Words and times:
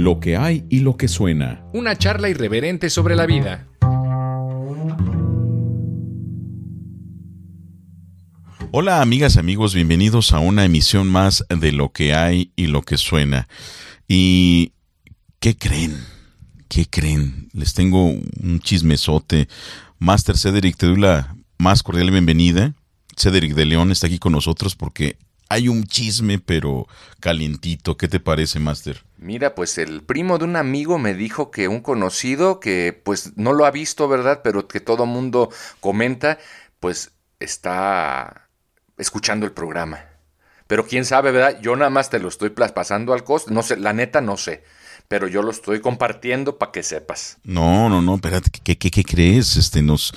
Lo 0.00 0.18
que 0.18 0.38
hay 0.38 0.64
y 0.70 0.80
lo 0.80 0.96
que 0.96 1.08
suena. 1.08 1.62
Una 1.74 1.94
charla 1.94 2.30
irreverente 2.30 2.88
sobre 2.88 3.16
la 3.16 3.26
vida. 3.26 3.68
Hola 8.72 9.02
amigas, 9.02 9.36
amigos, 9.36 9.74
bienvenidos 9.74 10.32
a 10.32 10.38
una 10.38 10.64
emisión 10.64 11.06
más 11.06 11.44
de 11.50 11.72
Lo 11.72 11.92
que 11.92 12.14
hay 12.14 12.50
y 12.56 12.68
lo 12.68 12.80
que 12.80 12.96
suena. 12.96 13.46
¿Y 14.08 14.72
qué 15.38 15.54
creen? 15.54 15.98
¿Qué 16.68 16.86
creen? 16.86 17.50
Les 17.52 17.74
tengo 17.74 18.06
un 18.06 18.60
chismesote. 18.60 19.48
Master 19.98 20.38
Cedric, 20.38 20.78
te 20.78 20.86
doy 20.86 20.96
la 20.96 21.36
más 21.58 21.82
cordial 21.82 22.10
bienvenida. 22.10 22.72
Cedric 23.18 23.52
de 23.52 23.66
León 23.66 23.92
está 23.92 24.06
aquí 24.06 24.18
con 24.18 24.32
nosotros 24.32 24.76
porque 24.76 25.18
hay 25.50 25.68
un 25.68 25.84
chisme, 25.84 26.38
pero 26.38 26.86
calientito. 27.18 27.96
¿Qué 27.96 28.06
te 28.06 28.20
parece, 28.20 28.60
Master? 28.60 29.02
Mira, 29.18 29.56
pues 29.56 29.78
el 29.78 30.02
primo 30.02 30.38
de 30.38 30.44
un 30.44 30.54
amigo 30.54 30.96
me 30.98 31.12
dijo 31.12 31.50
que 31.50 31.66
un 31.66 31.80
conocido 31.80 32.60
que 32.60 32.98
pues 33.04 33.36
no 33.36 33.52
lo 33.52 33.66
ha 33.66 33.72
visto, 33.72 34.08
¿verdad? 34.08 34.40
Pero 34.44 34.68
que 34.68 34.78
todo 34.78 35.06
mundo 35.06 35.50
comenta, 35.80 36.38
pues 36.78 37.10
está 37.40 38.48
escuchando 38.96 39.44
el 39.44 39.52
programa. 39.52 40.04
Pero 40.68 40.86
quién 40.86 41.04
sabe, 41.04 41.32
¿verdad? 41.32 41.60
Yo 41.60 41.74
nada 41.74 41.90
más 41.90 42.10
te 42.10 42.20
lo 42.20 42.28
estoy 42.28 42.50
pasando 42.50 43.12
al 43.12 43.24
costo. 43.24 43.50
No 43.50 43.64
sé, 43.64 43.76
la 43.76 43.92
neta 43.92 44.20
no 44.20 44.36
sé. 44.36 44.62
Pero 45.08 45.26
yo 45.26 45.42
lo 45.42 45.50
estoy 45.50 45.80
compartiendo 45.80 46.58
para 46.58 46.70
que 46.70 46.84
sepas. 46.84 47.38
No, 47.42 47.88
no, 47.88 48.00
no, 48.00 48.14
espérate, 48.14 48.50
¿qué, 48.62 48.78
qué, 48.78 48.92
qué 48.92 49.02
crees? 49.02 49.56
Este, 49.56 49.82
nos, 49.82 50.14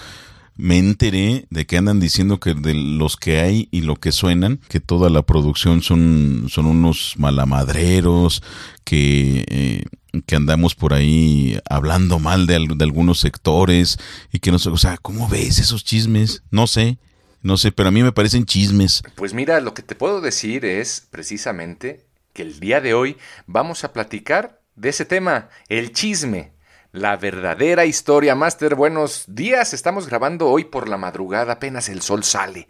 me 0.55 0.77
enteré 0.77 1.45
de 1.49 1.65
que 1.65 1.77
andan 1.77 1.99
diciendo 1.99 2.39
que 2.39 2.53
de 2.53 2.73
los 2.73 3.17
que 3.17 3.39
hay 3.39 3.67
y 3.71 3.81
lo 3.81 3.95
que 3.95 4.11
suenan, 4.11 4.59
que 4.69 4.79
toda 4.79 5.09
la 5.09 5.23
producción 5.23 5.81
son, 5.81 6.45
son 6.49 6.65
unos 6.67 7.15
malamadreros, 7.17 8.43
que, 8.83 9.45
eh, 9.47 9.83
que 10.25 10.35
andamos 10.35 10.75
por 10.75 10.93
ahí 10.93 11.59
hablando 11.69 12.19
mal 12.19 12.45
de, 12.45 12.67
de, 12.75 12.83
algunos 12.83 13.19
sectores 13.19 13.97
y 14.31 14.39
que 14.39 14.51
no 14.51 14.59
sé, 14.59 14.69
o 14.69 14.77
sea, 14.77 14.97
¿cómo 14.97 15.27
ves 15.27 15.59
esos 15.59 15.83
chismes? 15.83 16.43
No 16.51 16.67
sé, 16.67 16.97
no 17.41 17.57
sé, 17.57 17.71
pero 17.71 17.89
a 17.89 17.91
mí 17.91 18.03
me 18.03 18.11
parecen 18.11 18.45
chismes. 18.45 19.01
Pues 19.15 19.33
mira, 19.33 19.59
lo 19.59 19.73
que 19.73 19.81
te 19.81 19.95
puedo 19.95 20.21
decir 20.21 20.65
es 20.65 21.07
precisamente 21.09 22.05
que 22.33 22.43
el 22.43 22.59
día 22.59 22.81
de 22.81 22.93
hoy 22.93 23.17
vamos 23.47 23.83
a 23.83 23.93
platicar 23.93 24.61
de 24.75 24.89
ese 24.89 25.05
tema, 25.05 25.49
el 25.69 25.91
chisme. 25.93 26.53
La 26.93 27.17
verdadera 27.17 27.85
historia, 27.87 28.35
Master. 28.35 28.75
Buenos 28.75 29.23
días. 29.27 29.73
Estamos 29.73 30.05
grabando 30.05 30.47
hoy 30.47 30.65
por 30.65 30.87
la 30.87 30.95
madrugada, 30.95 31.53
apenas 31.53 31.89
el 31.89 32.03
sol 32.03 32.23
sale. 32.23 32.67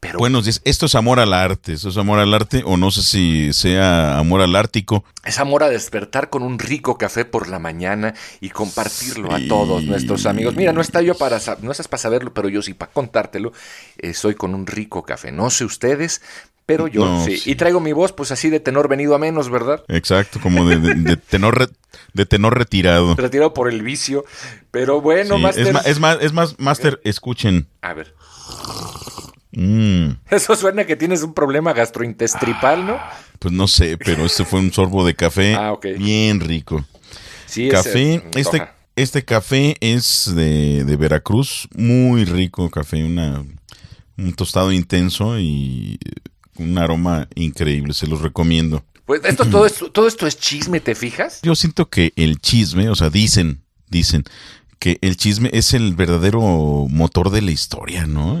Pero... 0.00 0.18
Buenos 0.18 0.46
días. 0.46 0.62
Esto 0.64 0.86
es 0.86 0.94
amor 0.94 1.20
al 1.20 1.34
arte. 1.34 1.74
Esto 1.74 1.90
es 1.90 1.98
amor 1.98 2.20
al 2.20 2.32
arte, 2.32 2.62
o 2.64 2.78
no 2.78 2.90
sé 2.90 3.02
si 3.02 3.52
sea 3.52 4.16
amor 4.16 4.40
al 4.40 4.56
ártico. 4.56 5.04
Es 5.26 5.38
amor 5.38 5.62
a 5.62 5.68
despertar 5.68 6.30
con 6.30 6.42
un 6.42 6.58
rico 6.58 6.96
café 6.96 7.26
por 7.26 7.50
la 7.50 7.58
mañana 7.58 8.14
y 8.40 8.48
compartirlo 8.48 9.28
sí. 9.28 9.44
a 9.44 9.48
todos 9.48 9.84
nuestros 9.84 10.24
amigos. 10.24 10.56
Mira, 10.56 10.72
no 10.72 10.80
está 10.80 11.02
yo 11.02 11.14
para, 11.14 11.38
no 11.60 11.70
estás 11.70 11.86
para 11.86 12.00
saberlo, 12.00 12.32
pero 12.32 12.48
yo 12.48 12.62
sí 12.62 12.72
para 12.72 12.90
contártelo. 12.90 13.52
Eh, 13.98 14.14
soy 14.14 14.36
con 14.36 14.54
un 14.54 14.66
rico 14.66 15.02
café. 15.02 15.32
No 15.32 15.50
sé 15.50 15.66
ustedes, 15.66 16.22
pero 16.70 16.86
yo 16.86 17.04
no, 17.04 17.24
sí. 17.24 17.36
sí. 17.36 17.50
Y 17.50 17.54
traigo 17.56 17.80
mi 17.80 17.92
voz, 17.92 18.12
pues 18.12 18.30
así 18.30 18.48
de 18.48 18.60
tenor 18.60 18.86
venido 18.86 19.16
a 19.16 19.18
menos, 19.18 19.50
¿verdad? 19.50 19.82
Exacto, 19.88 20.38
como 20.40 20.68
de, 20.68 20.78
de, 20.78 20.94
de 20.94 21.16
tenor 21.28 21.58
re, 21.58 21.66
de 22.12 22.26
tenor 22.26 22.56
retirado. 22.56 23.16
Retirado 23.16 23.52
por 23.52 23.68
el 23.68 23.82
vicio. 23.82 24.24
Pero 24.70 25.00
bueno, 25.00 25.34
sí, 25.34 25.42
Master. 25.42 25.66
Es 25.66 25.72
más, 25.72 25.86
es 25.86 25.98
más, 25.98 26.18
es 26.20 26.32
más 26.32 26.60
Master, 26.60 27.00
escuchen. 27.02 27.66
A 27.82 27.92
ver. 27.92 28.14
Mm. 29.50 30.10
Eso 30.30 30.54
suena 30.54 30.86
que 30.86 30.94
tienes 30.94 31.24
un 31.24 31.34
problema 31.34 31.72
gastrointestinal, 31.72 32.86
¿no? 32.86 33.00
Pues 33.40 33.52
no 33.52 33.66
sé, 33.66 33.98
pero 33.98 34.24
este 34.24 34.44
fue 34.44 34.60
un 34.60 34.72
sorbo 34.72 35.04
de 35.04 35.16
café 35.16 35.54
ah, 35.58 35.72
okay. 35.72 35.94
bien 35.94 36.38
rico. 36.38 36.84
Sí, 37.46 37.68
café, 37.68 38.22
ese, 38.30 38.40
este, 38.40 38.68
este 38.94 39.24
café 39.24 39.76
es 39.80 40.32
de, 40.36 40.84
de, 40.84 40.96
Veracruz, 40.96 41.68
muy 41.74 42.24
rico 42.24 42.70
café, 42.70 43.02
una, 43.02 43.44
un 44.16 44.32
tostado 44.34 44.70
intenso 44.70 45.36
y 45.40 45.98
un 46.62 46.78
aroma 46.78 47.28
increíble, 47.34 47.94
se 47.94 48.06
los 48.06 48.20
recomiendo. 48.20 48.84
Pues 49.06 49.22
esto, 49.24 49.44
todo, 49.46 49.66
esto, 49.66 49.90
todo 49.90 50.06
esto 50.06 50.26
es 50.26 50.38
chisme, 50.38 50.80
¿te 50.80 50.94
fijas? 50.94 51.40
Yo 51.42 51.54
siento 51.56 51.88
que 51.88 52.12
el 52.16 52.38
chisme, 52.40 52.88
o 52.88 52.94
sea, 52.94 53.10
dicen, 53.10 53.62
dicen 53.88 54.24
que 54.80 54.98
el 55.02 55.18
chisme 55.18 55.50
es 55.52 55.74
el 55.74 55.94
verdadero 55.94 56.40
motor 56.40 57.30
de 57.30 57.42
la 57.42 57.50
historia, 57.50 58.06
¿no? 58.06 58.40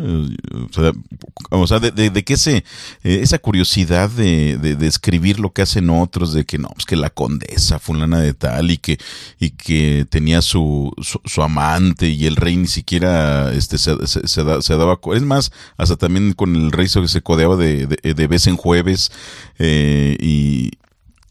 O 1.50 1.66
sea, 1.66 1.78
de, 1.80 1.90
de, 1.90 2.08
de, 2.08 2.24
que 2.24 2.32
ese, 2.32 2.64
eh, 3.04 3.20
esa 3.22 3.38
curiosidad 3.38 4.08
de, 4.08 4.56
de, 4.56 4.86
escribir 4.86 5.38
lo 5.38 5.52
que 5.52 5.60
hacen 5.60 5.90
otros, 5.90 6.32
de 6.32 6.46
que 6.46 6.56
no, 6.56 6.70
pues 6.70 6.86
que 6.86 6.96
la 6.96 7.10
condesa 7.10 7.78
fulana 7.78 8.20
de 8.20 8.32
tal 8.32 8.70
y 8.70 8.78
que, 8.78 8.98
y 9.38 9.50
que 9.50 10.06
tenía 10.08 10.40
su, 10.40 10.90
su, 11.02 11.42
amante 11.42 12.08
y 12.08 12.24
el 12.24 12.36
rey 12.36 12.56
ni 12.56 12.68
siquiera 12.68 13.52
este, 13.52 13.76
se, 13.76 14.06
se, 14.06 14.26
se, 14.26 14.42
da, 14.42 14.62
se 14.62 14.76
daba, 14.78 14.98
es 15.14 15.22
más, 15.22 15.52
hasta 15.76 15.96
también 15.96 16.32
con 16.32 16.56
el 16.56 16.72
rey 16.72 16.88
se 16.88 17.20
codeaba 17.20 17.56
de, 17.56 17.86
de 17.86 18.26
vez 18.26 18.46
en 18.46 18.56
jueves 18.56 19.12
eh, 19.58 20.16
y, 20.18 20.70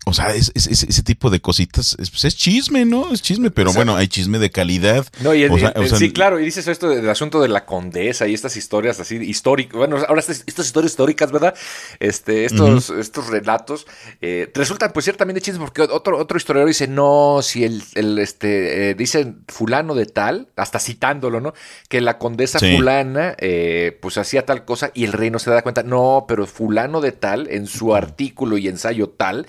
o 0.09 0.14
sea, 0.14 0.34
es, 0.34 0.52
es, 0.56 0.68
es, 0.68 0.84
ese 0.84 1.03
tipo 1.03 1.30
de 1.30 1.40
cositas, 1.40 1.96
pues 1.97 2.25
es 2.25 2.36
chisme, 2.36 2.86
¿no? 2.86 3.12
Es 3.12 3.22
chisme, 3.22 3.52
pero 3.52 3.70
o 3.70 3.74
sea, 3.74 3.80
bueno, 3.80 3.96
hay 3.96 4.08
chisme 4.08 4.40
de 4.40 4.50
calidad. 4.50 5.06
No, 5.22 5.34
y 5.34 5.44
el, 5.44 5.52
o 5.52 5.58
sea, 5.58 5.70
el, 5.70 5.84
o 5.84 5.88
sea, 5.88 5.97
sí, 5.97 6.12
claro, 6.12 6.40
y 6.40 6.46
dices 6.46 6.68
esto 6.68 6.90
del 6.90 7.09
asunto 7.09 7.42
de 7.42 7.47
la 7.47 7.66
condesa 7.66 8.28
y 8.28 8.34
estas 8.34 8.58
historias 8.58 9.00
así 9.00 9.16
históricas, 9.16 9.78
bueno, 9.78 9.97
ahora 10.08 10.20
estas, 10.20 10.44
estas, 10.46 10.68
historias 10.68 10.92
históricas, 10.92 11.31
¿verdad? 11.31 11.56
Este, 12.00 12.46
estos, 12.46 12.90
uh 12.90 12.94
-huh. 12.94 13.00
estos 13.00 13.28
relatos 13.28 13.88
eh, 14.22 14.52
resultan 14.53 14.92
pues 14.94 15.06
ciertamente 15.06 15.42
chismes 15.42 15.62
porque 15.62 15.81
otro, 15.81 16.18
otro 16.18 16.38
historiador 16.38 16.68
dice, 16.68 16.88
no, 16.88 17.40
si 17.41 17.64
el, 17.64 17.84
este, 18.20 18.90
eh, 18.90 18.96
dice 18.96 19.34
fulano 19.47 19.96
de 19.96 20.06
tal, 20.06 20.50
hasta 20.56 20.80
citándolo, 20.80 21.41
¿no? 21.41 21.53
Que 21.88 22.02
la 22.02 22.18
condesa 22.18 22.59
sí. 22.59 22.76
fulana, 22.76 23.36
eh, 23.40 23.97
pues 24.02 24.18
hacía 24.18 24.46
tal 24.46 24.66
cosa 24.66 24.91
y 24.94 25.06
el 25.06 25.14
rey 25.14 25.31
no 25.31 25.40
se 25.40 25.50
da 25.50 25.62
cuenta, 25.62 25.84
no, 25.84 26.26
pero 26.28 26.46
fulano 26.46 27.02
de 27.02 27.12
tal, 27.12 27.47
en 27.50 27.68
su 27.68 27.96
artículo 27.96 28.58
y 28.58 28.68
ensayo 28.68 29.09
tal, 29.09 29.47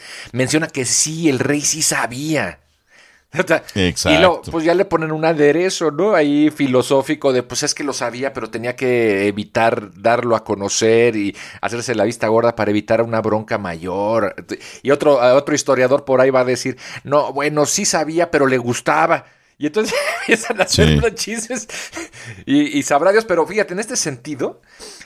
menciona 0.51 0.67
que 0.67 0.85
sí, 0.85 1.29
el 1.29 1.39
rey 1.39 1.61
sí 1.61 1.81
sabía. 1.81 2.59
Exacto. 3.33 4.11
Y 4.11 4.19
luego, 4.19 4.43
pues 4.51 4.65
ya 4.65 4.75
le 4.75 4.85
ponen 4.85 5.13
un 5.13 5.25
aderezo, 5.25 5.93
¿no? 5.93 6.17
Ahí 6.17 6.51
filosófico 6.51 7.33
de, 7.33 7.45
pues 7.45 7.63
es 7.63 7.73
que 7.73 7.85
lo 7.85 7.93
sabía, 7.93 8.33
pero 8.33 8.51
tenía 8.51 8.75
que 8.75 9.29
evitar 9.29 9.93
darlo 9.95 10.35
a 10.35 10.43
conocer 10.43 11.15
y 11.15 11.37
hacerse 11.61 11.95
la 11.95 12.03
vista 12.03 12.27
gorda 12.27 12.57
para 12.57 12.73
evitar 12.73 13.01
una 13.03 13.21
bronca 13.21 13.59
mayor. 13.59 14.35
Y 14.83 14.91
otro, 14.91 15.21
otro 15.37 15.55
historiador 15.55 16.05
por 16.05 16.21
ahí 16.21 16.31
va 16.31 16.41
a 16.41 16.45
decir, 16.45 16.77
no, 17.05 17.33
bueno, 17.33 17.65
sí 17.67 17.85
sabía, 17.85 18.33
pero 18.33 18.49
le 18.49 18.59
gustaba. 18.59 19.27
Y 19.61 19.67
entonces 19.67 19.95
empiezan 20.23 20.59
a 20.59 20.65
hacer 20.65 21.01
sí. 21.01 21.15
chismes 21.15 21.69
y, 22.47 22.79
y, 22.79 22.83
sabrá 22.83 23.13
Dios, 23.13 23.27
pero 23.27 23.47
fíjate, 23.47 23.75
en 23.75 23.79
este 23.79 23.95
sentido, 23.95 24.63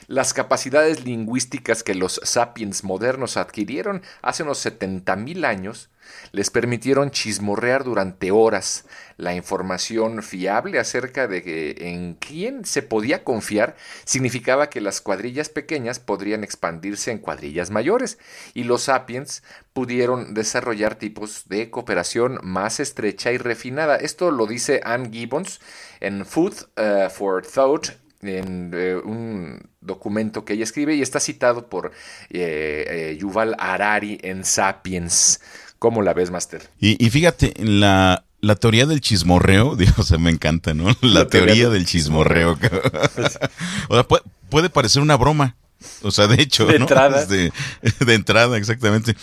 las 0.07 0.33
capacidades 0.33 1.03
lingüísticas 1.03 1.83
que 1.83 1.93
los 1.93 2.21
sapiens 2.23 2.85
modernos 2.85 3.35
adquirieron 3.35 4.01
hace 4.21 4.43
unos 4.43 4.59
70 4.59 5.13
mil 5.17 5.43
años 5.43 5.89
les 6.31 6.49
permitieron 6.49 7.11
chismorrear 7.11 7.83
durante 7.83 8.31
horas 8.31 8.85
la 9.17 9.33
información 9.33 10.23
fiable 10.23 10.79
acerca 10.79 11.27
de 11.27 11.41
que 11.41 11.75
en 11.79 12.15
quién 12.15 12.65
se 12.65 12.81
podía 12.81 13.23
confiar 13.23 13.75
significaba 14.03 14.69
que 14.69 14.81
las 14.81 15.01
cuadrillas 15.01 15.49
pequeñas 15.49 15.99
podrían 15.99 16.43
expandirse 16.43 17.11
en 17.11 17.19
cuadrillas 17.19 17.71
mayores 17.71 18.17
y 18.53 18.63
los 18.63 18.83
sapiens 18.83 19.43
pudieron 19.73 20.33
desarrollar 20.33 20.95
tipos 20.95 21.47
de 21.47 21.69
cooperación 21.69 22.39
más 22.43 22.79
estrecha 22.79 23.31
y 23.31 23.37
refinada. 23.37 23.95
Esto 23.95 24.31
lo 24.31 24.47
dice 24.47 24.81
Anne 24.83 25.09
Gibbons 25.11 25.61
en 26.01 26.25
Food 26.25 26.53
uh, 26.77 27.09
for 27.09 27.45
Thought 27.45 28.05
en 28.27 28.71
eh, 28.73 28.95
un 28.95 29.69
documento 29.81 30.45
que 30.45 30.53
ella 30.53 30.63
escribe 30.63 30.95
y 30.95 31.01
está 31.01 31.19
citado 31.19 31.69
por 31.69 31.91
eh, 32.29 32.85
eh, 32.87 33.17
Yuval 33.19 33.55
Harari 33.59 34.19
en 34.21 34.43
Sapiens. 34.43 35.41
¿Cómo 35.85 36.01
la 36.01 36.15
ves, 36.15 36.31
Master? 36.31 36.67
Y, 36.79 37.05
y 37.05 37.11
fíjate, 37.11 37.53
la, 37.59 38.25
la 38.41 38.55
teoría 38.55 38.87
del 38.87 39.01
chismorreo, 39.01 39.75
Dios, 39.77 39.93
o 39.99 40.01
sea, 40.01 40.17
me 40.17 40.31
encanta, 40.31 40.73
¿no? 40.73 40.85
La, 40.85 40.95
la 41.01 41.27
teoría, 41.27 41.53
teoría, 41.53 41.69
del 41.69 41.85
chismorreo. 41.85 42.53
o 43.89 43.95
sea, 43.95 44.07
puede, 44.07 44.23
puede, 44.49 44.69
parecer 44.71 45.03
una 45.03 45.15
broma. 45.15 45.55
O 46.01 46.09
sea, 46.09 46.25
de 46.25 46.41
hecho, 46.41 46.65
de 46.65 46.79
¿no? 46.79 46.85
entrada. 46.85 47.23
De, 47.27 47.53
de, 47.99 48.13
entrada, 48.15 48.57
exactamente. 48.57 49.15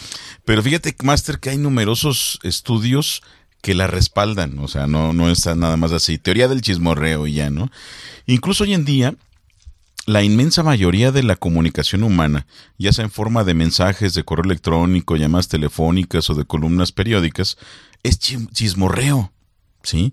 Pero 0.44 0.62
fíjate, 0.62 0.94
Master, 1.02 1.40
que 1.40 1.50
hay 1.50 1.58
numerosos 1.58 2.38
estudios 2.44 3.24
que 3.60 3.74
la 3.74 3.88
respaldan. 3.88 4.60
O 4.60 4.68
sea, 4.68 4.86
no, 4.86 5.12
no 5.12 5.30
está 5.30 5.56
nada 5.56 5.76
más 5.76 5.90
así. 5.90 6.16
Teoría 6.16 6.46
del 6.46 6.62
chismorreo 6.62 7.26
y 7.26 7.32
ya, 7.32 7.50
¿no? 7.50 7.72
Incluso 8.26 8.62
hoy 8.62 8.72
en 8.72 8.84
día, 8.84 9.16
la 10.06 10.22
inmensa 10.22 10.62
mayoría 10.62 11.12
de 11.12 11.22
la 11.22 11.36
comunicación 11.36 12.02
humana, 12.02 12.46
ya 12.78 12.92
sea 12.92 13.04
en 13.04 13.10
forma 13.10 13.44
de 13.44 13.54
mensajes 13.54 14.14
de 14.14 14.24
correo 14.24 14.44
electrónico, 14.44 15.16
llamadas 15.16 15.48
telefónicas 15.48 16.28
o 16.30 16.34
de 16.34 16.44
columnas 16.44 16.92
periódicas, 16.92 17.56
es 18.02 18.18
chismorreo, 18.18 19.32
¿sí? 19.82 20.12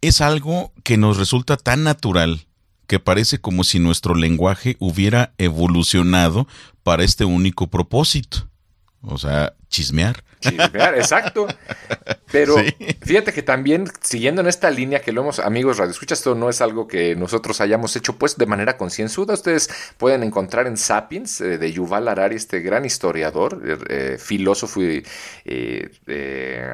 Es 0.00 0.20
algo 0.20 0.72
que 0.84 0.96
nos 0.96 1.16
resulta 1.16 1.56
tan 1.56 1.84
natural 1.84 2.46
que 2.86 3.00
parece 3.00 3.40
como 3.40 3.64
si 3.64 3.78
nuestro 3.78 4.14
lenguaje 4.14 4.76
hubiera 4.78 5.32
evolucionado 5.38 6.46
para 6.82 7.04
este 7.04 7.24
único 7.24 7.68
propósito. 7.68 8.48
O 9.00 9.18
sea, 9.18 9.54
chismear. 9.72 10.22
Chismear, 10.38 10.94
exacto. 10.94 11.48
Pero 12.30 12.56
fíjate 13.02 13.32
que 13.32 13.42
también, 13.42 13.84
siguiendo 14.00 14.40
en 14.40 14.48
esta 14.48 14.70
línea 14.70 15.00
que 15.00 15.12
lo 15.12 15.22
hemos, 15.22 15.38
amigos 15.38 15.78
Radio 15.78 15.90
Escucha, 15.90 16.14
esto 16.14 16.34
no 16.34 16.48
es 16.48 16.60
algo 16.60 16.86
que 16.86 17.16
nosotros 17.16 17.60
hayamos 17.60 17.96
hecho 17.96 18.16
pues 18.16 18.36
de 18.36 18.46
manera 18.46 18.76
concienzuda. 18.76 19.34
Ustedes 19.34 19.68
pueden 19.98 20.22
encontrar 20.22 20.66
en 20.66 20.76
Sapiens 20.76 21.40
eh, 21.40 21.58
de 21.58 21.72
Yuval 21.72 22.08
Harari, 22.08 22.36
este 22.36 22.60
gran 22.60 22.84
historiador, 22.84 23.62
eh, 23.64 23.78
eh, 23.88 24.18
filósofo 24.18 24.82
y 24.82 25.04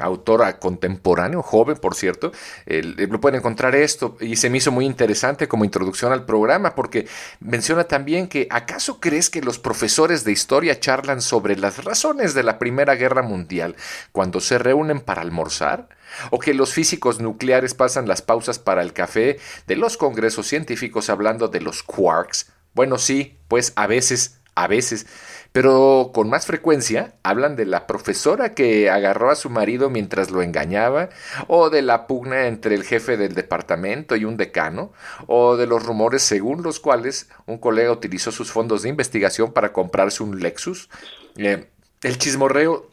autor 0.01 0.59
contemporáneo, 0.59 1.41
joven 1.41 1.77
por 1.77 1.95
cierto. 1.95 2.31
lo 2.65 3.21
pueden 3.21 3.39
encontrar 3.39 3.75
esto 3.75 4.17
y 4.19 4.35
se 4.35 4.49
me 4.49 4.57
hizo 4.57 4.71
muy 4.71 4.85
interesante 4.85 5.47
como 5.47 5.65
introducción 5.65 6.11
al 6.11 6.25
programa 6.25 6.75
porque 6.75 7.07
menciona 7.39 7.85
también 7.85 8.27
que 8.27 8.47
¿acaso 8.49 8.99
crees 8.99 9.29
que 9.29 9.41
los 9.41 9.59
profesores 9.59 10.23
de 10.23 10.31
historia 10.31 10.79
charlan 10.79 11.21
sobre 11.21 11.55
las 11.55 11.83
razones 11.83 12.33
de 12.33 12.43
la 12.43 12.59
Primera 12.59 12.88
Guerra 12.95 13.21
Mundial? 13.21 13.75
cuando 14.11 14.39
se 14.39 14.57
reúnen 14.57 15.01
para 15.01 15.21
almorzar? 15.21 15.89
¿O 16.31 16.39
que 16.39 16.53
los 16.53 16.73
físicos 16.73 17.19
nucleares 17.19 17.73
pasan 17.73 18.07
las 18.07 18.21
pausas 18.21 18.59
para 18.59 18.81
el 18.81 18.93
café 18.93 19.39
de 19.67 19.75
los 19.75 19.97
congresos 19.97 20.47
científicos 20.47 21.09
hablando 21.09 21.47
de 21.47 21.61
los 21.61 21.83
quarks? 21.83 22.51
Bueno, 22.73 22.97
sí, 22.97 23.37
pues 23.47 23.73
a 23.75 23.87
veces, 23.87 24.39
a 24.55 24.67
veces, 24.67 25.05
pero 25.51 26.11
con 26.13 26.29
más 26.29 26.45
frecuencia 26.45 27.13
hablan 27.23 27.55
de 27.55 27.65
la 27.65 27.87
profesora 27.87 28.53
que 28.53 28.89
agarró 28.89 29.31
a 29.31 29.35
su 29.35 29.49
marido 29.49 29.89
mientras 29.89 30.31
lo 30.31 30.41
engañaba, 30.41 31.09
o 31.47 31.69
de 31.69 31.81
la 31.81 32.07
pugna 32.07 32.47
entre 32.47 32.75
el 32.75 32.83
jefe 32.83 33.17
del 33.17 33.35
departamento 33.35 34.15
y 34.15 34.25
un 34.25 34.37
decano, 34.37 34.91
o 35.27 35.57
de 35.57 35.67
los 35.67 35.83
rumores 35.83 36.23
según 36.23 36.63
los 36.63 36.79
cuales 36.79 37.29
un 37.45 37.57
colega 37.57 37.91
utilizó 37.91 38.31
sus 38.31 38.51
fondos 38.51 38.83
de 38.83 38.89
investigación 38.89 39.53
para 39.53 39.73
comprarse 39.73 40.23
un 40.23 40.39
Lexus. 40.39 40.89
Eh, 41.37 41.67
el 42.03 42.17
chismorreo 42.17 42.89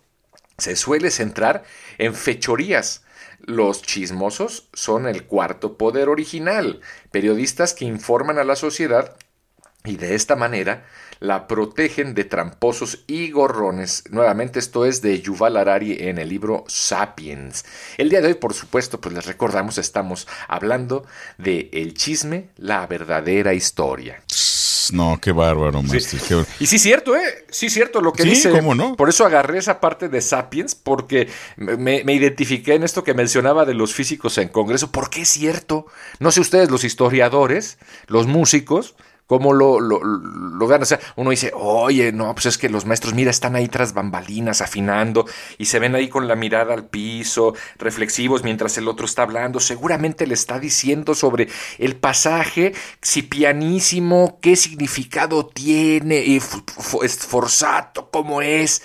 se 0.58 0.76
suele 0.76 1.11
centrar 1.11 1.64
en 1.99 2.14
fechorías. 2.14 3.05
Los 3.41 3.82
chismosos 3.82 4.69
son 4.73 5.06
el 5.06 5.25
cuarto 5.25 5.76
poder 5.76 6.08
original, 6.08 6.81
periodistas 7.11 7.75
que 7.75 7.85
informan 7.85 8.38
a 8.38 8.44
la 8.44 8.56
sociedad 8.56 9.17
y 9.85 9.97
de 9.97 10.14
esta 10.14 10.35
manera 10.35 10.87
la 11.20 11.47
protegen 11.47 12.14
de 12.14 12.25
tramposos 12.25 13.05
y 13.06 13.31
gorrones. 13.31 14.05
Nuevamente 14.11 14.58
esto 14.58 14.85
es 14.85 15.00
de 15.03 15.20
Yuval 15.20 15.56
Harari 15.56 15.97
en 16.00 16.19
el 16.19 16.29
libro 16.29 16.64
Sapiens. 16.67 17.64
El 17.97 18.11
día 18.11 18.20
de 18.20 18.29
hoy, 18.29 18.35
por 18.35 18.52
supuesto, 18.52 19.00
pues 19.00 19.14
les 19.14 19.26
recordamos, 19.26 19.79
estamos 19.79 20.26
hablando 20.49 21.06
de 21.38 21.70
el 21.73 21.94
chisme, 21.94 22.50
la 22.56 22.87
verdadera 22.87 23.55
historia. 23.55 24.23
No, 24.93 25.19
qué 25.21 25.33
bárbaro, 25.33 25.83
Y 26.61 26.67
sí, 26.67 26.79
cierto, 26.79 27.17
¿eh? 27.17 27.44
Sí, 27.50 27.71
cierto 27.71 28.00
lo 28.00 28.12
que 28.12 28.23
sí, 28.25 28.31
dice. 28.31 28.50
¿cómo 28.50 28.75
no? 28.75 28.97
Por 28.97 29.09
eso 29.09 29.25
agarré 29.25 29.59
esa 29.59 29.81
parte 29.81 30.09
de 30.09 30.21
Sapiens, 30.21 30.75
porque 30.75 31.29
me, 31.56 32.05
me, 32.05 32.12
identifiqué 32.15 32.75
en 32.75 32.83
esto 32.83 33.05
que 33.05 33.15
mencionaba 33.15 33.65
de 33.65 33.75
los 33.75 33.94
físicos 33.94 34.38
en 34.38 34.49
Congreso, 34.49 34.91
porque 34.91 35.23
es 35.23 35.29
cierto. 35.29 35.87
No 36.19 36.31
sé 36.31 36.41
ustedes, 36.41 36.71
los 36.71 36.85
historiadores, 36.85 37.79
los 38.06 38.27
músicos, 38.27 38.94
cómo 39.26 39.52
lo, 39.52 39.81
lo, 39.81 40.02
lo 40.02 40.67
O 40.67 40.84
sea, 40.84 41.00
uno 41.17 41.31
dice, 41.31 41.52
oye, 41.55 42.12
no, 42.12 42.32
pues 42.34 42.46
es 42.46 42.58
que 42.58 42.69
los 42.69 42.87
maestros, 42.87 43.14
mira, 43.14 43.31
están 43.31 43.56
ahí 43.56 43.69
tras 43.69 43.93
bambalinas 43.93 44.61
afinando 44.61 45.26
y 45.58 45.67
se 45.67 45.78
ven 45.78 45.94
ahí 45.94 46.08
con 46.08 46.28
la 46.28 46.37
mirada 46.37 46.75
al 46.75 46.87
piso, 46.87 47.55
reflexivos 47.78 48.43
mientras 48.43 48.78
el 48.78 48.88
otro 48.88 49.06
está 49.06 49.23
hablando. 49.23 49.61
Seguramente 49.61 50.26
le 50.26 50.34
está 50.34 50.58
diciendo 50.58 51.14
sobre 51.14 51.49
el 51.78 51.96
pasaje, 51.96 52.75
si 53.02 53.23
pianísimo, 53.23 54.38
qué 54.40 54.56
significado 54.56 55.46
tiene, 55.46 56.25
y 56.25 56.40
esforzato, 57.02 58.11
cómo 58.11 58.43
es. 58.43 58.82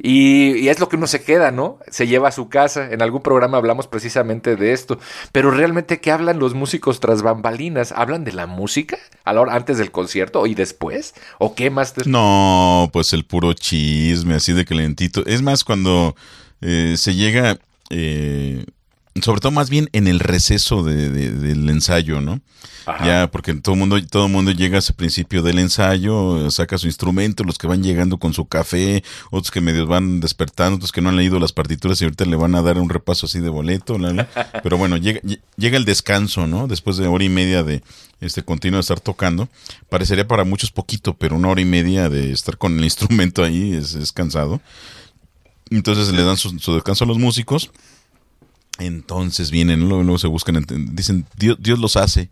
Y, 0.00 0.68
es 0.68 0.78
lo 0.78 0.88
que 0.88 0.96
uno 0.96 1.08
se 1.08 1.22
queda, 1.22 1.50
¿no? 1.50 1.78
Se 1.90 2.06
lleva 2.06 2.28
a 2.28 2.32
su 2.32 2.48
casa. 2.48 2.92
En 2.92 3.02
algún 3.02 3.20
programa 3.20 3.58
hablamos 3.58 3.88
precisamente 3.88 4.54
de 4.54 4.72
esto. 4.72 4.98
Pero 5.32 5.50
realmente, 5.50 6.00
¿qué 6.00 6.12
hablan 6.12 6.38
los 6.38 6.54
músicos 6.54 7.00
tras 7.00 7.22
bambalinas? 7.22 7.92
¿Hablan 7.92 8.24
de 8.24 8.32
la 8.32 8.46
música? 8.46 8.96
¿A 9.24 9.32
la 9.32 9.40
hora, 9.40 9.54
antes 9.54 9.78
del 9.78 9.90
concierto 9.90 10.46
y 10.46 10.54
después? 10.54 11.14
¿O 11.38 11.54
qué 11.54 11.70
más? 11.70 11.94
No, 12.06 12.90
pues 12.92 13.12
el 13.12 13.24
puro 13.24 13.52
chisme, 13.54 14.34
así 14.34 14.52
de 14.52 14.64
calentito. 14.64 15.26
Es 15.26 15.42
más, 15.42 15.64
cuando 15.64 16.14
eh, 16.60 16.94
se 16.96 17.14
llega, 17.14 17.58
eh, 17.90 18.66
sobre 19.22 19.40
todo 19.40 19.52
más 19.52 19.70
bien 19.70 19.88
en 19.92 20.06
el 20.06 20.20
receso 20.20 20.82
del 20.82 21.68
ensayo, 21.68 22.20
¿no? 22.20 22.40
Ya, 23.04 23.30
porque 23.30 23.52
todo 23.54 23.74
el 23.74 23.80
mundo, 23.80 24.02
todo 24.06 24.28
mundo 24.28 24.50
llega 24.50 24.76
a 24.76 24.78
ese 24.78 24.94
principio 24.94 25.42
del 25.42 25.58
ensayo, 25.58 26.50
saca 26.50 26.78
su 26.78 26.86
instrumento, 26.86 27.44
los 27.44 27.58
que 27.58 27.66
van 27.66 27.82
llegando 27.82 28.16
con 28.16 28.32
su 28.32 28.46
café, 28.46 29.04
otros 29.30 29.50
que 29.50 29.60
medio 29.60 29.86
van 29.86 30.20
despertando, 30.20 30.76
otros 30.76 30.90
que 30.90 31.02
no 31.02 31.10
han 31.10 31.16
leído 31.16 31.38
las 31.38 31.52
partituras 31.52 32.00
y 32.00 32.04
ahorita 32.04 32.24
le 32.24 32.36
van 32.36 32.54
a 32.54 32.62
dar 32.62 32.78
un 32.78 32.88
repaso 32.88 33.26
así 33.26 33.40
de 33.40 33.50
boleto, 33.50 33.98
pero 34.62 34.78
bueno, 34.78 34.96
llega, 34.96 35.20
llega 35.56 35.76
el 35.76 35.84
descanso, 35.84 36.46
¿no? 36.46 36.66
Después 36.66 36.96
de 36.96 37.06
hora 37.08 37.24
y 37.24 37.28
media 37.28 37.62
de 37.62 37.82
este 38.20 38.42
continuo 38.42 38.78
de 38.78 38.82
estar 38.82 39.00
tocando. 39.00 39.48
Parecería 39.88 40.26
para 40.26 40.44
muchos 40.44 40.70
poquito, 40.70 41.14
pero 41.14 41.36
una 41.36 41.48
hora 41.48 41.60
y 41.60 41.64
media 41.64 42.08
de 42.08 42.32
estar 42.32 42.58
con 42.58 42.78
el 42.78 42.84
instrumento 42.90 43.44
ahí 43.44 43.74
es, 43.74 44.12
cansado. 44.12 44.60
Entonces 45.70 46.12
le 46.14 46.24
dan 46.24 46.36
su, 46.36 46.50
descanso 46.74 47.04
a 47.04 47.06
los 47.06 47.18
músicos. 47.18 47.70
Entonces 48.78 49.50
vienen, 49.50 49.88
luego, 49.88 50.18
se 50.18 50.28
buscan, 50.28 50.64
dicen, 50.92 51.26
Dios, 51.36 51.56
Dios 51.60 51.78
los 51.78 51.96
hace 51.96 52.30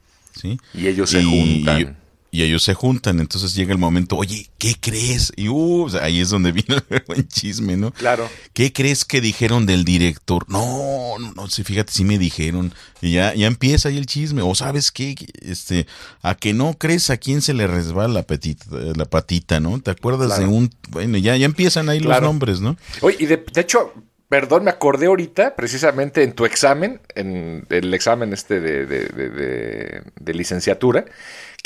y 0.74 0.86
ellos 0.86 1.10
se 1.10 1.22
juntan. 1.22 1.96
Y, 2.32 2.42
ellos 2.42 2.64
se 2.64 2.74
juntan, 2.74 3.18
entonces 3.20 3.54
llega 3.54 3.72
el 3.72 3.78
momento, 3.78 4.16
oye, 4.16 4.50
¿qué 4.58 4.74
crees? 4.78 5.32
Y 5.36 5.48
uh, 5.48 5.88
ahí 6.02 6.20
es 6.20 6.28
donde 6.28 6.52
viene 6.52 6.82
el 6.90 7.02
buen 7.06 7.26
chisme, 7.28 7.78
¿no? 7.78 7.92
Claro. 7.92 8.28
¿Qué 8.52 8.74
crees 8.74 9.06
que 9.06 9.22
dijeron 9.22 9.64
del 9.64 9.84
director? 9.84 10.44
No, 10.48 11.18
no, 11.18 11.32
no, 11.32 11.48
sí, 11.48 11.64
fíjate, 11.64 11.92
sí 11.92 12.04
me 12.04 12.18
dijeron. 12.18 12.74
Y 13.00 13.12
ya, 13.12 13.34
ya 13.34 13.46
empieza 13.46 13.88
ahí 13.88 13.96
el 13.96 14.04
chisme. 14.04 14.42
O 14.42 14.54
sabes 14.54 14.92
qué, 14.92 15.14
este, 15.40 15.86
a 16.20 16.34
que 16.34 16.52
no 16.52 16.74
crees 16.74 17.08
a 17.08 17.16
quién 17.16 17.40
se 17.40 17.54
le 17.54 17.66
resbala 17.66 18.12
la 18.12 18.26
patita, 18.26 18.66
la 18.70 19.06
patita 19.06 19.58
¿no? 19.58 19.80
¿Te 19.80 19.92
acuerdas 19.92 20.38
de 20.38 20.44
un, 20.44 20.70
bueno, 20.90 21.16
ya, 21.16 21.38
ya 21.38 21.46
empiezan 21.46 21.88
ahí 21.88 22.00
los 22.00 22.20
nombres, 22.20 22.60
¿no? 22.60 22.76
Oye, 23.00 23.16
y 23.20 23.26
de, 23.26 23.46
de 23.50 23.60
hecho, 23.62 23.94
Perdón, 24.28 24.64
me 24.64 24.70
acordé 24.70 25.06
ahorita, 25.06 25.54
precisamente 25.54 26.24
en 26.24 26.32
tu 26.32 26.46
examen, 26.46 27.00
en 27.14 27.64
el 27.70 27.94
examen 27.94 28.32
este 28.32 28.60
de, 28.60 28.84
de 28.86 30.34
licenciatura, 30.34 31.04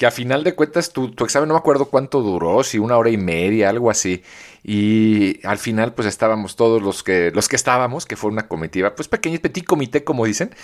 que 0.00 0.06
a 0.06 0.11
final 0.11 0.44
de 0.44 0.55
cuentas 0.55 0.94
tu, 0.94 1.11
tu, 1.11 1.25
examen 1.25 1.47
no 1.47 1.52
me 1.52 1.58
acuerdo 1.58 1.85
cuánto 1.85 2.23
duró, 2.23 2.64
si 2.64 2.79
una 2.79 2.97
hora 2.97 3.11
y 3.11 3.19
media, 3.19 3.69
algo 3.69 3.91
así. 3.91 4.23
Y 4.64 5.47
al 5.47 5.58
final, 5.58 5.93
pues 5.93 6.08
estábamos 6.08 6.56
todos 6.56 6.81
los 6.81 7.02
que, 7.02 7.31
los 7.35 7.50
que 7.50 7.57
estábamos, 7.57 8.07
que 8.07 8.16
fue 8.16 8.30
una 8.30 8.49
comitiva, 8.49 8.95
pues 8.95 9.09
pequeña, 9.09 9.38
petit 9.38 9.66
comité, 9.66 10.02
como 10.02 10.25
dicen, 10.25 10.54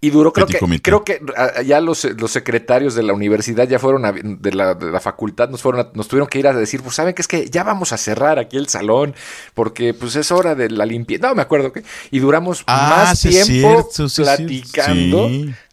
y 0.00 0.10
duró, 0.10 0.32
creo 0.32 0.48
que, 0.48 0.58
creo 0.82 1.04
que 1.04 1.20
ya 1.64 1.80
los, 1.80 2.02
los 2.02 2.32
secretarios 2.32 2.96
de 2.96 3.04
la 3.04 3.12
universidad 3.12 3.68
ya 3.68 3.78
fueron 3.78 4.02
de, 4.40 4.52
la, 4.52 4.74
de, 4.74 4.90
la, 4.90 4.98
facultad, 4.98 5.50
nos 5.50 5.62
fueron 5.62 5.90
nos 5.94 6.08
tuvieron 6.08 6.28
que 6.28 6.40
ir 6.40 6.48
a 6.48 6.52
decir, 6.52 6.82
pues 6.82 6.96
saben 6.96 7.14
que 7.14 7.22
es 7.22 7.28
que 7.28 7.48
ya 7.48 7.62
vamos 7.62 7.92
a 7.92 7.96
cerrar 7.96 8.40
aquí 8.40 8.56
el 8.56 8.66
salón, 8.66 9.14
porque 9.54 9.94
pues 9.94 10.16
es 10.16 10.32
hora 10.32 10.56
de 10.56 10.68
la 10.68 10.84
limpieza. 10.84 11.28
No 11.28 11.36
me 11.36 11.42
acuerdo 11.42 11.72
qué. 11.72 11.84
Y 12.10 12.18
duramos 12.18 12.64
ah, 12.66 13.04
más 13.06 13.20
tiempo 13.20 13.88
platicando 14.16 15.28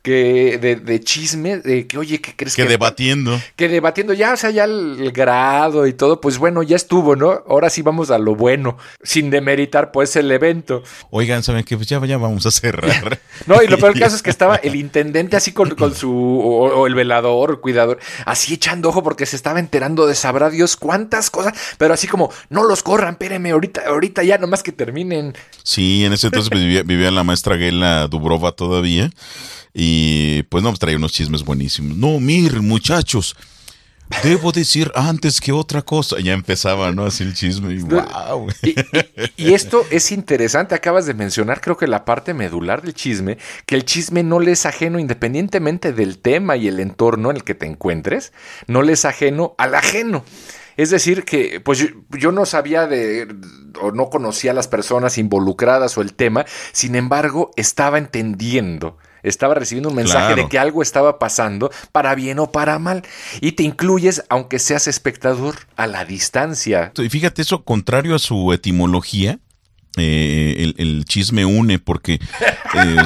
que 0.07 0.57
de, 0.57 0.77
de, 0.77 1.01
chisme, 1.01 1.57
de 1.57 1.85
que, 1.85 1.97
oye, 1.97 2.21
¿qué 2.21 2.33
crees 2.33 2.55
que? 2.55 2.63
Que 2.63 2.69
debatiendo. 2.69 3.37
Que 3.57 3.67
debatiendo, 3.67 4.13
ya, 4.13 4.31
o 4.31 4.37
sea, 4.37 4.51
ya 4.51 4.63
el, 4.63 5.11
grado 5.11 5.85
y 5.85 5.91
todo, 5.91 6.21
pues 6.21 6.37
bueno, 6.37 6.63
ya 6.63 6.77
estuvo, 6.77 7.17
¿no? 7.17 7.43
Ahora 7.45 7.69
sí 7.69 7.81
vamos 7.81 8.09
a 8.09 8.17
lo 8.17 8.33
bueno, 8.33 8.77
sin 9.03 9.29
demeritar, 9.29 9.91
pues, 9.91 10.15
el 10.15 10.31
evento. 10.31 10.81
Oigan, 11.09 11.43
¿saben 11.43 11.65
qué? 11.65 11.75
Pues 11.75 11.89
ya, 11.89 12.03
ya 12.05 12.17
vamos 12.17 12.45
a 12.45 12.51
cerrar. 12.51 13.19
no, 13.47 13.61
y 13.61 13.67
lo 13.67 13.77
peor 13.77 13.91
del 13.91 14.01
caso 14.03 14.15
es 14.15 14.21
que 14.21 14.29
estaba 14.29 14.55
el 14.55 14.77
intendente 14.77 15.35
así 15.35 15.51
con, 15.51 15.71
con 15.71 15.93
su, 15.93 16.09
o, 16.09 16.87
el 16.87 16.95
velador, 16.95 17.49
el 17.49 17.59
cuidador, 17.59 17.99
así 18.25 18.53
echando 18.53 18.87
ojo 18.87 19.03
porque 19.03 19.25
se 19.25 19.35
estaba 19.35 19.59
enterando 19.59 20.07
de 20.07 20.15
sabrá 20.15 20.49
Dios 20.49 20.77
cuántas 20.77 21.29
cosas, 21.29 21.53
pero 21.77 21.93
así 21.93 22.07
como, 22.07 22.31
no 22.49 22.63
los 22.63 22.81
corran, 22.81 23.15
espérenme, 23.15 23.51
ahorita, 23.51 23.81
ahorita 23.87 24.23
ya, 24.23 24.37
nomás 24.37 24.63
que 24.63 24.71
terminen. 24.71 25.33
Sí, 25.63 26.05
en 26.05 26.13
ese 26.13 26.27
entonces 26.27 26.49
vivía, 26.49 26.83
vivía 26.83 27.11
la 27.11 27.25
maestra 27.25 27.57
Gela 27.57 28.07
Dubrova 28.07 28.53
todavía. 28.53 29.11
Y 29.79 30.41
pues 30.49 30.63
no, 30.63 30.73
traía 30.73 30.97
unos 30.97 31.11
chismes 31.11 31.43
buenísimos. 31.43 31.95
No, 31.95 32.19
mir, 32.19 32.63
muchachos. 32.63 33.35
Debo 34.23 34.51
decir 34.51 34.91
antes 34.95 35.39
que 35.39 35.51
otra 35.51 35.83
cosa. 35.83 36.19
Ya 36.19 36.33
empezaba, 36.33 36.91
¿no? 36.91 37.05
Así 37.05 37.23
el 37.23 37.35
chisme. 37.35 37.75
Y, 37.75 37.77
wow. 37.83 38.47
y, 39.37 39.53
esto 39.53 39.85
es 39.91 40.11
interesante. 40.11 40.73
Acabas 40.73 41.05
de 41.05 41.13
mencionar, 41.13 41.61
creo 41.61 41.77
que 41.77 41.85
la 41.85 42.05
parte 42.05 42.33
medular 42.33 42.81
del 42.81 42.95
chisme, 42.95 43.37
que 43.67 43.75
el 43.75 43.85
chisme 43.85 44.23
no 44.23 44.39
le 44.39 44.53
es 44.53 44.65
ajeno 44.65 44.97
independientemente 44.97 45.93
del 45.93 46.17
tema 46.17 46.57
y 46.57 46.67
el 46.67 46.79
entorno 46.79 47.29
en 47.29 47.35
el 47.35 47.43
que 47.43 47.53
te 47.53 47.67
encuentres, 47.67 48.33
no 48.65 48.81
le 48.81 48.93
es 48.93 49.05
ajeno 49.05 49.53
al 49.59 49.75
ajeno. 49.75 50.25
Es 50.75 50.89
decir, 50.89 51.23
que 51.23 51.59
pues 51.59 51.87
yo, 52.09 52.31
no 52.31 52.47
sabía 52.47 52.87
de 52.87 53.27
o 53.79 53.91
no 53.91 54.09
conocía 54.09 54.51
a 54.51 54.55
las 54.55 54.67
personas 54.67 55.19
involucradas 55.19 55.95
o 55.99 56.01
el 56.01 56.15
tema, 56.15 56.45
sin 56.71 56.95
embargo, 56.95 57.51
estaba 57.57 57.99
entendiendo 57.99 58.97
estaba 59.27 59.53
recibiendo 59.53 59.89
un 59.89 59.95
mensaje 59.95 60.35
de 60.35 60.47
que 60.49 60.59
algo 60.59 60.81
estaba 60.81 61.19
pasando, 61.19 61.71
para 61.91 62.15
bien 62.15 62.39
o 62.39 62.51
para 62.51 62.79
mal. 62.79 63.03
Y 63.41 63.53
te 63.53 63.63
incluyes, 63.63 64.23
aunque 64.29 64.59
seas 64.59 64.87
espectador, 64.87 65.55
a 65.75 65.87
la 65.87 66.05
distancia. 66.05 66.91
Y 66.97 67.09
fíjate 67.09 67.41
eso, 67.41 67.63
contrario 67.63 68.15
a 68.15 68.19
su 68.19 68.53
etimología, 68.53 69.39
eh, 69.97 70.55
el, 70.59 70.75
el 70.77 71.05
chisme 71.05 71.45
une 71.45 71.79
porque 71.79 72.13
eh, 72.73 72.97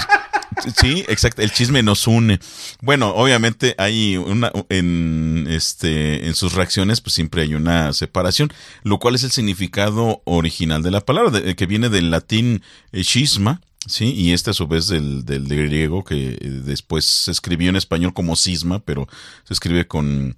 Sí, 0.80 1.06
exacto. 1.08 1.42
El 1.42 1.52
chisme 1.52 1.82
nos 1.82 2.06
une. 2.08 2.40
Bueno, 2.82 3.10
obviamente 3.16 3.74
hay 3.78 4.18
una 4.18 4.52
en 4.70 5.48
este 5.50 6.28
en 6.28 6.36
sus 6.36 6.54
reacciones, 6.54 7.00
pues 7.02 7.14
siempre 7.16 7.42
hay 7.44 7.56
una 7.56 7.94
separación, 7.94 8.52
lo 8.84 9.00
cual 9.00 9.16
es 9.16 9.24
el 9.24 9.32
significado 9.32 10.22
original 10.26 10.84
de 10.84 10.92
la 10.92 11.02
palabra, 11.02 11.32
de- 11.32 11.56
que 11.56 11.66
viene 11.66 11.88
del 11.90 12.12
latín 12.12 12.62
eh, 12.92 13.04
schisma, 13.04 13.62
sí, 13.86 14.14
y 14.14 14.32
este 14.32 14.52
a 14.52 14.54
su 14.54 14.68
vez 14.68 14.88
del, 14.88 15.26
del 15.26 15.48
griego 15.48 16.04
que 16.04 16.38
eh, 16.40 16.50
después 16.64 17.06
se 17.06 17.32
escribió 17.32 17.70
en 17.70 17.76
español 17.76 18.14
como 18.14 18.36
cisma, 18.36 18.80
pero 18.80 19.08
se 19.44 19.54
escribe 19.54 19.88
con 19.88 20.36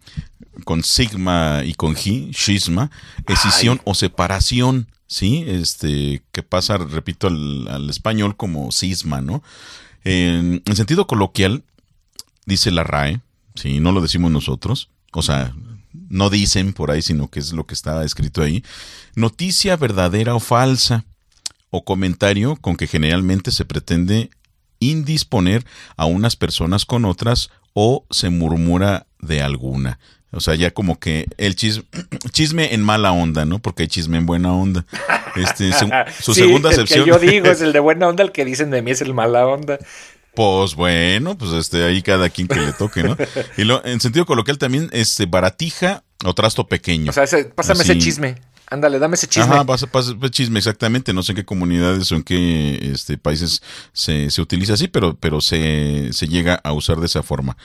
con 0.66 0.84
sigma 0.84 1.64
y 1.66 1.74
con 1.74 1.96
gi, 1.96 2.32
schisma, 2.32 2.92
escisión 3.28 3.82
o 3.86 3.96
separación, 3.96 4.88
¿sí? 5.08 5.44
Este, 5.48 6.22
que 6.32 6.44
pasa, 6.44 6.78
repito, 6.78 7.28
al, 7.28 7.68
al 7.68 7.90
español 7.90 8.36
como 8.36 8.72
cisma, 8.72 9.22
¿no? 9.22 9.44
En, 10.04 10.62
en 10.66 10.76
sentido 10.76 11.08
coloquial, 11.08 11.64
dice 12.46 12.72
la 12.72 12.84
RAE, 12.84 13.22
¿sí? 13.56 13.80
No 13.80 13.92
lo 13.92 14.02
decimos 14.02 14.32
nosotros, 14.32 14.90
o 15.12 15.22
sea, 15.22 15.56
no 16.10 16.30
dicen 16.30 16.74
por 16.74 16.92
ahí, 16.92 17.02
sino 17.02 17.30
que 17.30 17.40
es 17.40 17.54
lo 17.54 17.66
que 17.66 17.74
está 17.74 18.04
escrito 18.04 18.42
ahí. 18.42 18.64
Noticia 19.16 19.76
verdadera 19.76 20.36
o 20.36 20.40
falsa, 20.40 21.06
o 21.76 21.84
comentario 21.84 22.56
con 22.58 22.76
que 22.76 22.86
generalmente 22.86 23.50
se 23.50 23.66
pretende 23.66 24.30
indisponer 24.80 25.66
a 25.98 26.06
unas 26.06 26.36
personas 26.36 26.86
con 26.86 27.04
otras 27.06 27.50
o 27.74 28.06
se 28.12 28.30
murmura 28.30 29.08
de 29.20 29.42
alguna. 29.42 29.98
O 30.32 30.40
sea, 30.40 30.54
ya 30.56 30.70
como 30.72 31.00
que 31.00 31.26
el 31.38 31.56
chisme, 31.56 31.84
chisme 32.32 32.74
en 32.76 32.84
mala 32.84 33.12
onda, 33.12 33.46
¿no? 33.46 33.58
Porque 33.60 33.84
hay 33.84 33.88
chisme 33.90 34.18
en 34.18 34.26
buena 34.28 34.54
onda. 34.54 34.86
Este, 35.36 35.72
su, 35.74 35.90
su 36.22 36.34
Sí, 36.36 36.42
segunda 36.42 36.70
el 36.70 36.76
acepción. 36.76 37.06
que 37.06 37.10
yo 37.10 37.18
digo 37.20 37.46
es 37.52 37.62
el 37.62 37.74
de 37.74 37.80
buena 37.80 38.08
onda, 38.08 38.24
el 38.24 38.32
que 38.32 38.46
dicen 38.46 38.70
de 38.70 38.84
mí 38.84 38.92
es 38.92 39.02
el 39.02 39.14
mala 39.16 39.48
onda. 39.48 39.80
Pues 40.36 40.76
bueno, 40.76 41.38
pues 41.38 41.54
este, 41.54 41.84
ahí 41.86 42.02
cada 42.04 42.30
quien 42.30 42.48
que 42.48 42.60
le 42.60 42.74
toque, 42.74 43.02
¿no? 43.04 43.18
Y 43.58 43.64
lo, 43.64 43.84
en 43.86 44.00
sentido 44.00 44.26
coloquial 44.28 44.58
también, 44.60 44.90
este, 44.92 45.26
baratija 45.26 46.04
o 46.24 46.34
trasto 46.36 46.68
pequeño. 46.68 47.10
O 47.10 47.14
sea, 47.14 47.24
ese- 47.24 47.46
pásame 47.46 47.82
Así. 47.82 47.92
ese 47.94 48.00
chisme. 48.02 48.36
Ándale, 48.70 48.98
dame 49.00 49.16
ese 49.16 49.28
chisme. 49.28 49.54
Ajá, 49.54 49.66
pasa, 49.66 49.88
pasa- 49.88 50.16
chisme, 50.30 50.58
exactamente. 50.60 51.14
No 51.14 51.22
sé 51.22 51.34
en 51.34 51.38
qué 51.38 51.46
comunidades 51.46 52.12
o 52.12 52.16
en 52.16 52.24
qué 52.24 52.92
este, 52.94 53.18
países 53.18 53.62
se, 53.92 54.30
se 54.32 54.42
utiliza 54.42 54.74
así, 54.74 54.88
pero, 54.88 55.16
pero 55.16 55.42
se, 55.42 56.10
se 56.12 56.28
llega 56.28 56.56
a 56.64 56.72
usar 56.74 56.98
de 56.98 57.06
esa 57.06 57.22
forma. 57.24 57.56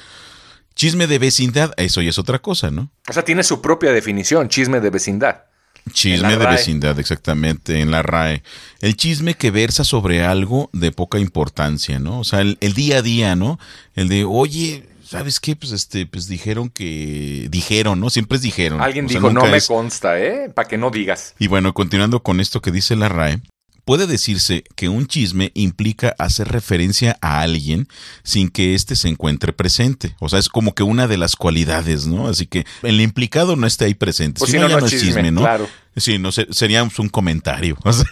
Chisme 0.75 1.07
de 1.07 1.19
vecindad, 1.19 1.73
eso 1.77 2.03
ya 2.03 2.11
es 2.11 2.19
otra 2.19 2.39
cosa, 2.41 2.71
¿no? 2.71 2.91
O 3.09 3.13
sea, 3.13 3.25
tiene 3.25 3.43
su 3.43 3.61
propia 3.61 3.93
definición, 3.93 4.49
chisme 4.49 4.81
de 4.81 4.91
vecindad. 4.91 5.45
Chisme 5.93 6.37
de 6.37 6.47
vecindad, 6.47 6.99
exactamente, 6.99 7.81
en 7.81 7.91
la 7.91 8.03
RAE. 8.03 8.43
El 8.81 8.97
chisme 8.97 9.35
que 9.35 9.51
versa 9.51 9.85
sobre 9.85 10.23
algo 10.25 10.69
de 10.73 10.93
poca 10.93 11.19
importancia, 11.19 11.99
¿no? 11.99 12.21
O 12.21 12.25
sea, 12.25 12.43
el, 12.43 12.59
el 12.61 12.75
día 12.75 12.99
a 12.99 13.03
día, 13.03 13.35
¿no? 13.37 13.59
El 13.95 14.09
de, 14.09 14.25
oye, 14.25 14.87
¿sabes 15.09 15.41
qué? 15.41 15.57
Pues 15.57 15.73
este, 15.73 16.07
pues 16.07 16.29
dijeron 16.29 16.69
que. 16.71 17.49
Dijeron, 17.51 18.01
¿no? 18.01 18.11
Siempre 18.11 18.37
es 18.37 18.43
dijeron. 18.43 18.81
Alguien 18.81 19.07
O 19.07 19.09
sea, 19.09 19.21
dijo, 19.21 19.33
no 19.33 19.43
me 19.47 19.57
es- 19.57 19.67
consta, 19.67 20.21
¿eh? 20.21 20.51
Para 20.55 20.69
que 20.69 20.79
no 20.79 20.91
digas. 20.91 21.35
Y 21.39 21.47
bueno, 21.49 21.73
continuando 21.75 22.23
con 22.23 22.41
esto 22.41 22.61
que 22.61 22.71
dice 22.71 22.95
la 22.97 23.09
RAE, 23.09 23.41
puede 23.89 24.07
decirse 24.07 24.65
que 24.77 24.91
un 24.91 25.07
chisme 25.07 25.51
implica 25.55 26.15
hacer 26.19 26.49
referencia 26.49 27.17
a 27.23 27.41
alguien 27.41 27.89
sin 28.23 28.51
que 28.51 28.75
éste 28.75 28.95
se 28.97 29.09
encuentre 29.09 29.55
presente. 29.55 30.15
O 30.21 30.29
sea, 30.29 30.39
es 30.39 30.51
como 30.51 30.75
que 30.75 30.83
una 30.83 31.07
de 31.07 31.17
las 31.17 31.37
cualidades, 31.37 32.07
¿no? 32.07 32.29
Así 32.29 32.45
que 32.45 32.67
el 32.83 33.01
implicado 33.01 33.57
no 33.57 33.67
esté 33.67 33.87
ahí 33.87 33.95
presente. 33.95 34.41
Pues 34.41 34.51
si 34.51 34.59
si 34.59 34.61
no, 34.61 34.69
no, 34.69 34.75
ya 34.75 34.81
no 34.81 34.85
es 34.85 34.93
chisme, 34.93 35.07
chisme, 35.07 35.31
¿no? 35.31 35.41
claro. 35.41 35.67
Sí, 35.97 36.19
no 36.19 36.31
sería 36.33 36.83
un 36.83 37.09
comentario. 37.09 37.79
O 37.89 37.93
sea, 37.93 38.07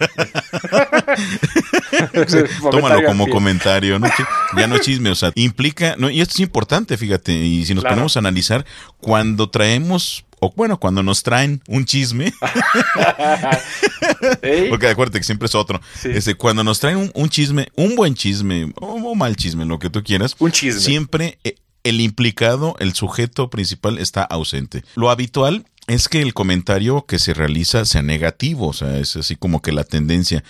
tómalo 2.71 3.03
como 3.05 3.27
comentario, 3.27 3.97
¿no? 3.97 4.07
Ya 4.57 4.67
no 4.67 4.75
es 4.75 4.81
chisme, 4.81 5.09
o 5.09 5.15
sea, 5.15 5.31
implica, 5.35 5.95
no, 5.97 6.09
y 6.09 6.21
esto 6.21 6.33
es 6.33 6.39
importante, 6.41 6.97
fíjate, 6.97 7.33
y 7.33 7.65
si 7.65 7.73
nos 7.73 7.83
Claro. 7.83 7.95
ponemos 7.95 8.15
a 8.17 8.19
analizar, 8.19 8.65
cuando 8.99 9.49
traemos, 9.49 10.25
o 10.39 10.53
bueno, 10.55 10.79
cuando 10.79 11.03
nos 11.03 11.23
traen 11.23 11.61
un 11.67 11.85
chisme, 11.85 12.31
¿Eh? 14.41 14.67
porque 14.69 14.87
acuérdate 14.87 15.19
que 15.19 15.23
siempre 15.23 15.47
es 15.47 15.55
otro. 15.55 15.81
Sí. 15.99 16.09
Este, 16.13 16.35
cuando 16.35 16.63
nos 16.63 16.79
traen 16.79 16.97
un, 16.97 17.11
un 17.13 17.29
chisme, 17.29 17.67
un 17.75 17.95
buen 17.95 18.15
chisme, 18.15 18.71
o 18.75 18.93
un 18.93 19.17
mal 19.17 19.35
chisme, 19.35 19.65
lo 19.65 19.79
que 19.79 19.89
tú 19.89 20.03
quieras, 20.03 20.35
Un 20.39 20.51
chisme. 20.51 20.81
siempre 20.81 21.39
eh, 21.43 21.55
el 21.83 22.01
implicado, 22.01 22.75
el 22.79 22.93
sujeto 22.93 23.49
principal 23.49 23.97
está 23.97 24.23
ausente. 24.23 24.83
Lo 24.95 25.09
habitual 25.09 25.65
es 25.87 26.09
que 26.09 26.21
el 26.21 26.33
comentario 26.33 27.05
que 27.05 27.19
se 27.19 27.33
realiza 27.33 27.85
sea 27.85 28.01
negativo, 28.01 28.67
o 28.67 28.73
sea, 28.73 28.97
es 28.97 29.15
así 29.15 29.35
como 29.35 29.61
que 29.61 29.71
la 29.71 29.85
tendencia 29.85 30.43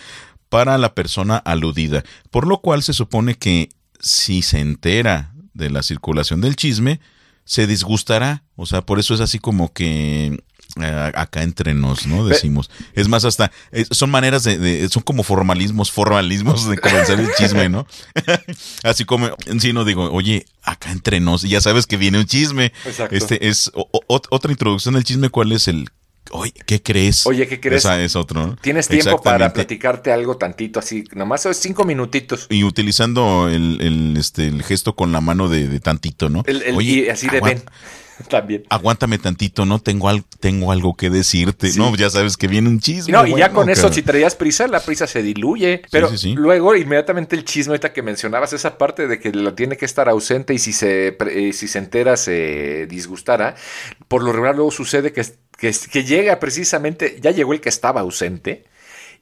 para 0.50 0.78
la 0.78 0.96
persona 0.96 1.38
aludida, 1.38 2.04
por 2.32 2.48
lo 2.48 2.62
cual 2.62 2.82
se 2.82 2.94
supone 2.94 3.36
que 3.36 3.70
si 4.00 4.42
se 4.42 4.60
entera 4.60 5.34
de 5.54 5.70
la 5.70 5.84
circulación 5.84 6.42
del 6.42 6.56
chisme, 6.56 7.00
se 7.48 7.66
disgustará, 7.66 8.44
o 8.58 8.66
sea, 8.66 8.82
por 8.82 9.00
eso 9.00 9.14
es 9.16 9.20
así 9.22 9.40
como 9.40 9.72
que 9.74 10.44
eh, 10.82 11.12
acá 11.16 11.42
entre 11.44 11.74
nos, 11.74 12.06
¿no? 12.06 12.28
Decimos. 12.28 12.70
Es 12.94 13.08
más, 13.08 13.24
hasta 13.26 13.52
eh, 13.72 13.86
son 13.90 14.12
maneras 14.12 14.44
de, 14.44 14.60
de- 14.60 14.88
son 14.90 15.02
como 15.02 15.24
formalismos, 15.24 15.90
formalismos 15.92 16.70
de 16.70 16.78
comenzar 16.78 17.20
el 17.20 17.30
chisme, 17.36 17.70
¿no? 17.70 17.88
así 18.84 19.06
como, 19.06 19.30
sí 19.60 19.74
no 19.74 19.86
digo, 19.86 20.12
oye, 20.12 20.46
acá 20.62 20.92
entre 20.92 21.20
nos, 21.20 21.44
y 21.46 21.50
ya 21.50 21.62
sabes 21.62 21.88
que 21.88 21.98
viene 21.98 22.20
un 22.20 22.26
chisme. 22.26 22.74
Exacto. 22.86 23.16
Este 23.16 23.48
es 23.48 23.72
o- 23.74 23.90
o- 23.92 24.22
otra 24.30 24.52
introducción 24.52 24.94
del 24.96 25.04
chisme, 25.06 25.30
¿cuál 25.30 25.52
es 25.54 25.68
el 25.68 25.90
Oye, 26.32 26.54
¿qué 26.66 26.82
crees? 26.82 27.26
Oye, 27.26 27.48
¿qué 27.48 27.60
crees? 27.60 27.86
Esa 27.86 28.02
es 28.02 28.16
otro, 28.16 28.46
¿no? 28.48 28.56
Tienes 28.62 28.88
tiempo 28.88 29.22
para 29.22 29.54
platicarte 29.54 30.12
algo 30.12 30.38
tantito 30.38 30.80
así, 30.80 31.04
nomás 31.14 31.48
cinco 31.54 31.84
minutitos. 31.86 32.48
Y 32.50 32.64
utilizando 32.64 33.50
el, 33.50 33.80
el, 33.82 34.18
este, 34.18 34.48
el 34.48 34.64
gesto 34.64 34.96
con 34.96 35.12
la 35.12 35.22
mano 35.22 35.50
de, 35.50 35.68
de 35.68 35.80
tantito, 35.80 36.30
¿no? 36.30 36.44
El- 36.48 36.62
el- 36.64 36.76
Oye, 36.76 36.92
y 37.06 37.10
así 37.10 37.28
de 37.30 37.42
ven. 37.42 37.64
También. 38.30 38.64
Aguántame 38.70 39.18
tantito, 39.20 39.66
no 39.66 39.80
tengo, 39.80 40.10
al- 40.10 40.24
tengo 40.40 40.72
algo 40.72 40.96
que 40.96 41.10
decirte. 41.10 41.72
Sí. 41.72 41.80
No, 41.80 41.96
ya 41.96 42.10
sabes 42.10 42.36
que 42.38 42.48
viene 42.48 42.68
un 42.70 42.80
chisme. 42.80 43.12
No, 43.14 43.26
y 43.26 43.36
ya 43.38 43.52
con 43.52 43.70
eso, 43.70 43.84
cara. 43.84 43.94
si 43.94 44.02
traías 44.02 44.36
prisa, 44.36 44.68
la 44.68 44.80
prisa 44.80 45.08
se 45.08 45.22
diluye. 45.22 45.82
Pero 45.92 46.10
sí, 46.10 46.18
sí. 46.18 46.34
luego, 46.34 46.76
inmediatamente 46.76 47.36
el 47.36 47.46
chisme, 47.46 47.72
ahorita 47.74 47.94
que 47.94 48.02
mencionabas 48.02 48.54
esa 48.54 48.78
parte 48.78 49.08
de 49.08 49.20
que 49.20 49.32
lo 49.32 49.54
tiene 49.54 49.78
que 49.78 49.86
estar 49.86 50.10
ausente 50.10 50.54
y 50.54 50.60
si 50.60 50.74
se, 50.74 51.18
eh, 51.30 51.54
si 51.54 51.68
se 51.68 51.80
entera 51.80 52.18
se 52.18 52.88
disgustara, 52.88 53.56
por 54.08 54.24
lo 54.24 54.32
regular 54.32 54.56
luego 54.56 54.72
sucede 54.72 55.14
que, 55.14 55.24
que, 55.58 55.72
que 55.92 56.04
llega 56.04 56.40
precisamente, 56.40 57.20
ya 57.22 57.32
llegó 57.32 57.54
el 57.54 57.62
que 57.62 57.70
estaba 57.70 58.02
ausente 58.02 58.66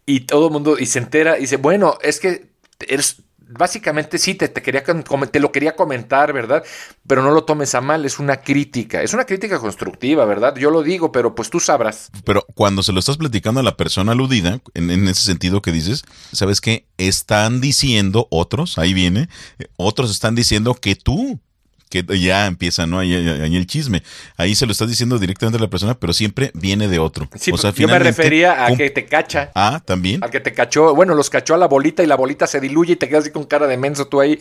y 0.06 0.22
todo 0.22 0.48
el 0.48 0.54
mundo, 0.54 0.78
y 0.80 0.86
se 0.86 1.00
entera 1.00 1.38
y 1.38 1.42
dice, 1.42 1.58
bueno, 1.58 1.98
es 2.02 2.20
que 2.20 2.48
eres... 2.88 3.18
Básicamente 3.48 4.18
sí, 4.18 4.36
te, 4.36 4.52
quería, 4.52 4.84
te 4.84 5.40
lo 5.40 5.52
quería 5.52 5.76
comentar, 5.76 6.34
¿verdad? 6.34 6.64
Pero 7.08 7.22
no 7.22 7.32
lo 7.32 7.44
tomes 7.44 7.76
a 7.76 7.82
mal, 7.82 8.04
es 8.06 8.20
una 8.20 8.38
crítica, 8.42 9.04
es 9.04 9.14
una 9.14 9.26
crítica 9.26 9.60
constructiva, 9.60 10.26
¿verdad? 10.26 10.56
Yo 10.56 10.72
lo 10.72 10.82
digo, 10.82 11.12
pero 11.12 11.36
pues 11.36 11.50
tú 11.50 11.60
sabrás. 11.60 12.10
Pero 12.24 12.46
cuando 12.56 12.82
se 12.82 12.92
lo 12.92 13.00
estás 13.00 13.18
platicando 13.18 13.60
a 13.60 13.64
la 13.64 13.78
persona 13.78 14.14
aludida, 14.14 14.62
en, 14.74 14.90
en 14.90 15.08
ese 15.08 15.22
sentido 15.22 15.62
que 15.62 15.72
dices, 15.72 16.04
¿sabes 16.32 16.60
qué? 16.60 16.88
Están 16.98 17.62
diciendo 17.62 18.28
otros, 18.32 18.78
ahí 18.78 18.94
viene, 18.94 19.30
eh, 19.60 19.68
otros 19.78 20.10
están 20.10 20.34
diciendo 20.34 20.74
que 20.74 20.96
tú, 20.96 21.40
que 21.90 22.04
ya 22.20 22.48
empieza, 22.48 22.86
¿no? 22.86 23.00
Ahí, 23.00 23.14
ahí- 23.14 23.42
ahí 23.42 23.56
el 23.56 23.68
chisme. 23.68 24.04
Ahí 24.38 24.56
se 24.56 24.66
lo 24.66 24.72
estás 24.72 24.90
diciendo 24.90 25.18
directamente 25.20 25.58
a 25.58 25.62
la 25.62 25.70
persona, 25.70 25.94
pero 25.94 26.14
siempre 26.14 26.52
viene 26.54 26.88
de 26.88 27.00
otro. 27.00 27.30
Sí, 27.40 27.52
O 27.52 27.58
sea, 27.58 27.72
yo 27.74 27.88
me 27.88 28.00
refería 28.00 28.66
a 28.66 28.76
que 28.76 28.90
te 28.90 29.06
cacha. 29.06 29.52
Ah, 29.56 29.82
también. 29.86 30.24
Al 30.24 30.30
que 30.32 30.40
te 30.40 30.54
cachó, 30.54 30.94
bueno, 30.96 31.16
los 31.16 31.30
cachó 31.30 31.54
a 31.56 31.58
la 31.58 31.68
bolita 31.68 32.04
y 32.04 32.08
la 32.08 32.16
bolita 32.16 32.48
se 32.48 32.60
diluye 32.60 32.94
y 32.94 32.96
te 32.96 33.08
quedas 33.08 33.24
así 33.26 33.32
con 33.32 33.44
cara 33.46 33.68
de 33.68 33.78
menso 33.78 34.08
tú 34.08 34.20
ahí. 34.22 34.40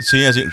Sí, 0.00 0.24
así. 0.24 0.44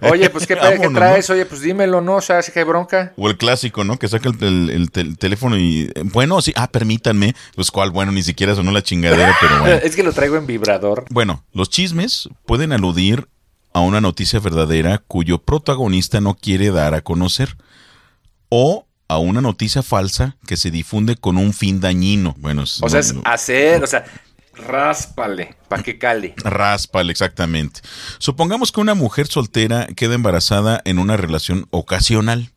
Oye, 0.00 0.30
pues 0.30 0.46
qué, 0.46 0.54
pe- 0.56 0.60
qué 0.62 0.76
Vámonos, 0.78 0.94
traes, 0.94 1.30
oye, 1.30 1.44
pues 1.44 1.60
dímelo, 1.60 2.00
¿no? 2.00 2.16
O 2.16 2.20
sea, 2.20 2.40
si 2.42 2.52
que 2.52 2.60
hay 2.60 2.64
bronca. 2.64 3.12
O 3.16 3.28
el 3.28 3.36
clásico, 3.36 3.82
¿no? 3.84 3.98
Que 3.98 4.06
saca 4.08 4.28
el, 4.28 4.36
el- 4.44 4.70
el 4.70 4.90
tel- 4.92 5.16
teléfono 5.18 5.56
y. 5.58 5.90
eh, 5.94 6.02
Bueno, 6.04 6.40
sí, 6.40 6.52
ah, 6.56 6.70
permítanme. 6.70 7.34
Pues 7.56 7.70
cuál, 7.70 7.90
bueno, 7.90 8.12
ni 8.12 8.22
siquiera 8.22 8.54
sonó 8.54 8.70
la 8.70 8.82
chingadera, 8.82 9.36
pero 9.40 9.58
bueno. 9.60 9.80
Es 9.82 9.96
que 9.96 10.02
lo 10.04 10.12
traigo 10.12 10.36
en 10.36 10.46
vibrador. 10.46 11.04
Bueno, 11.10 11.44
los 11.52 11.68
chismes 11.70 12.28
pueden 12.46 12.72
aludir 12.72 13.26
a 13.78 13.82
una 13.82 14.00
noticia 14.00 14.40
verdadera 14.40 14.98
cuyo 14.98 15.38
protagonista 15.38 16.20
no 16.20 16.34
quiere 16.34 16.70
dar 16.70 16.94
a 16.94 17.00
conocer. 17.02 17.56
O 18.50 18.86
a 19.08 19.18
una 19.18 19.40
noticia 19.40 19.82
falsa 19.82 20.36
que 20.46 20.56
se 20.56 20.70
difunde 20.70 21.16
con 21.16 21.36
un 21.38 21.52
fin 21.54 21.80
dañino. 21.80 22.34
Bueno, 22.38 22.62
es- 22.62 22.82
O 22.82 22.88
sea, 22.88 23.00
es 23.00 23.14
hacer, 23.24 23.82
o 23.82 23.86
sea, 23.86 24.04
ráspale, 24.54 25.56
pa' 25.68 25.82
que 25.82 25.98
cale. 25.98 26.34
Ráspale, 26.38 27.10
exactamente. 27.12 27.80
Supongamos 28.18 28.72
que 28.72 28.80
una 28.80 28.94
mujer 28.94 29.26
soltera 29.26 29.86
queda 29.96 30.14
embarazada 30.14 30.80
en 30.84 30.98
una 30.98 31.16
relación 31.16 31.66
ocasional 31.70 32.50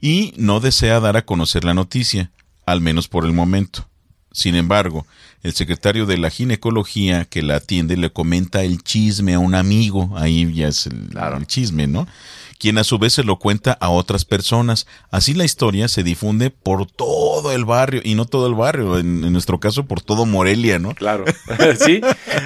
y 0.00 0.34
no 0.36 0.60
desea 0.60 1.00
dar 1.00 1.16
a 1.16 1.24
conocer 1.24 1.64
la 1.64 1.74
noticia, 1.74 2.32
al 2.66 2.80
menos 2.80 3.08
por 3.08 3.24
el 3.24 3.32
momento. 3.32 3.88
Sin 4.36 4.54
embargo, 4.54 5.06
el 5.42 5.54
secretario 5.54 6.04
de 6.04 6.18
la 6.18 6.28
ginecología 6.28 7.24
que 7.24 7.40
la 7.40 7.56
atiende 7.56 7.96
le 7.96 8.10
comenta 8.10 8.62
el 8.64 8.82
chisme 8.82 9.32
a 9.32 9.38
un 9.38 9.54
amigo, 9.54 10.12
ahí 10.14 10.52
ya 10.52 10.68
es 10.68 10.86
el, 10.88 11.08
Claro. 11.08 11.38
el 11.38 11.46
chisme, 11.46 11.86
¿no? 11.86 12.06
Quien 12.58 12.78
a 12.78 12.84
su 12.84 12.98
vez 12.98 13.12
se 13.14 13.24
lo 13.24 13.38
cuenta 13.38 13.72
a 13.72 13.90
otras 13.90 14.24
personas. 14.24 14.86
Así 15.10 15.34
la 15.34 15.44
historia 15.44 15.88
se 15.88 16.02
difunde 16.02 16.50
por 16.50 16.86
todo 16.86 17.52
el 17.52 17.64
barrio, 17.64 18.00
y 18.04 18.14
no 18.14 18.24
todo 18.24 18.46
el 18.46 18.54
barrio, 18.54 18.98
en, 18.98 19.32
nuestro 19.32 19.60
caso 19.60 19.86
por 19.86 20.00
todo 20.00 20.26
Morelia, 20.26 20.78
¿no? 20.78 20.94
Claro, 20.94 21.24
sí. 21.78 22.00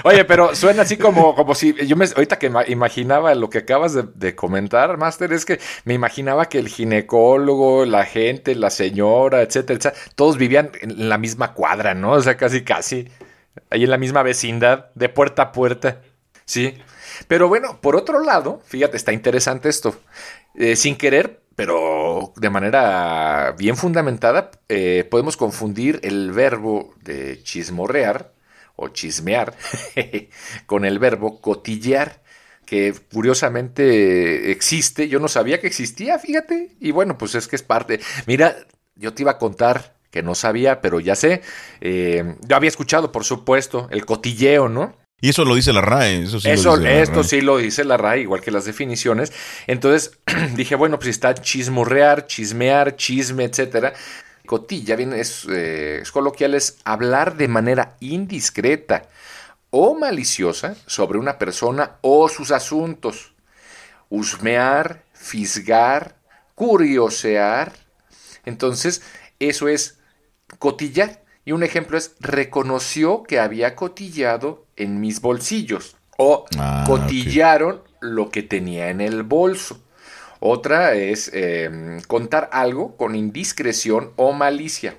Oye, 0.04 0.24
pero 0.24 0.54
suena 0.54 0.82
así 0.82 0.96
como, 0.96 1.34
como 1.34 1.54
si, 1.54 1.74
yo 1.86 1.96
me, 1.96 2.04
ahorita 2.04 2.38
que 2.38 2.52
imaginaba 2.68 3.34
lo 3.34 3.50
que 3.50 3.58
acabas 3.58 3.96
de, 4.14 4.34
comentar, 4.34 4.96
Master, 4.96 5.32
es 5.32 5.44
que 5.44 5.60
me 5.84 5.94
imaginaba 5.94 6.46
que 6.46 6.58
el 6.58 6.68
ginecólogo, 6.68 7.84
la 7.84 8.04
gente, 8.04 8.54
la 8.54 8.70
señora, 8.70 9.42
etcétera, 9.42 9.78
etcétera, 9.78 10.04
todos 10.14 10.36
vivían 10.36 10.70
en 10.80 11.08
la 11.08 11.18
misma 11.18 11.52
cuadra, 11.54 11.94
¿no? 11.94 12.12
O 12.12 12.20
sea, 12.20 12.36
casi, 12.36 12.62
casi, 12.62 13.08
ahí 13.70 13.84
en 13.84 13.90
la 13.90 13.98
misma 13.98 14.22
vecindad, 14.22 14.86
de 14.94 15.08
puerta 15.08 15.42
a 15.42 15.52
puerta, 15.52 16.02
sí. 16.44 16.74
Pero 17.28 17.48
bueno, 17.48 17.80
por 17.80 17.96
otro 17.96 18.22
lado, 18.22 18.60
fíjate, 18.64 18.96
está 18.96 19.12
interesante 19.12 19.68
esto. 19.68 19.94
Eh, 20.54 20.76
sin 20.76 20.96
querer, 20.96 21.42
pero 21.56 22.32
de 22.36 22.50
manera 22.50 23.54
bien 23.58 23.76
fundamentada, 23.76 24.50
eh, 24.68 25.06
podemos 25.10 25.36
confundir 25.36 26.00
el 26.02 26.32
verbo 26.32 26.94
de 27.02 27.42
chismorrear 27.42 28.32
o 28.76 28.88
chismear 28.88 29.54
con 30.66 30.84
el 30.84 30.98
verbo 30.98 31.40
cotillear 31.40 32.22
que 32.64 32.94
curiosamente 33.12 34.52
existe. 34.52 35.08
Yo 35.08 35.18
no 35.18 35.28
sabía 35.28 35.60
que 35.60 35.66
existía, 35.66 36.18
fíjate. 36.18 36.76
Y 36.80 36.92
bueno, 36.92 37.18
pues 37.18 37.34
es 37.34 37.48
que 37.48 37.56
es 37.56 37.62
parte. 37.62 38.00
Mira, 38.26 38.56
yo 38.94 39.12
te 39.12 39.22
iba 39.22 39.32
a 39.32 39.38
contar 39.38 39.96
que 40.10 40.22
no 40.22 40.34
sabía, 40.34 40.80
pero 40.80 41.00
ya 41.00 41.16
sé. 41.16 41.42
Eh, 41.80 42.36
yo 42.42 42.56
había 42.56 42.68
escuchado, 42.68 43.12
por 43.12 43.24
supuesto, 43.24 43.88
el 43.90 44.06
cotilleo, 44.06 44.68
¿no? 44.68 44.96
Y 45.20 45.28
eso 45.28 45.44
lo 45.44 45.54
dice 45.54 45.72
la 45.72 45.82
RAE. 45.82 46.22
Eso 46.24 46.40
sí 46.40 46.50
eso, 46.50 46.76
lo 46.76 46.78
dice 46.78 47.02
esto 47.02 47.24
sí 47.24 47.40
lo 47.40 47.58
dice 47.58 47.84
la 47.84 47.96
RAE, 47.96 48.22
igual 48.22 48.40
que 48.40 48.50
las 48.50 48.64
definiciones. 48.64 49.32
Entonces 49.66 50.18
dije, 50.54 50.74
bueno, 50.74 50.98
pues 50.98 51.08
está 51.08 51.34
chismorrear, 51.34 52.26
chismear, 52.26 52.96
chisme, 52.96 53.44
etcétera. 53.44 53.92
Cotilla, 54.46 54.96
bien, 54.96 55.12
es, 55.12 55.46
eh, 55.48 56.00
es 56.02 56.10
coloquial, 56.10 56.54
es 56.54 56.78
hablar 56.84 57.36
de 57.36 57.48
manera 57.48 57.96
indiscreta 58.00 59.08
o 59.70 59.94
maliciosa 59.94 60.74
sobre 60.86 61.18
una 61.18 61.38
persona 61.38 61.98
o 62.00 62.28
sus 62.28 62.50
asuntos. 62.50 63.32
Husmear, 64.08 65.04
fisgar, 65.12 66.16
curiosear. 66.54 67.72
Entonces, 68.44 69.02
eso 69.38 69.68
es 69.68 69.98
cotillar. 70.58 71.22
Y 71.50 71.52
un 71.52 71.64
ejemplo 71.64 71.98
es, 71.98 72.14
reconoció 72.20 73.24
que 73.24 73.40
había 73.40 73.74
cotillado 73.74 74.66
en 74.76 75.00
mis 75.00 75.20
bolsillos 75.20 75.96
o 76.16 76.44
ah, 76.56 76.84
cotillaron 76.86 77.82
lo 78.00 78.30
que 78.30 78.44
tenía 78.44 78.88
en 78.90 79.00
el 79.00 79.24
bolso. 79.24 79.82
Otra 80.38 80.94
es 80.94 81.28
em, 81.34 82.02
contar 82.02 82.50
algo 82.52 82.96
con 82.96 83.16
indiscreción 83.16 84.12
o 84.14 84.30
malicia. 84.32 84.94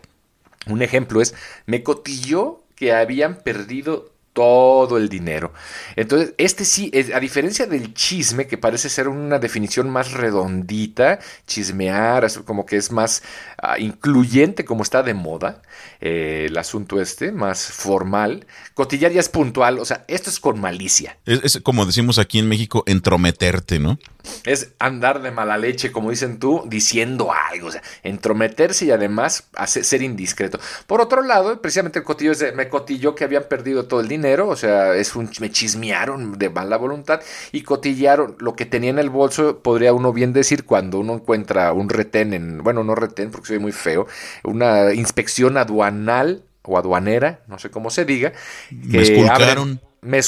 Un 0.68 0.82
ejemplo 0.82 1.22
es, 1.22 1.36
me 1.68 1.84
cotilló 1.84 2.60
que 2.76 2.92
habían 2.92 3.38
perdido 3.38 4.11
todo 4.34 4.98
el 4.98 5.10
dinero. 5.10 5.54
Entonces, 5.96 6.34
este 6.38 6.66
sí, 6.66 6.92
a 7.14 7.20
diferencia 7.20 7.66
del 7.66 7.94
chisme, 7.94 8.48
que 8.48 8.58
parece 8.58 8.90
ser 8.90 9.08
una 9.08 9.40
definición 9.40 9.90
más 9.90 10.14
redondita, 10.14 11.20
chismear, 11.48 12.28
como 12.46 12.66
que 12.66 12.78
es 12.78 12.92
más 12.92 13.24
ah, 13.62 13.78
incluyente 13.78 14.64
como 14.66 14.84
está 14.84 15.04
de 15.04 15.14
moda, 15.14 15.62
eh, 16.00 16.48
el 16.50 16.58
asunto 16.58 17.02
este, 17.02 17.32
más 17.32 17.66
formal, 17.66 18.46
cotillar 18.74 19.12
ya 19.12 19.20
es 19.20 19.30
puntual, 19.30 19.80
o 19.80 19.86
sea, 19.86 20.06
esto 20.08 20.30
es 20.30 20.40
con 20.40 20.60
malicia. 20.60 21.18
Es, 21.26 21.60
como 21.64 21.86
decimos 21.86 22.18
aquí 22.18 22.40
en 22.40 22.48
México, 22.48 22.84
entrometerte, 22.86 23.80
¿no? 23.80 24.00
Es 24.46 24.74
andar 24.80 25.22
de 25.22 25.32
mala 25.32 25.58
leche, 25.58 25.92
como 25.92 26.12
dicen 26.12 26.40
tú, 26.40 26.64
diciendo 26.68 27.32
algo, 27.34 27.68
o 27.68 27.72
sea, 27.72 27.82
entrometerse 28.04 28.86
y 28.86 28.92
además 28.92 29.50
hacer, 29.56 29.84
ser 29.84 30.02
indiscreto. 30.02 30.60
Por 30.88 31.02
otro 31.02 31.22
lado, 31.22 31.62
precisamente 31.62 32.00
el 32.00 32.06
cotillo 32.06 32.32
es 32.32 32.40
de, 32.40 32.52
me 32.52 32.70
cotilló 32.70 33.16
que 33.16 33.24
habían 33.24 33.44
perdido 33.44 33.86
todo 33.86 34.00
el 34.00 34.08
dinero, 34.08 34.21
o 34.24 34.56
sea, 34.56 34.96
es 34.96 35.16
un, 35.16 35.30
me 35.40 35.52
chismearon 35.52 36.38
de 36.38 36.50
mala 36.50 36.78
voluntad 36.78 37.22
y 37.52 37.62
cotillaron 37.64 38.36
lo 38.40 38.56
que 38.56 38.66
tenía 38.66 38.90
en 38.90 39.00
el 39.00 39.10
bolso, 39.10 39.60
podría 39.60 39.94
uno 39.94 40.14
bien 40.14 40.34
decir 40.34 40.66
cuando 40.66 41.00
uno 41.00 41.16
encuentra 41.16 41.74
un 41.74 41.90
retén 41.90 42.34
en, 42.34 42.64
bueno, 42.64 42.84
no 42.84 42.96
retén 42.96 43.32
porque 43.32 43.48
soy 43.48 43.60
muy 43.60 43.72
feo, 43.72 44.08
una 44.44 44.94
inspección 44.94 45.58
aduanal 45.58 46.44
o 46.64 46.78
aduanera, 46.78 47.42
no 47.48 47.60
sé 47.60 47.70
cómo 47.72 47.90
se 47.90 48.06
diga. 48.06 48.34
me 48.72 49.02
esculcaron. 49.02 49.82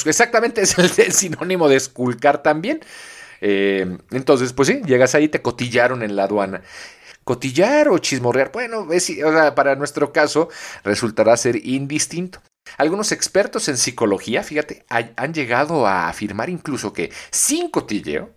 exactamente, 0.06 0.60
es 0.62 0.78
el, 0.78 1.12
sinónimo 1.12 1.68
de 1.68 1.76
esculcar 1.76 2.42
también. 2.42 2.80
Eh, 3.40 3.98
entonces, 4.10 4.52
pues 4.52 4.68
sí, 4.68 4.80
llegas 4.86 5.14
ahí, 5.14 5.28
te 5.28 5.42
cotillaron 5.42 6.02
en 6.02 6.16
la 6.16 6.24
aduana 6.24 6.62
cotillar 7.24 7.88
o 7.88 7.98
chismorrear. 7.98 8.52
Bueno, 8.52 8.86
para 9.56 9.74
nuestro 9.74 10.12
caso 10.12 10.48
resultará 10.84 11.36
ser 11.36 11.56
indistinto. 11.66 12.40
Algunos 12.78 13.12
expertos 13.12 13.68
en 13.68 13.76
psicología, 13.76 14.42
fíjate, 14.42 14.86
han 14.88 15.34
llegado 15.34 15.86
a 15.86 16.08
afirmar 16.08 16.48
incluso 16.48 16.92
que 16.92 17.12
sin 17.30 17.68
cotilleo, 17.70 18.30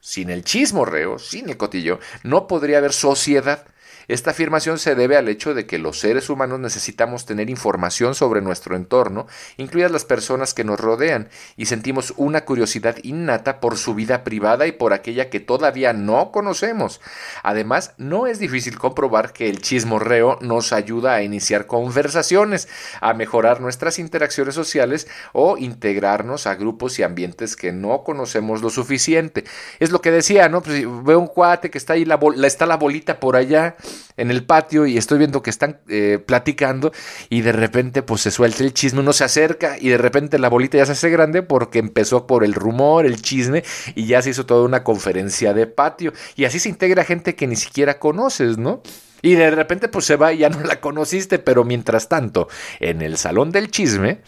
sin 0.00 0.30
el 0.30 0.44
chismorreo, 0.44 1.18
sin 1.18 1.48
el 1.50 1.56
cotilleo, 1.56 1.98
no 2.22 2.46
podría 2.46 2.78
haber 2.78 2.92
sociedad. 2.92 3.66
Esta 4.08 4.30
afirmación 4.30 4.78
se 4.78 4.94
debe 4.94 5.16
al 5.16 5.28
hecho 5.28 5.54
de 5.54 5.66
que 5.66 5.78
los 5.78 5.98
seres 5.98 6.30
humanos 6.30 6.60
necesitamos 6.60 7.26
tener 7.26 7.50
información 7.50 8.14
sobre 8.14 8.40
nuestro 8.40 8.76
entorno, 8.76 9.26
incluidas 9.56 9.90
las 9.90 10.04
personas 10.04 10.54
que 10.54 10.64
nos 10.64 10.78
rodean, 10.78 11.28
y 11.56 11.66
sentimos 11.66 12.14
una 12.16 12.44
curiosidad 12.44 12.96
innata 13.02 13.60
por 13.60 13.76
su 13.76 13.94
vida 13.94 14.24
privada 14.24 14.66
y 14.66 14.72
por 14.72 14.92
aquella 14.92 15.30
que 15.30 15.40
todavía 15.40 15.92
no 15.92 16.30
conocemos. 16.30 17.00
Además, 17.42 17.94
no 17.98 18.26
es 18.26 18.38
difícil 18.38 18.78
comprobar 18.78 19.32
que 19.32 19.48
el 19.48 19.60
chismorreo 19.60 20.38
nos 20.40 20.72
ayuda 20.72 21.14
a 21.14 21.22
iniciar 21.22 21.66
conversaciones, 21.66 22.68
a 23.00 23.14
mejorar 23.14 23.60
nuestras 23.60 23.98
interacciones 23.98 24.54
sociales 24.54 25.08
o 25.32 25.56
integrarnos 25.56 26.46
a 26.46 26.54
grupos 26.54 26.98
y 26.98 27.02
ambientes 27.02 27.56
que 27.56 27.72
no 27.72 28.04
conocemos 28.04 28.62
lo 28.62 28.70
suficiente. 28.70 29.44
Es 29.80 29.90
lo 29.90 30.00
que 30.00 30.10
decía, 30.10 30.48
¿no? 30.48 30.62
Pues, 30.62 30.84
veo 31.04 31.18
un 31.18 31.26
cuate 31.26 31.70
que 31.70 31.78
está 31.78 31.94
ahí, 31.94 32.04
la, 32.04 32.18
está 32.44 32.66
la 32.66 32.76
bolita 32.76 33.20
por 33.20 33.36
allá, 33.36 33.76
en 34.16 34.30
el 34.30 34.44
patio 34.44 34.86
y 34.86 34.96
estoy 34.96 35.18
viendo 35.18 35.42
que 35.42 35.50
están 35.50 35.80
eh, 35.88 36.18
platicando 36.24 36.92
y 37.28 37.42
de 37.42 37.52
repente 37.52 38.02
pues 38.02 38.22
se 38.22 38.30
suelta 38.30 38.62
el 38.64 38.72
chisme, 38.72 39.00
uno 39.00 39.12
se 39.12 39.24
acerca 39.24 39.76
y 39.78 39.88
de 39.88 39.98
repente 39.98 40.38
la 40.38 40.48
bolita 40.48 40.78
ya 40.78 40.86
se 40.86 40.92
hace 40.92 41.10
grande 41.10 41.42
porque 41.42 41.78
empezó 41.78 42.26
por 42.26 42.44
el 42.44 42.54
rumor, 42.54 43.06
el 43.06 43.20
chisme 43.22 43.64
y 43.94 44.06
ya 44.06 44.22
se 44.22 44.30
hizo 44.30 44.46
toda 44.46 44.64
una 44.64 44.84
conferencia 44.84 45.54
de 45.54 45.66
patio 45.66 46.12
y 46.34 46.44
así 46.44 46.58
se 46.58 46.68
integra 46.68 47.04
gente 47.04 47.34
que 47.34 47.46
ni 47.46 47.56
siquiera 47.56 47.98
conoces, 47.98 48.58
¿no? 48.58 48.82
Y 49.22 49.34
de 49.34 49.50
repente 49.50 49.88
pues 49.88 50.04
se 50.04 50.16
va 50.16 50.32
y 50.32 50.38
ya 50.38 50.48
no 50.48 50.60
la 50.60 50.80
conociste, 50.80 51.38
pero 51.38 51.64
mientras 51.64 52.08
tanto, 52.08 52.48
en 52.80 53.02
el 53.02 53.16
salón 53.16 53.50
del 53.50 53.70
chisme, 53.70 54.20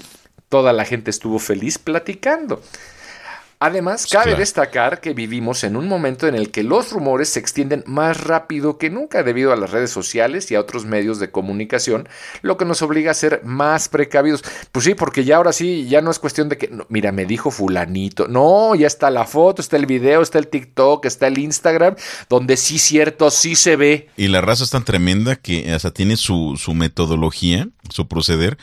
toda 0.48 0.72
la 0.72 0.84
gente 0.84 1.10
estuvo 1.10 1.38
feliz 1.38 1.78
platicando. 1.78 2.62
Además, 3.60 4.06
cabe 4.06 4.36
destacar 4.36 5.00
que 5.00 5.14
vivimos 5.14 5.64
en 5.64 5.76
un 5.76 5.88
momento 5.88 6.28
en 6.28 6.36
el 6.36 6.52
que 6.52 6.62
los 6.62 6.92
rumores 6.92 7.30
se 7.30 7.40
extienden 7.40 7.82
más 7.86 8.22
rápido 8.22 8.78
que 8.78 8.88
nunca 8.88 9.24
debido 9.24 9.52
a 9.52 9.56
las 9.56 9.72
redes 9.72 9.90
sociales 9.90 10.48
y 10.52 10.54
a 10.54 10.60
otros 10.60 10.84
medios 10.84 11.18
de 11.18 11.32
comunicación, 11.32 12.08
lo 12.42 12.56
que 12.56 12.64
nos 12.64 12.82
obliga 12.82 13.10
a 13.10 13.14
ser 13.14 13.40
más 13.44 13.88
precavidos. 13.88 14.44
Pues 14.70 14.84
sí, 14.84 14.94
porque 14.94 15.24
ya 15.24 15.38
ahora 15.38 15.52
sí, 15.52 15.88
ya 15.88 16.00
no 16.00 16.12
es 16.12 16.20
cuestión 16.20 16.48
de 16.48 16.56
que, 16.56 16.70
mira, 16.88 17.10
me 17.10 17.26
dijo 17.26 17.50
fulanito. 17.50 18.28
No, 18.28 18.76
ya 18.76 18.86
está 18.86 19.10
la 19.10 19.24
foto, 19.24 19.60
está 19.60 19.76
el 19.76 19.86
video, 19.86 20.22
está 20.22 20.38
el 20.38 20.46
TikTok, 20.46 21.04
está 21.06 21.26
el 21.26 21.38
Instagram, 21.38 21.96
donde 22.28 22.56
sí 22.56 22.78
cierto, 22.78 23.28
sí 23.32 23.56
se 23.56 23.74
ve. 23.74 24.08
Y 24.16 24.28
la 24.28 24.40
raza 24.40 24.62
es 24.62 24.70
tan 24.70 24.84
tremenda 24.84 25.34
que 25.34 25.72
hasta 25.72 25.90
tiene 25.90 26.16
su, 26.16 26.54
su 26.56 26.74
metodología, 26.74 27.68
su 27.90 28.06
proceder, 28.06 28.56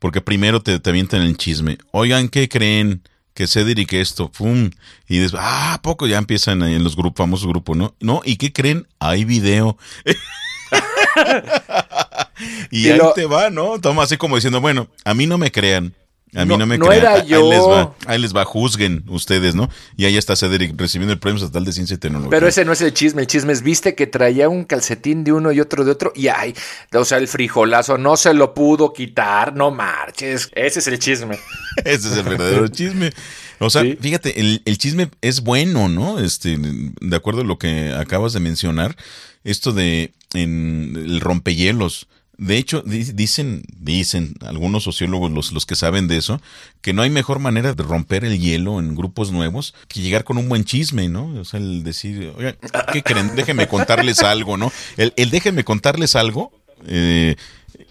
porque 0.00 0.20
primero 0.20 0.60
te, 0.60 0.80
te 0.80 0.90
avientan 0.90 1.22
el 1.22 1.36
chisme. 1.36 1.78
Oigan, 1.92 2.28
¿qué 2.28 2.48
creen? 2.48 3.02
Que 3.40 3.46
Cedric 3.46 3.94
esto, 3.94 4.30
pum, 4.30 4.68
y 5.08 5.16
después, 5.16 5.42
ah, 5.42 5.80
poco 5.82 6.06
ya 6.06 6.18
empiezan 6.18 6.62
en 6.62 6.84
los 6.84 6.94
grupos, 6.94 7.24
famosos 7.24 7.48
grupos, 7.48 7.74
¿no? 7.74 7.94
No, 7.98 8.20
¿y 8.22 8.36
qué 8.36 8.52
creen? 8.52 8.86
Hay 8.98 9.24
video. 9.24 9.78
y, 12.70 12.90
ahí 12.90 13.00
te 13.14 13.24
va, 13.24 13.48
¿no? 13.48 13.80
Toma 13.80 14.02
así 14.02 14.18
como 14.18 14.34
diciendo, 14.34 14.60
bueno, 14.60 14.88
a 15.06 15.14
mí 15.14 15.26
no 15.26 15.38
me 15.38 15.50
crean, 15.50 15.94
a 16.34 16.44
mí 16.44 16.56
no, 16.56 16.66
me 16.66 16.78
crean. 16.78 16.92
Era 16.92 17.24
yo. 17.24 17.38
Ahí 17.38 17.50
les 17.50 17.62
va, 17.62 17.94
ahí 18.06 18.18
les 18.18 18.36
va, 18.36 18.44
juzguen 18.44 19.04
ustedes, 19.08 19.54
¿no? 19.54 19.68
Y 19.96 20.04
ahí 20.04 20.16
está 20.16 20.36
Cedric 20.36 20.78
recibiendo 20.78 21.12
el 21.12 21.18
premio 21.18 21.38
estatal 21.38 21.64
de 21.64 21.72
ciencia 21.72 21.94
y 21.94 21.98
tecnología. 21.98 22.30
Pero 22.30 22.46
ese 22.46 22.64
no 22.64 22.72
es 22.72 22.80
el 22.80 22.94
chisme, 22.94 23.22
el 23.22 23.26
chisme 23.26 23.52
es, 23.52 23.62
viste 23.62 23.94
que 23.94 24.06
traía 24.06 24.48
un 24.48 24.64
calcetín 24.64 25.24
de 25.24 25.32
uno 25.32 25.50
y 25.50 25.60
otro 25.60 25.84
de 25.84 25.90
otro, 25.90 26.12
y 26.14 26.28
ay, 26.28 26.54
o 26.92 27.04
sea, 27.04 27.18
el 27.18 27.26
frijolazo 27.26 27.98
no 27.98 28.16
se 28.16 28.32
lo 28.34 28.54
pudo 28.54 28.92
quitar, 28.92 29.54
no 29.54 29.70
marches. 29.70 30.50
Ese 30.54 30.78
es 30.78 30.86
el 30.86 30.98
chisme. 30.98 31.38
ese 31.84 32.08
es 32.08 32.16
el 32.16 32.22
verdadero 32.22 32.68
chisme. 32.68 33.10
O 33.58 33.68
sea, 33.68 33.82
fíjate, 34.00 34.40
el, 34.40 34.62
el, 34.64 34.78
chisme 34.78 35.10
es 35.20 35.42
bueno, 35.42 35.88
¿no? 35.88 36.18
Este, 36.18 36.56
de 36.58 37.16
acuerdo 37.16 37.42
a 37.42 37.44
lo 37.44 37.58
que 37.58 37.92
acabas 37.92 38.32
de 38.32 38.40
mencionar, 38.40 38.96
esto 39.44 39.72
de 39.72 40.14
en 40.32 40.94
el 40.96 41.20
rompehielos 41.20 42.08
De 42.40 42.56
hecho, 42.56 42.82
dicen, 42.86 43.64
dicen 43.76 44.34
algunos 44.40 44.82
sociólogos, 44.82 45.30
los, 45.30 45.52
los 45.52 45.66
que 45.66 45.76
saben 45.76 46.08
de 46.08 46.16
eso, 46.16 46.40
que 46.80 46.94
no 46.94 47.02
hay 47.02 47.10
mejor 47.10 47.38
manera 47.38 47.74
de 47.74 47.82
romper 47.82 48.24
el 48.24 48.40
hielo 48.40 48.80
en 48.80 48.94
grupos 48.94 49.30
nuevos 49.30 49.74
que 49.88 50.00
llegar 50.00 50.24
con 50.24 50.38
un 50.38 50.48
buen 50.48 50.64
chisme, 50.64 51.10
¿no? 51.10 51.26
O 51.38 51.44
sea, 51.44 51.60
el 51.60 51.84
decir, 51.84 52.32
oiga, 52.38 52.56
¿qué 52.94 53.02
creen? 53.02 53.36
Déjenme 53.36 53.68
contarles 53.68 54.22
algo, 54.22 54.56
¿no? 54.56 54.72
El, 54.96 55.12
el 55.16 55.28
déjenme 55.28 55.64
contarles 55.64 56.16
algo 56.16 56.50
eh, 56.86 57.36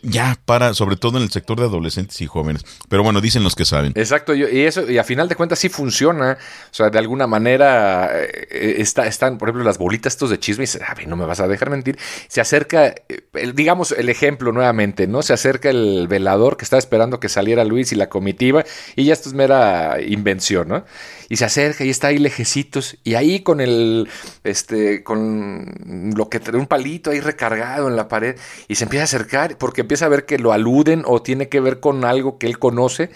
ya 0.02 0.38
para, 0.46 0.74
sobre 0.74 0.96
todo 0.96 1.18
en 1.18 1.24
el 1.24 1.32
sector 1.32 1.60
de 1.60 1.66
adolescentes 1.66 2.20
y 2.22 2.28
jóvenes. 2.28 2.66
Pero 2.90 3.04
bueno, 3.04 3.22
dicen 3.22 3.44
los 3.44 3.56
que 3.56 3.66
saben. 3.66 3.94
Exacto, 3.96 4.34
y 4.36 4.44
eso, 4.44 4.90
y 4.90 4.98
a 4.98 5.04
final 5.04 5.28
de 5.28 5.36
cuentas 5.36 5.60
sí 5.60 5.70
funciona. 5.70 6.38
O 6.72 6.74
sea, 6.74 6.90
de 6.90 7.00
alguna 7.00 7.28
manera 7.28 8.10
eh, 8.14 8.76
está, 8.78 9.08
están, 9.08 9.38
por 9.38 9.50
ejemplo, 9.50 9.64
las 9.64 9.78
bolitas 9.78 10.14
estos 10.14 10.30
de 10.30 10.40
chisme, 10.40 10.66
y 10.66 10.84
a 10.84 10.94
ver, 10.94 11.08
no 11.08 11.16
me 11.16 11.26
vas 11.26 11.40
a 11.40 11.48
dejar 11.48 11.70
mentir. 11.70 11.98
Se 12.28 12.42
acerca, 12.42 12.88
eh, 12.88 13.54
digamos, 13.54 13.92
el 13.92 14.10
ejemplo 14.10 14.52
nuevamente, 14.52 15.08
¿no? 15.08 15.22
Se 15.22 15.34
acerca 15.34 15.70
el 15.70 16.08
velador 16.08 16.58
que 16.58 16.64
estaba 16.64 16.80
esperando 16.80 17.20
que 17.20 17.30
saliera 17.30 17.64
Luis 17.64 17.92
y 17.92 17.96
la 17.96 18.10
comitiva, 18.10 18.66
y 18.96 19.06
ya 19.06 19.14
esto 19.14 19.30
es 19.30 19.36
mera 19.36 19.98
invención, 20.02 20.68
¿no? 20.68 20.86
Y 21.30 21.38
se 21.38 21.46
acerca 21.46 21.86
y 21.86 21.90
está 21.90 22.08
ahí 22.08 22.18
lejecitos, 22.18 22.98
y 23.04 23.14
ahí 23.16 23.42
con 23.42 23.62
el, 23.62 24.10
este, 24.44 25.04
con 25.04 26.14
lo 26.16 26.30
que 26.30 26.40
un 26.54 26.68
palito 26.68 27.12
ahí 27.12 27.20
recargado 27.20 27.88
en 27.88 27.96
la 27.96 28.08
pared, 28.08 28.36
y 28.68 28.76
se 28.76 28.86
empieza 28.86 29.04
a 29.04 29.06
acercar 29.06 29.58
porque 29.58 29.82
empieza 29.82 30.06
a 30.06 30.10
ver 30.10 30.26
que 30.26 30.40
lo 30.40 30.52
aluden 30.54 31.04
o 31.06 31.22
tiene 31.22 31.50
que 31.50 31.60
ver 31.60 31.80
con 31.80 32.04
algo 32.04 32.38
que 32.38 32.48
él 32.48 32.58
conoce, 32.58 33.12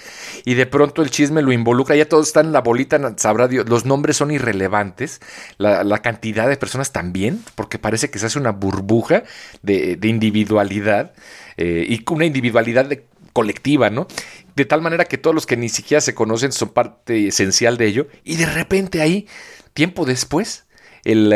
y 0.46 0.54
de 0.54 0.66
pronto 0.66 1.02
el 1.02 1.10
chisme 1.10 1.42
lo 1.42 1.52
involucra, 1.52 1.96
ya 1.96 2.08
todos 2.08 2.28
están 2.28 2.48
en 2.48 2.54
la 2.54 2.62
bolita, 2.62 3.00
sabrá 3.18 3.48
Dios, 3.48 3.68
los 3.68 3.86
nombres 3.86 4.18
son 4.18 4.32
irrelevantes, 4.32 5.20
la, 5.58 6.02
cantidad 6.04 6.50
de 6.50 6.58
personas 6.58 6.92
también, 6.92 7.44
porque 7.56 7.80
parece 7.80 8.10
que 8.10 8.20
se 8.20 8.26
hace 8.26 8.38
una 8.38 8.52
burbuja 8.52 9.24
de, 9.62 9.98
individualidad, 10.04 11.14
eh, 11.58 11.86
y 11.88 12.04
una 12.12 12.26
individualidad 12.26 12.88
colectiva, 13.34 13.90
¿no? 13.90 14.08
De 14.56 14.66
tal 14.66 14.82
manera 14.82 15.06
que 15.06 15.18
todos 15.18 15.34
los 15.34 15.46
que 15.46 15.58
ni 15.58 15.70
siquiera 15.70 16.02
se 16.02 16.14
conocen 16.14 16.52
son 16.52 16.70
parte 16.70 17.28
esencial 17.28 17.78
de 17.78 17.88
ello, 17.88 18.08
y 18.24 18.36
de 18.36 18.46
repente 18.46 19.02
ahí, 19.02 19.28
tiempo 19.74 20.06
después, 20.06 20.66
el, 21.04 21.34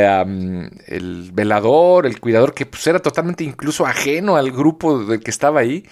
el, 0.88 1.32
velador, 1.34 2.06
el 2.06 2.19
cuidador, 2.19 2.53
que 2.53 2.65
pues 2.65 2.86
era 2.88 2.99
totalmente 2.99 3.43
incluso 3.43 3.86
ajeno 3.86 4.38
al 4.38 4.51
grupo 4.51 5.03
del 5.03 5.21
que 5.21 5.32
estaba 5.32 5.60
ahí, 5.60 5.86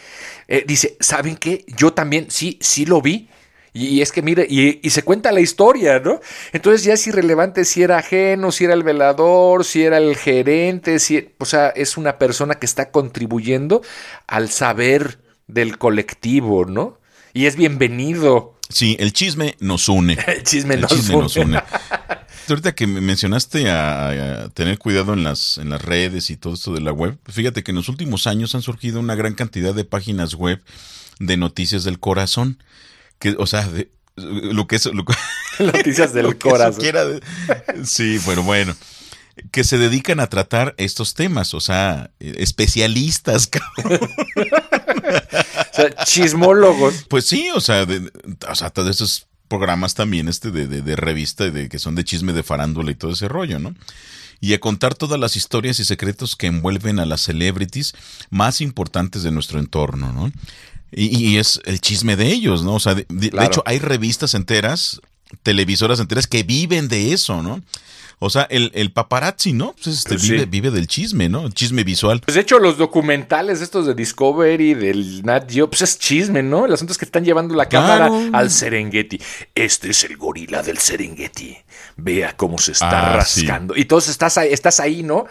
eh, 0.48 0.64
dice, 0.66 0.98
¿saben 1.00 1.36
qué? 1.36 1.66
Yo 1.68 1.94
también, 1.94 2.28
sí, 2.30 2.58
sí 2.62 2.86
lo 2.86 3.02
vi. 3.02 3.30
Y, 3.74 4.02
es 4.02 4.14
que 4.14 4.22
mire, 4.22 4.48
y, 4.50 4.90
se 4.90 5.04
cuenta 5.04 5.34
la 5.34 5.42
historia, 5.42 6.00
¿no? 6.00 6.22
Entonces 6.54 6.86
ya 6.86 6.94
es 6.94 7.08
irrelevante 7.08 7.66
si 7.66 7.84
era 7.84 7.98
ajeno, 7.98 8.54
si 8.54 8.64
era 8.64 8.74
el 8.74 8.84
velador, 8.84 9.66
si 9.66 9.84
era 9.84 9.98
el 9.98 10.16
gerente, 10.16 10.98
si, 11.00 11.32
o 11.40 11.46
sea, 11.46 11.70
es 11.70 11.98
una 11.98 12.18
persona 12.18 12.56
que 12.56 12.66
está 12.66 12.90
contribuyendo 12.90 13.82
al 14.28 14.50
saber 14.50 15.20
del 15.48 15.78
colectivo, 15.78 16.64
¿no? 16.64 17.00
Y 17.36 17.48
es 17.48 17.58
bienvenido. 17.58 18.58
Sí, 18.70 18.96
el 18.98 19.12
chisme 19.12 19.58
nos 19.60 19.90
une. 19.90 20.14
el 20.28 20.44
chisme, 20.44 20.78
nos, 20.78 21.36
une. 21.36 21.62
Ahorita 22.48 22.74
que 22.74 22.88
me 22.88 23.02
mencionaste 23.02 23.70
a, 23.70 24.50
tener 24.54 24.80
cuidado 24.80 25.12
en 25.12 25.26
las, 25.26 25.58
en 25.58 25.70
las 25.70 25.82
redes 25.82 26.30
y 26.30 26.38
todo 26.38 26.54
esto 26.54 26.74
de 26.74 26.80
la 26.80 26.94
web, 26.94 27.18
fíjate 27.26 27.62
que 27.62 27.72
en 27.72 27.76
los 27.76 27.90
últimos 27.90 28.26
años 28.26 28.56
han 28.56 28.62
surgido 28.62 29.02
una 29.02 29.16
gran 29.16 29.34
cantidad 29.34 29.76
de 29.76 29.84
páginas 29.84 30.36
web 30.36 30.64
de 31.20 31.36
noticias 31.36 31.84
del 31.84 32.00
corazón. 32.00 32.64
Que, 33.20 33.36
o 33.38 33.48
sea, 33.48 33.70
lo 34.16 34.68
que 34.68 34.78
es. 34.78 34.90
noticias 35.60 36.14
del 36.14 36.38
corazón. 36.38 36.86
sí, 37.84 38.18
bueno, 38.26 38.44
bueno 38.44 38.78
que 39.52 39.64
se 39.64 39.78
dedican 39.78 40.20
a 40.20 40.28
tratar 40.28 40.76
estos 40.78 41.14
temas, 41.14 41.54
o 41.54 41.60
sea, 41.60 42.12
especialistas, 42.20 43.50
o 43.84 43.90
sea, 45.74 45.96
chismólogos. 46.06 47.06
Pues 47.10 47.26
sí, 47.26 47.50
o 47.54 47.60
sea, 47.60 47.86
o 48.48 48.56
sea, 48.56 48.70
todos 48.70 48.90
esos 48.90 49.28
programas 49.48 49.94
también 49.94 50.28
este 50.28 50.52
de, 50.52 50.68
de, 50.68 50.96
revista 50.96 51.50
de 51.50 51.70
que 51.70 51.80
son 51.80 51.96
de 51.96 52.04
chisme 52.04 52.34
de 52.34 52.44
farándula 52.44 52.92
y 52.92 52.96
todo 52.96 53.12
ese 53.12 53.28
rollo, 53.28 53.60
¿no? 53.60 53.76
Y 54.42 54.54
a 54.54 54.60
contar 54.60 54.96
todas 54.96 55.20
las 55.20 55.36
historias 55.36 55.80
y 55.80 55.86
secretos 55.86 56.36
que 56.36 56.48
envuelven 56.48 57.00
a 57.00 57.06
las 57.06 57.22
celebrities 57.22 57.94
más 58.30 58.62
importantes 58.62 59.24
de 59.24 59.32
nuestro 59.32 59.60
entorno, 59.60 60.12
¿no? 60.14 60.32
Y, 60.92 61.38
es 61.38 61.60
el 61.66 61.82
chisme 61.82 62.16
de 62.16 62.28
ellos, 62.32 62.64
¿no? 62.64 62.76
O 62.76 62.80
sea, 62.80 62.96
de, 62.96 63.06
de 63.10 63.46
hecho 63.46 63.64
hay 63.66 63.80
revistas 63.80 64.34
enteras, 64.34 65.02
televisoras 65.44 66.00
enteras 66.00 66.28
que 66.28 66.44
viven 66.44 66.88
de 66.88 67.12
eso, 67.12 67.44
¿no? 67.44 67.62
O 68.20 68.30
sea, 68.30 68.44
el, 68.44 68.72
el 68.74 68.92
paparazzi, 68.92 69.54
¿no? 69.54 69.76
Pues 69.82 69.98
este, 69.98 70.16
vive, 70.18 70.46
vive, 70.46 70.72
del 70.72 70.88
chisme, 70.88 71.30
¿no? 71.30 71.50
chisme 71.50 71.84
visual. 71.84 72.22
Pues 72.22 72.36
de 72.36 72.42
hecho, 72.42 72.60
los 72.60 72.78
documentales 72.78 73.62
estos 73.62 73.86
de 73.86 73.94
Discovery, 73.94 74.74
del 74.74 75.24
Nat 75.24 75.52
Geo, 75.52 75.70
pues 75.70 75.82
es 75.82 76.00
chisme, 76.00 76.42
¿no? 76.42 76.66
El 76.66 76.74
asunto 76.74 76.94
es 76.94 76.98
que 76.98 77.06
están 77.06 77.26
llevando 77.26 77.56
la 77.56 77.68
cámara 77.68 78.10
al 78.34 78.52
Serengeti. 78.52 79.20
Este 79.54 79.90
es 79.90 80.04
el 80.06 80.18
gorila 80.18 80.64
del 80.64 80.78
Serengeti. 80.78 81.58
Vea 81.98 82.36
cómo 82.38 82.58
se 82.58 82.72
está 82.72 83.14
ah, 83.14 83.16
rascando. 83.18 83.76
Y 83.76 83.82
entonces 83.82 84.12
estás 84.12 84.38
ahí, 84.38 84.50
estás 84.52 84.80
ahí, 84.80 85.04
¿no? 85.04 85.26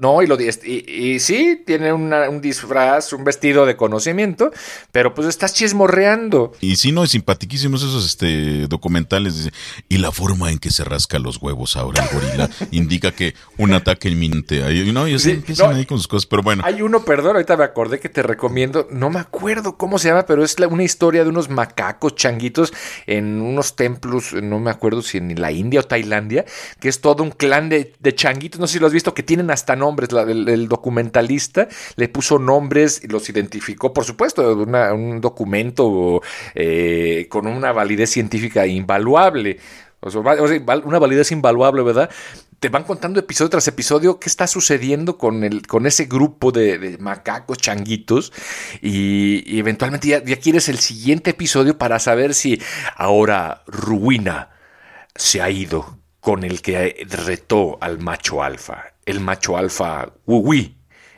No, 0.00 0.20
y, 0.22 0.26
lo, 0.26 0.36
y, 0.40 1.20
sí, 1.20 1.62
tiene 1.64 1.92
un 1.92 2.40
disfraz, 2.40 3.12
un 3.12 3.24
vestido 3.24 3.66
de 3.66 3.76
conocimiento, 3.76 4.50
pero 4.90 5.14
pues 5.14 5.28
estás 5.28 5.54
chismorreando. 5.54 6.52
Y 6.60 6.76
sí, 6.76 6.90
no, 6.92 7.04
es 7.04 7.10
simpaticísimos 7.10 7.82
esos 7.82 8.04
este, 8.04 8.66
documentales. 8.66 9.50
Y 9.88 9.98
la 9.98 10.10
forma 10.10 10.50
en 10.50 10.58
que 10.58 10.70
se 10.70 10.84
rasca 10.84 11.18
los 11.18 11.36
huevos 11.38 11.76
ahora 11.76 12.02
el 12.02 12.09
gorila 12.12 12.48
indica 12.70 13.12
que 13.12 13.34
un 13.56 13.72
ataque 13.72 14.08
inminente. 14.08 14.62
Ahí, 14.62 14.90
no, 14.92 15.06
y 15.08 15.14
empiezan 15.14 15.74
ahí 15.74 15.86
con 15.86 15.98
sus 15.98 16.08
cosas, 16.08 16.26
pero 16.26 16.42
bueno. 16.42 16.62
Hay 16.64 16.82
uno, 16.82 17.04
perdón, 17.04 17.36
ahorita 17.36 17.56
me 17.56 17.64
acordé 17.64 18.00
que 18.00 18.08
te 18.08 18.22
recomiendo, 18.22 18.86
no 18.90 19.10
me 19.10 19.20
acuerdo 19.20 19.76
cómo 19.76 19.98
se 19.98 20.08
llama, 20.08 20.26
pero 20.26 20.44
es 20.44 20.56
una 20.70 20.82
historia 20.82 21.24
de 21.24 21.30
unos 21.30 21.48
macacos 21.48 22.14
changuitos 22.14 22.72
en 23.06 23.40
unos 23.40 23.76
templos, 23.76 24.34
no 24.34 24.58
me 24.60 24.70
acuerdo 24.70 25.02
si 25.02 25.18
en 25.18 25.40
la 25.40 25.52
India 25.52 25.80
o 25.80 25.82
Tailandia, 25.82 26.44
que 26.80 26.88
es 26.88 27.00
todo 27.00 27.22
un 27.22 27.30
clan 27.30 27.68
de, 27.68 27.92
de 27.98 28.14
changuitos, 28.14 28.60
no 28.60 28.66
sé 28.66 28.74
si 28.74 28.78
lo 28.78 28.86
has 28.86 28.92
visto, 28.92 29.14
que 29.14 29.22
tienen 29.22 29.50
hasta 29.50 29.76
nombres. 29.76 30.10
el, 30.10 30.68
documentalista 30.68 31.68
le 31.96 32.08
puso 32.08 32.38
nombres 32.38 33.00
y 33.02 33.08
los 33.08 33.28
identificó, 33.28 33.92
por 33.92 34.04
supuesto, 34.04 34.54
un 34.54 35.20
documento 35.20 36.22
eh, 36.54 37.26
con 37.28 37.46
una 37.46 37.72
validez 37.72 38.10
científica 38.10 38.66
invaluable. 38.66 39.58
Una 40.02 40.98
validez 40.98 41.30
invaluable, 41.32 41.82
¿verdad? 41.82 42.10
Te 42.58 42.68
van 42.68 42.84
contando 42.84 43.20
episodio 43.20 43.50
tras 43.50 43.68
episodio 43.68 44.18
qué 44.18 44.28
está 44.28 44.46
sucediendo 44.46 45.18
con, 45.18 45.44
el, 45.44 45.66
con 45.66 45.86
ese 45.86 46.06
grupo 46.06 46.52
de, 46.52 46.96
macacos 46.98 47.58
changuitos 47.58 48.32
y, 48.80 49.58
eventualmente 49.58 50.08
ya, 50.08 50.22
quieres 50.22 50.68
el 50.68 50.78
siguiente 50.78 51.30
episodio 51.30 51.76
para 51.76 51.98
saber 51.98 52.34
si 52.34 52.60
ahora 52.96 53.62
Ruina 53.66 54.50
se 55.14 55.42
ha 55.42 55.50
ido 55.50 55.98
con 56.20 56.44
el 56.44 56.62
que 56.62 57.06
retó 57.08 57.78
al 57.80 57.98
macho 57.98 58.42
alfa 58.42 58.92
el 59.10 59.20
macho 59.20 59.56
alfa 59.56 60.12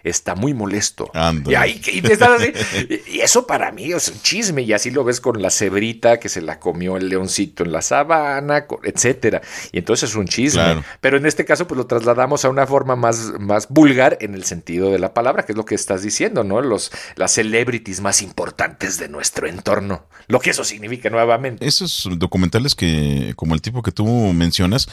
está 0.05 0.35
muy 0.35 0.55
molesto. 0.55 1.11
Y, 1.47 1.55
ahí, 1.55 1.81
y, 1.87 3.21
eso 3.21 3.47
para 3.47 3.71
mí 3.73 3.93
es 3.93 4.09
un 4.09 4.21
chisme. 4.21 4.63
Y 4.63 4.73
así 4.73 4.91
lo 4.91 5.05
ves 5.05 5.21
con 5.21 5.41
la 5.41 5.51
cebrita 5.51 6.19
que 6.19 6.29
se 6.29 6.43
la 6.43 6.59
comió 6.59 6.97
el 6.97 7.09
leoncito 7.09 7.65
en 7.65 7.73
la 7.73 7.83
sabana, 7.83 8.67
etcétera. 8.83 9.43
Y 9.73 9.79
entonces 9.79 10.11
es 10.11 10.17
un 10.17 10.27
chisme. 10.27 10.83
Pero 11.01 11.17
en 11.17 11.27
este 11.27 11.45
caso, 11.45 11.67
pues 11.67 11.79
lo 11.79 11.87
trasladamos 11.87 12.45
a 12.45 12.49
una 12.49 12.67
forma 12.67 12.97
más, 12.97 13.33
más 13.39 13.69
vulgar 13.69 14.19
en 14.21 14.35
el 14.35 14.45
sentido 14.45 14.91
de 14.91 14.99
la 14.99 15.15
palabra, 15.15 15.45
que 15.45 15.53
es 15.53 15.57
lo 15.57 15.65
que 15.65 15.75
estás 15.75 16.03
diciendo, 16.03 16.45
¿no? 16.45 16.61
Los, 16.61 16.91
las 17.17 17.33
celebrities 17.33 18.01
más 18.01 18.23
importantes 18.23 18.99
de 18.99 19.09
nuestro 19.09 19.47
entorno. 19.47 20.07
Lo 20.29 20.41
que 20.41 20.51
eso 20.51 20.65
significa 20.65 21.11
nuevamente. 21.11 21.67
Esos 21.67 22.09
documentales 22.17 22.75
que, 22.75 23.35
como 23.37 23.55
el 23.55 23.63
tipo 23.63 23.83
que 23.83 23.93
tú 23.93 24.07
mencionas, 24.07 24.89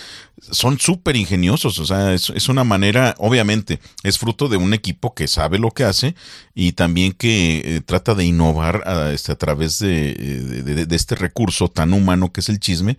son 0.52 0.80
súper 0.80 1.16
ingeniosos. 1.16 1.80
O 1.80 1.86
sea, 1.86 2.14
es, 2.14 2.30
es 2.30 2.50
una 2.50 2.64
manera, 2.64 3.16
obviamente, 3.18 3.80
es 4.04 4.18
fruto 4.18 4.48
de 4.48 4.58
un 4.58 4.74
equipo 4.74 4.99
que 5.16 5.28
sabe 5.28 5.60
lo 5.60 5.72
que 5.72 5.84
hace 5.84 6.16
y 6.54 6.74
también 6.74 7.14
que 7.14 7.62
eh, 7.64 7.82
trata 7.82 8.16
de 8.16 8.26
innovar 8.26 8.84
a, 8.86 9.12
este, 9.12 9.32
a 9.32 9.36
través 9.36 9.82
eh, 9.82 9.88
de, 9.88 10.96
este 10.96 11.16
recurso 11.16 11.70
tan 11.70 11.94
humano 11.94 12.32
que 12.32 12.42
es 12.42 12.50
el 12.50 12.60
chisme. 12.60 12.98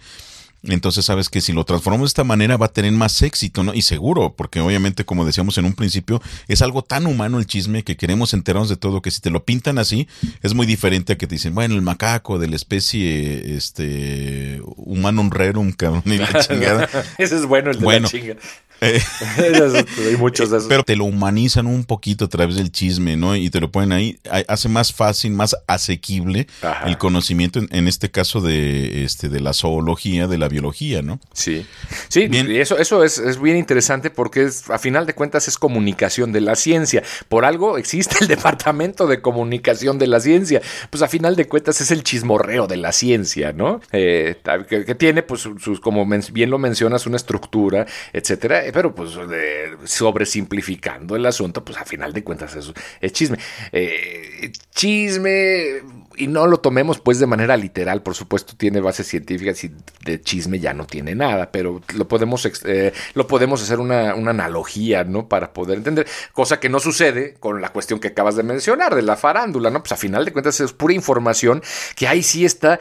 Entonces 0.63 1.05
sabes 1.05 1.29
que 1.29 1.41
si 1.41 1.53
lo 1.53 1.65
transformamos 1.65 2.09
de 2.09 2.11
esta 2.11 2.25
manera 2.25 2.57
va 2.57 2.67
a 2.67 2.73
tener 2.73 2.93
más 2.93 3.23
éxito, 3.23 3.63
¿no? 3.63 3.75
Y 3.75 3.83
seguro, 3.83 4.35
porque 4.37 4.61
obviamente, 4.61 5.05
como 5.05 5.25
decíamos 5.25 5.57
en 5.59 5.65
un 5.65 5.73
principio, 5.73 6.21
es 6.49 6.61
algo 6.61 6.83
tan 6.83 7.07
humano 7.07 7.39
el 7.39 7.47
chisme 7.47 7.83
que 7.83 7.97
queremos 7.97 8.35
enterarnos 8.35 8.69
de 8.69 8.77
todo 8.77 9.01
que 9.01 9.11
si 9.11 9.21
te 9.21 9.31
lo 9.31 9.45
pintan 9.45 9.79
así, 9.79 10.07
es 10.43 10.55
muy 10.55 10.67
diferente 10.67 11.15
a 11.15 11.19
que 11.19 11.27
te 11.27 11.37
dicen, 11.37 11.55
bueno, 11.55 11.75
el 11.75 11.83
macaco 11.83 12.39
de 12.39 12.49
la 12.49 12.57
especie 12.57 13.57
este 13.57 14.61
humano 14.77 15.21
un 15.21 15.73
cabrón, 15.73 16.03
y 16.07 16.19
la 16.19 16.29
chingada. 16.47 16.89
Ese 17.19 17.37
es 17.37 17.47
bueno, 17.47 17.71
el 17.71 17.81
de 17.81 18.01
la 18.01 18.09
chinga. 18.09 18.37
Eh, 18.81 19.01
hay 20.09 20.17
muchos 20.17 20.51
de 20.51 20.57
esos. 20.57 20.69
Pero 20.69 20.85
te 20.85 20.97
lo 20.97 21.05
humanizan 21.05 21.67
un 21.67 21.85
poquito 21.85 22.25
a 22.25 22.29
través 22.29 22.57
del 22.57 22.73
chisme, 22.73 23.17
¿no? 23.17 23.37
Y 23.37 23.51
te 23.51 23.61
lo 23.61 23.71
ponen 23.71 23.93
ahí. 23.93 24.19
Hace 24.49 24.69
más 24.69 24.93
fácil, 24.93 25.33
más 25.33 25.57
asequible 25.67 26.47
el 26.87 26.97
conocimiento, 26.99 27.61
en, 27.71 27.89
este 27.89 28.11
caso 28.11 28.41
de, 28.41 29.05
este, 29.05 29.29
de 29.29 29.41
la 29.41 29.53
zoología, 29.53 30.27
de 30.27 30.39
la 30.39 30.49
biología, 30.51 31.01
¿no? 31.01 31.19
Sí, 31.33 31.65
sí, 32.09 32.29
Bien. 32.29 32.51
y 32.51 32.59
eso, 32.59 32.77
eso 32.77 33.03
es, 33.05 33.17
es 33.19 33.41
bien 33.41 33.57
interesante 33.57 34.11
porque 34.11 34.43
es, 34.45 34.69
a 34.69 34.79
final 34.79 35.07
de 35.07 35.15
cuentas 35.15 35.49
es 35.49 35.57
comunicación 35.57 36.33
de 36.33 36.43
la 36.43 36.57
ciencia. 36.57 37.03
Por 37.29 37.45
algo 37.47 37.79
existe 37.79 38.17
el 38.21 38.29
departamento 38.29 39.07
de 39.07 39.23
comunicación 39.23 39.99
de 39.99 40.07
la 40.09 40.21
ciencia. 40.21 40.61
Pues 40.91 41.03
a 41.03 41.09
final 41.09 41.37
de 41.37 41.47
cuentas 41.49 41.81
es 41.81 41.91
el 41.91 42.03
chismorreo 42.05 42.67
de 42.67 42.77
la 42.77 42.93
ciencia, 42.93 43.53
¿no? 43.53 43.81
Eh, 43.93 44.37
que, 44.69 44.85
que 44.85 44.95
tiene, 44.95 45.23
pues, 45.23 45.41
sus, 45.43 45.81
como 45.81 46.05
bien 46.33 46.51
lo 46.51 46.59
mencionas, 46.59 47.07
una 47.07 47.17
estructura, 47.17 47.87
etcétera. 48.13 48.67
eh, 48.67 48.73
Pero 48.73 48.95
pues 48.95 49.15
de- 49.15 49.77
sobresimplificando 49.85 51.17
el 51.17 51.25
asunto, 51.27 51.65
pues 51.65 51.79
a 51.79 51.85
final 51.85 52.13
de 52.13 52.25
cuentas 52.25 52.55
eso 52.57 52.75
es 53.01 53.13
chisme. 53.13 53.39
Eh, 53.73 54.51
chisme, 54.75 55.83
y 56.21 56.27
no 56.27 56.47
lo 56.47 56.61
tomemos 56.61 57.01
pues 57.01 57.19
de 57.19 57.27
manera 57.27 57.57
literal, 57.57 58.03
por 58.03 58.15
supuesto 58.15 58.55
tiene 58.57 58.81
bases 58.81 59.07
científicas 59.07 59.65
y 59.65 59.73
de 60.05 60.21
chisme 60.21 60.61
ya 60.61 60.75
no 60.75 60.87
tiene 60.87 61.15
nada, 61.15 61.51
pero 61.51 61.81
lo 61.95 62.07
podemos, 62.09 62.47
eh, 62.65 62.93
lo 63.15 63.27
podemos 63.27 63.63
hacer 63.63 63.81
una, 63.81 64.15
una 64.15 64.31
analogía, 64.31 65.05
¿no? 65.05 65.29
Para 65.29 65.53
poder 65.53 65.79
entender, 65.79 66.07
cosa 66.33 66.61
que 66.61 66.69
no 66.69 66.79
sucede 66.79 67.35
con 67.41 67.61
la 67.63 67.71
cuestión 67.71 68.01
que 68.01 68.09
acabas 68.09 68.37
de 68.37 68.43
mencionar, 68.43 68.95
de 68.95 69.03
la 69.03 69.17
farándula, 69.17 69.71
¿no? 69.71 69.81
Pues 69.81 69.93
a 69.93 69.97
final 69.97 70.25
de 70.25 70.33
cuentas 70.33 70.61
es 70.61 70.73
pura 70.73 70.93
información 70.93 71.63
que 71.97 72.07
ahí 72.07 72.23
sí 72.23 72.45
está 72.45 72.79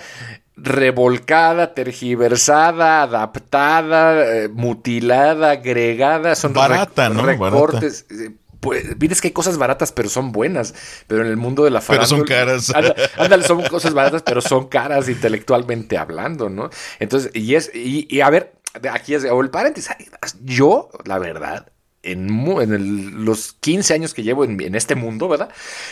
revolcada, 0.58 1.74
tergiversada, 1.74 3.04
adaptada, 3.04 4.36
eh, 4.36 4.50
mutilada, 4.50 5.52
agregada, 5.52 6.36
son 6.36 6.54
Barata, 6.54 7.10
¿no? 7.10 7.24
recortes. 7.24 8.06
eh, 8.10 8.32
Pues, 8.60 8.98
mires 9.00 9.22
que 9.22 9.30
hay 9.30 9.34
cosas 9.34 9.58
baratas, 9.58 9.92
pero 9.92 10.10
son 10.10 10.32
buenas. 10.32 10.74
Pero 11.08 11.22
en 11.22 11.28
el 11.28 11.38
mundo 11.38 11.64
de 11.64 11.72
la 11.72 11.80
Pero 11.82 12.06
son 12.06 12.26
farándula- 12.28 12.28
caras. 12.74 12.74
Ándale, 13.18 13.44
son 13.44 13.64
cosas 13.64 13.94
baratas, 13.94 14.22
pero 14.24 14.42
son 14.42 14.68
caras 14.68 15.08
intelectualmente 15.10 15.98
hablando, 15.98 16.50
¿no? 16.50 16.70
Entonces, 17.00 17.32
y 17.34 17.56
es, 17.56 17.72
y, 17.74 18.08
y 18.14 18.22
a 18.22 18.30
ver, 18.30 18.54
aquí 18.92 19.14
es, 19.14 19.24
o 19.26 19.42
el 19.42 19.50
paréntesis. 19.50 19.90
Yo, 20.42 20.90
la 21.06 21.20
verdad, 21.20 21.72
en, 22.04 23.26
los 23.26 23.54
15 23.54 23.94
años 23.94 24.14
que 24.14 24.24
llevo 24.24 24.46
en, 24.46 24.76
este 24.76 24.96
mundo, 24.96 25.28
¿verdad? 25.28 25.50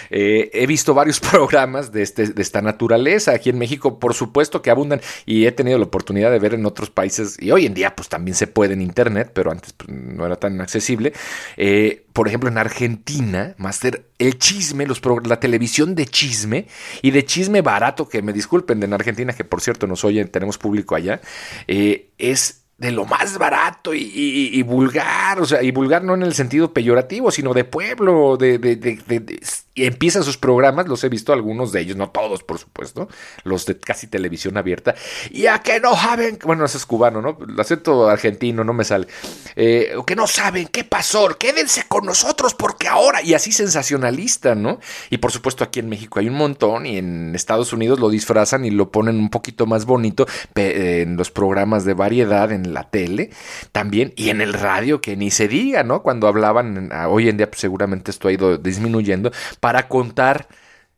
Eh, 0.10 0.50
he 0.54 0.66
visto 0.68 0.94
varios 0.94 1.20
programas 1.32 1.92
de, 1.92 2.04
este, 2.04 2.28
de 2.28 2.42
esta 2.42 2.62
naturaleza. 2.62 3.32
Aquí 3.32 3.50
en 3.50 3.58
México, 3.58 4.00
por 4.00 4.14
supuesto 4.14 4.62
que 4.62 4.72
abundan 4.72 5.02
y 5.26 5.46
he 5.46 5.52
tenido 5.52 5.78
la 5.78 5.86
oportunidad 5.86 6.32
de 6.32 6.40
ver 6.40 6.54
en 6.54 6.66
otros 6.66 6.90
países 6.90 7.38
y 7.40 7.52
hoy 7.52 7.66
en 7.66 7.74
día 7.74 7.96
pues 7.96 8.10
también 8.10 8.36
se 8.36 8.48
puede 8.48 8.74
en 8.74 8.82
Internet, 8.82 9.32
pero 9.34 9.52
antes 9.52 9.74
pues, 9.74 9.90
no 9.90 10.26
era 10.26 10.36
tan 10.38 10.60
accesible. 10.62 11.14
Eh, 11.58 12.06
por 12.14 12.28
ejemplo, 12.28 12.50
en 12.50 12.58
Argentina, 12.58 13.54
Master, 13.58 14.06
el 14.18 14.40
chisme, 14.40 14.88
los 14.88 15.02
la 15.26 15.40
televisión 15.40 15.94
de 15.94 16.06
chisme 16.08 16.68
y 17.02 17.12
de 17.12 17.26
chisme 17.26 17.62
barato, 17.62 18.10
que 18.10 18.22
me 18.22 18.34
disculpen, 18.34 18.80
de 18.80 18.88
en 18.88 18.94
Argentina, 18.94 19.34
que 19.34 19.44
por 19.44 19.62
cierto 19.62 19.86
nos 19.86 20.04
oyen, 20.04 20.30
tenemos 20.30 20.58
público 20.58 20.96
allá, 20.96 21.22
eh, 21.68 22.10
es 22.18 22.67
de 22.78 22.92
lo 22.92 23.06
más 23.06 23.38
barato 23.38 23.94
y, 23.94 24.02
y- 24.02 24.62
vulgar, 24.64 25.40
o 25.42 25.46
sea, 25.46 25.64
y 25.64 25.72
vulgar 25.72 26.04
no 26.04 26.14
en 26.14 26.22
el 26.24 26.34
sentido 26.34 26.74
peyorativo, 26.74 27.32
sino 27.32 27.54
de 27.54 27.64
pueblo, 27.64 28.38
de- 28.38 28.60
de- 28.60 28.76
de- 28.76 29.02
de- 29.20 29.40
y 29.78 29.86
empiezan 29.86 30.24
sus 30.24 30.38
programas, 30.38 30.88
los 30.88 31.04
he 31.04 31.10
visto 31.10 31.32
algunos 31.32 31.72
de 31.72 31.82
ellos, 31.82 31.96
no 31.96 32.10
todos, 32.10 32.42
por 32.42 32.58
supuesto, 32.58 33.08
los 33.44 33.68
de 33.68 33.78
casi 33.78 34.08
televisión 34.08 34.58
abierta, 34.58 34.96
y 35.30 35.46
a 35.46 35.60
que 35.60 35.80
no 35.80 35.96
saben, 35.96 36.40
bueno, 36.44 36.66
ese 36.66 36.78
es 36.78 36.86
cubano, 36.88 37.22
¿no? 37.22 37.38
El 37.48 37.60
acento 37.60 38.10
argentino 38.10 38.64
no 38.64 38.74
me 38.74 38.84
sale, 38.84 39.08
eh, 39.56 39.94
que 40.08 40.16
no 40.16 40.26
saben 40.26 40.68
qué 40.68 40.84
pasó, 40.84 41.28
quédense 41.38 41.84
con 41.88 42.08
nosotros 42.08 42.56
porque 42.56 42.88
ahora, 42.88 43.22
y 43.22 43.36
así 43.36 43.52
sensacionalista, 43.52 44.56
¿no? 44.56 44.80
Y 45.12 45.20
por 45.20 45.32
supuesto 45.32 45.64
aquí 45.64 45.80
en 45.80 45.90
México 45.90 46.20
hay 46.20 46.28
un 46.28 46.36
montón, 46.36 46.88
y 46.88 46.98
en 46.98 47.36
Estados 47.36 47.72
Unidos 47.72 48.00
lo 48.00 48.10
disfrazan 48.10 48.66
y 48.66 48.72
lo 48.72 48.92
ponen 48.92 49.20
un 49.20 49.30
poquito 49.30 49.68
más 49.68 49.86
bonito 49.86 50.26
en 50.56 51.18
los 51.18 51.30
programas 51.30 51.86
de 51.86 51.94
variedad, 51.94 52.52
en 52.52 52.74
la 52.74 52.90
tele 52.90 53.30
también, 53.72 54.12
y 54.16 54.32
en 54.32 54.42
el 54.42 54.54
radio, 54.54 55.02
que 55.02 55.16
ni 55.16 55.30
se 55.30 55.48
diga, 55.48 55.84
¿no? 55.84 56.02
Cuando 56.02 56.28
hablaban, 56.28 56.90
hoy 57.08 57.30
en 57.30 57.38
día 57.38 57.48
pues, 57.48 57.62
seguramente 57.62 58.10
esto 58.10 58.28
ha 58.28 58.32
ido 58.32 58.58
disminuyendo, 58.58 59.32
para 59.68 59.90
contar 59.90 60.48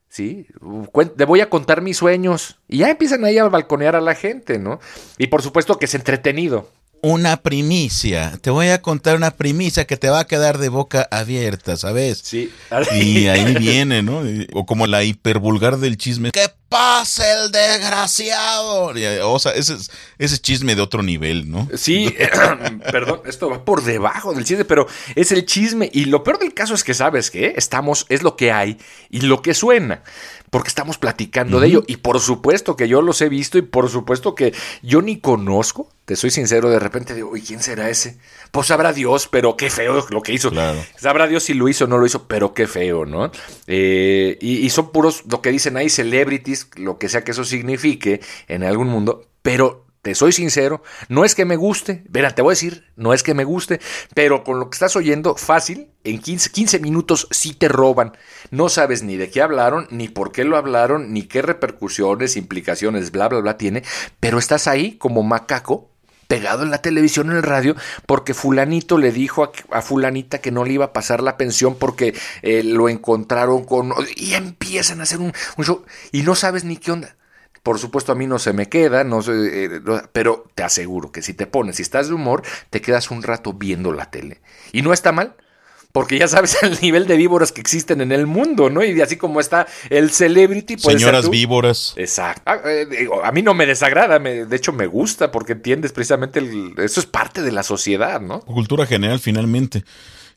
¿sí? 0.09 0.45
Le 1.17 1.25
voy 1.25 1.41
a 1.41 1.49
contar 1.49 1.81
mis 1.81 1.97
sueños. 1.97 2.57
Y 2.67 2.77
ya 2.77 2.91
empiezan 2.91 3.25
ahí 3.25 3.39
a 3.39 3.45
balconear 3.45 3.95
a 3.95 3.99
la 4.01 4.13
gente, 4.13 4.59
¿no? 4.59 4.79
Y 5.17 5.25
por 5.25 5.41
supuesto 5.41 5.79
que 5.79 5.85
es 5.85 5.95
entretenido. 5.95 6.69
Una 7.01 7.37
primicia. 7.37 8.37
Te 8.39 8.51
voy 8.51 8.67
a 8.67 8.83
contar 8.83 9.15
una 9.15 9.31
primicia 9.31 9.85
que 9.85 9.97
te 9.97 10.11
va 10.11 10.19
a 10.19 10.27
quedar 10.27 10.59
de 10.59 10.69
boca 10.69 11.07
abierta, 11.09 11.77
¿sabes? 11.77 12.21
Sí. 12.23 12.51
Y 12.93 13.25
ahí 13.25 13.55
viene, 13.55 14.03
¿no? 14.03 14.21
O 14.53 14.67
como 14.67 14.85
la 14.85 15.03
hipervulgar 15.03 15.77
del 15.77 15.97
chisme. 15.97 16.29
¡Que 16.29 16.45
pase 16.69 17.23
el 17.31 17.51
desgraciado! 17.51 18.93
O 19.31 19.39
sea, 19.39 19.51
ese, 19.53 19.73
es- 19.73 19.91
ese 20.17 20.35
es 20.35 20.41
chisme 20.41 20.75
de 20.75 20.81
otro 20.81 21.03
nivel, 21.03 21.49
¿no? 21.49 21.67
Sí, 21.75 22.15
perdón, 22.91 23.21
esto 23.25 23.49
va 23.49 23.65
por 23.65 23.83
debajo 23.83 24.33
del 24.33 24.45
chisme, 24.45 24.65
pero 24.65 24.87
es 25.15 25.31
el 25.31 25.45
chisme. 25.45 25.89
Y 25.93 26.05
lo 26.05 26.23
peor 26.23 26.39
del 26.39 26.53
caso 26.53 26.73
es 26.73 26.83
que, 26.83 26.93
¿sabes 26.93 27.31
qué? 27.31 27.53
Estamos, 27.57 28.05
es 28.09 28.23
lo 28.23 28.35
que 28.35 28.51
hay 28.51 28.77
y 29.09 29.21
lo 29.21 29.41
que 29.41 29.53
suena. 29.53 30.03
Porque 30.49 30.69
estamos 30.69 30.97
platicando 30.97 31.59
de 31.59 31.67
ello. 31.67 31.83
Y 31.85 31.97
por 31.97 32.19
supuesto 32.19 32.75
que 32.75 32.87
yo 32.87 33.03
los 33.03 33.21
he 33.21 33.29
visto 33.29 33.59
y 33.59 33.61
por 33.61 33.87
supuesto 33.87 34.33
que 34.33 34.51
yo 34.81 35.01
ni 35.03 35.19
conozco. 35.19 35.89
Te 36.05 36.15
soy 36.15 36.31
sincero, 36.31 36.71
de 36.71 36.79
repente 36.79 37.13
digo, 37.13 37.37
¿y 37.37 37.41
quién 37.43 37.61
será 37.61 37.87
ese? 37.91 38.17
Pues 38.49 38.65
sabrá 38.65 38.91
Dios, 38.93 39.27
pero 39.31 39.55
qué 39.55 39.69
feo 39.69 40.03
lo 40.09 40.23
que 40.23 40.33
hizo. 40.33 40.49
Claro. 40.49 40.83
Sabrá 40.97 41.27
Dios 41.27 41.43
si 41.43 41.53
lo 41.53 41.69
hizo 41.69 41.85
o 41.85 41.87
no 41.87 41.99
lo 41.99 42.05
hizo, 42.07 42.27
pero 42.27 42.55
qué 42.55 42.65
feo, 42.65 43.05
¿no? 43.05 43.31
Eh, 43.67 44.39
y, 44.41 44.65
y 44.65 44.69
son 44.71 44.91
puros, 44.91 45.21
lo 45.29 45.43
que 45.43 45.51
dicen 45.51 45.77
ahí, 45.77 45.87
celebrities, 45.87 46.58
lo 46.75 46.97
que 46.97 47.09
sea 47.09 47.23
que 47.23 47.31
eso 47.31 47.43
signifique 47.43 48.21
en 48.47 48.63
algún 48.63 48.87
mundo, 48.87 49.29
pero 49.41 49.85
te 50.01 50.15
soy 50.15 50.31
sincero, 50.31 50.81
no 51.09 51.25
es 51.25 51.35
que 51.35 51.43
me 51.45 51.57
guste, 51.57 52.03
verá, 52.09 52.31
te 52.31 52.41
voy 52.41 52.51
a 52.51 52.53
decir, 52.53 52.85
no 52.95 53.13
es 53.13 53.21
que 53.21 53.33
me 53.33 53.43
guste, 53.43 53.81
pero 54.13 54.43
con 54.43 54.59
lo 54.59 54.69
que 54.69 54.75
estás 54.75 54.95
oyendo, 54.95 55.35
fácil, 55.35 55.89
en 56.05 56.19
15, 56.19 56.51
15 56.51 56.79
minutos 56.79 57.27
sí 57.31 57.53
te 57.53 57.67
roban. 57.67 58.17
No 58.49 58.69
sabes 58.69 59.03
ni 59.03 59.17
de 59.17 59.29
qué 59.29 59.41
hablaron, 59.41 59.87
ni 59.91 60.07
por 60.07 60.31
qué 60.31 60.45
lo 60.45 60.55
hablaron, 60.55 61.11
ni 61.11 61.23
qué 61.23 61.41
repercusiones, 61.41 62.37
implicaciones, 62.37 63.11
bla, 63.11 63.27
bla, 63.27 63.41
bla 63.41 63.57
tiene, 63.57 63.83
pero 64.19 64.39
estás 64.39 64.67
ahí 64.67 64.97
como 64.97 65.21
macaco 65.23 65.91
pegado 66.29 66.61
en 66.61 66.69
la 66.69 66.77
televisión, 66.77 67.31
en 67.31 67.37
el 67.37 67.43
radio, 67.43 67.75
porque 68.05 68.35
fulanito 68.35 68.99
le 68.99 69.11
dijo 69.11 69.51
a, 69.71 69.81
fulanita 69.81 70.37
que 70.37 70.51
no 70.51 70.63
le 70.63 70.73
iba 70.73 70.85
a 70.85 70.93
pasar 70.93 71.23
la 71.23 71.37
pensión 71.37 71.75
porque 71.75 72.13
eh, 72.43 72.61
lo 72.63 72.87
encontraron 72.87 73.65
con... 73.65 73.91
Y 74.15 74.35
empiezan 74.35 74.99
a 74.99 75.03
hacer 75.03 75.17
un, 75.17 75.33
un 75.57 75.65
show 75.65 75.83
y 76.11 76.21
no 76.21 76.35
sabes 76.35 76.63
ni 76.63 76.77
qué 76.77 76.91
onda. 76.91 77.15
Por 77.63 77.79
supuesto 77.79 78.11
a 78.11 78.15
mí 78.15 78.27
no 78.27 78.37
se 78.37 78.53
me 78.53 78.69
queda, 78.69 79.03
no 79.03 79.23
sé, 79.23 79.31
eh, 79.33 79.81
pero 80.13 80.45
te 80.53 80.61
aseguro 80.61 81.11
que 81.11 81.23
si 81.23 81.33
te 81.33 81.47
pones, 81.47 81.77
si 81.77 81.81
estás 81.81 82.09
de 82.09 82.13
humor, 82.13 82.43
te 82.69 82.79
quedas 82.79 83.09
un 83.09 83.23
rato 83.23 83.53
viendo 83.53 83.91
la 83.91 84.11
tele. 84.11 84.39
Y 84.71 84.83
no 84.83 84.93
está 84.93 85.11
mal, 85.11 85.35
porque 85.91 86.19
ya 86.19 86.27
sabes 86.27 86.57
el 86.63 86.79
nivel 86.81 87.07
de 87.07 87.17
víboras 87.17 87.51
que 87.51 87.61
existen 87.61 88.01
en 88.01 88.11
el 88.11 88.27
mundo, 88.27 88.69
¿no? 88.69 88.83
Y 88.83 89.01
así 89.01 89.17
como 89.17 89.39
está 89.39 89.67
el 89.89 90.11
celebrity, 90.11 90.77
ser 90.77 90.99
Señoras 90.99 91.29
víboras. 91.29 91.93
Exacto. 91.97 92.43
Ah, 92.45 92.59
eh, 92.65 93.07
a 93.23 93.31
mí 93.31 93.41
no 93.41 93.53
me 93.53 93.65
desagrada, 93.65 94.19
me- 94.19 94.45
de 94.45 94.55
hecho 94.55 94.71
me 94.73 94.87
gusta 94.87 95.31
porque 95.31 95.53
entiendes 95.53 95.91
precisamente, 95.91 96.39
el- 96.39 96.73
eso 96.77 96.99
es 96.99 97.05
parte 97.05 97.41
de 97.41 97.51
la 97.51 97.63
sociedad, 97.63 98.21
¿no? 98.21 98.41
Cultura 98.41 98.85
general, 98.85 99.19
finalmente. 99.19 99.83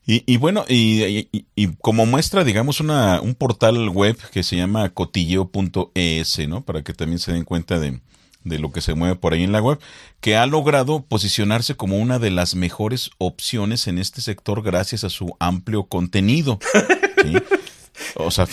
Y, 0.05 0.25
y 0.27 0.37
bueno, 0.37 0.65
y, 0.69 1.29
y- 1.33 1.47
y 1.55 1.69
como 1.81 2.07
muestra, 2.07 2.43
digamos, 2.43 2.81
una, 2.81 3.21
un 3.21 3.35
portal 3.37 3.89
web 3.91 4.17
que 4.33 4.43
se 4.43 4.57
llama 4.57 4.89
cotilleo.es, 4.89 6.49
¿no? 6.49 6.63
Para 6.63 6.83
que 6.83 6.93
también 6.93 7.19
se 7.19 7.33
den 7.33 7.45
cuenta 7.45 7.79
de, 7.79 8.01
de 8.45 8.59
lo 8.59 8.73
que 8.73 8.81
se 8.81 8.95
mueve 8.95 9.17
por 9.17 9.33
ahí 9.33 9.43
en 9.43 9.53
la 9.53 9.61
web, 9.63 9.79
que 10.21 10.37
ha 10.37 10.47
logrado 10.47 11.05
posicionarse 11.09 11.75
como 11.75 11.99
una 11.99 12.19
de 12.19 12.31
las 12.31 12.55
mejores 12.55 13.11
opciones 13.19 13.87
en 13.87 13.99
este 13.99 14.21
sector 14.21 14.63
gracias 14.63 15.05
a 15.05 15.11
su 15.11 15.37
amplio 15.39 15.85
contenido. 15.85 16.59
¿sí? 17.23 17.35
O 18.17 18.31
sea, 18.31 18.47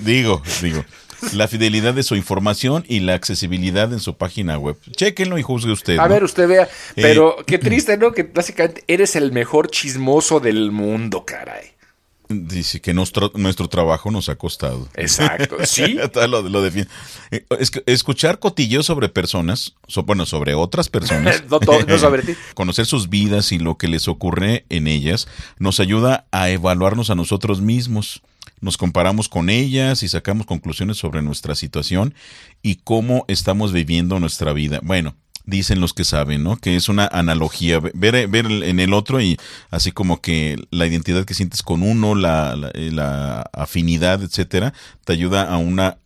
digo, 0.00 0.42
digo, 0.62 0.84
la 1.32 1.48
fidelidad 1.48 1.94
de 1.94 2.02
su 2.02 2.16
información 2.16 2.84
y 2.88 3.00
la 3.00 3.14
accesibilidad 3.14 3.92
en 3.92 4.00
su 4.00 4.16
página 4.16 4.58
web. 4.58 4.76
Chéquenlo 4.90 5.38
y 5.38 5.42
juzgue 5.42 5.72
usted. 5.72 5.98
A 5.98 6.08
¿no? 6.08 6.14
ver, 6.14 6.24
usted 6.24 6.48
vea, 6.48 6.68
pero 6.94 7.40
Eh, 7.40 7.44
qué 7.46 7.58
triste, 7.58 7.96
¿no? 7.96 8.12
Que 8.12 8.24
básicamente 8.24 8.84
eres 8.88 9.16
el 9.16 9.32
mejor 9.32 9.70
chismoso 9.70 10.40
del 10.40 10.70
mundo, 10.70 11.24
caray. 11.24 11.75
Dice 12.28 12.80
que 12.80 12.92
nuestro, 12.92 13.30
nuestro 13.36 13.68
trabajo 13.68 14.10
nos 14.10 14.28
ha 14.28 14.34
costado. 14.36 14.88
Exacto, 14.94 15.56
sí. 15.64 15.96
Lo, 16.28 16.42
lo 16.42 16.60
define. 16.62 16.88
Eh, 17.30 17.44
es 17.60 17.70
escuchar 17.86 18.38
cotilleos 18.40 18.86
sobre 18.86 19.08
personas, 19.08 19.74
so- 19.86 20.02
bueno, 20.02 20.26
sobre 20.26 20.54
otras 20.54 20.88
personas, 20.88 21.44
No 21.50 21.60
todo- 21.60 21.84
no 21.86 21.98
sobre 21.98 22.22
ti. 22.22 22.34
conocer 22.54 22.84
sus 22.86 23.08
vidas 23.08 23.52
y 23.52 23.58
lo 23.58 23.76
que 23.78 23.86
les 23.88 24.08
ocurre 24.08 24.64
en 24.70 24.88
ellas, 24.88 25.28
nos 25.58 25.78
ayuda 25.78 26.26
a 26.32 26.50
evaluarnos 26.50 27.10
a 27.10 27.14
nosotros 27.14 27.60
mismos. 27.60 28.22
Nos 28.60 28.76
comparamos 28.78 29.28
con 29.28 29.50
ellas 29.50 30.02
y 30.02 30.08
sacamos 30.08 30.46
conclusiones 30.46 30.96
sobre 30.96 31.20
nuestra 31.22 31.54
situación 31.54 32.14
y 32.62 32.76
cómo 32.76 33.24
estamos 33.28 33.72
viviendo 33.72 34.18
nuestra 34.18 34.52
vida. 34.52 34.80
Bueno, 34.82 35.14
dicen 35.46 35.80
los 35.80 35.94
que 35.94 36.04
saben, 36.04 36.42
¿no? 36.42 36.56
Que 36.56 36.76
es 36.76 36.88
una 36.88 37.06
analogía, 37.06 37.80
ver, 37.80 38.28
ver 38.28 38.46
en 38.46 38.80
el 38.80 38.92
otro 38.92 39.20
y 39.20 39.38
así 39.70 39.92
como 39.92 40.20
que 40.20 40.56
la 40.70 40.86
identidad 40.86 41.24
que 41.24 41.34
sientes 41.34 41.62
con 41.62 41.82
uno, 41.82 42.14
la, 42.14 42.56
la, 42.56 42.70
eh, 42.74 42.90
la 42.92 43.48
afinidad, 43.52 44.22
etcétera, 44.22 44.74
te 45.04 45.12
ayuda 45.12 45.44
a 45.44 45.56
una 45.56 45.98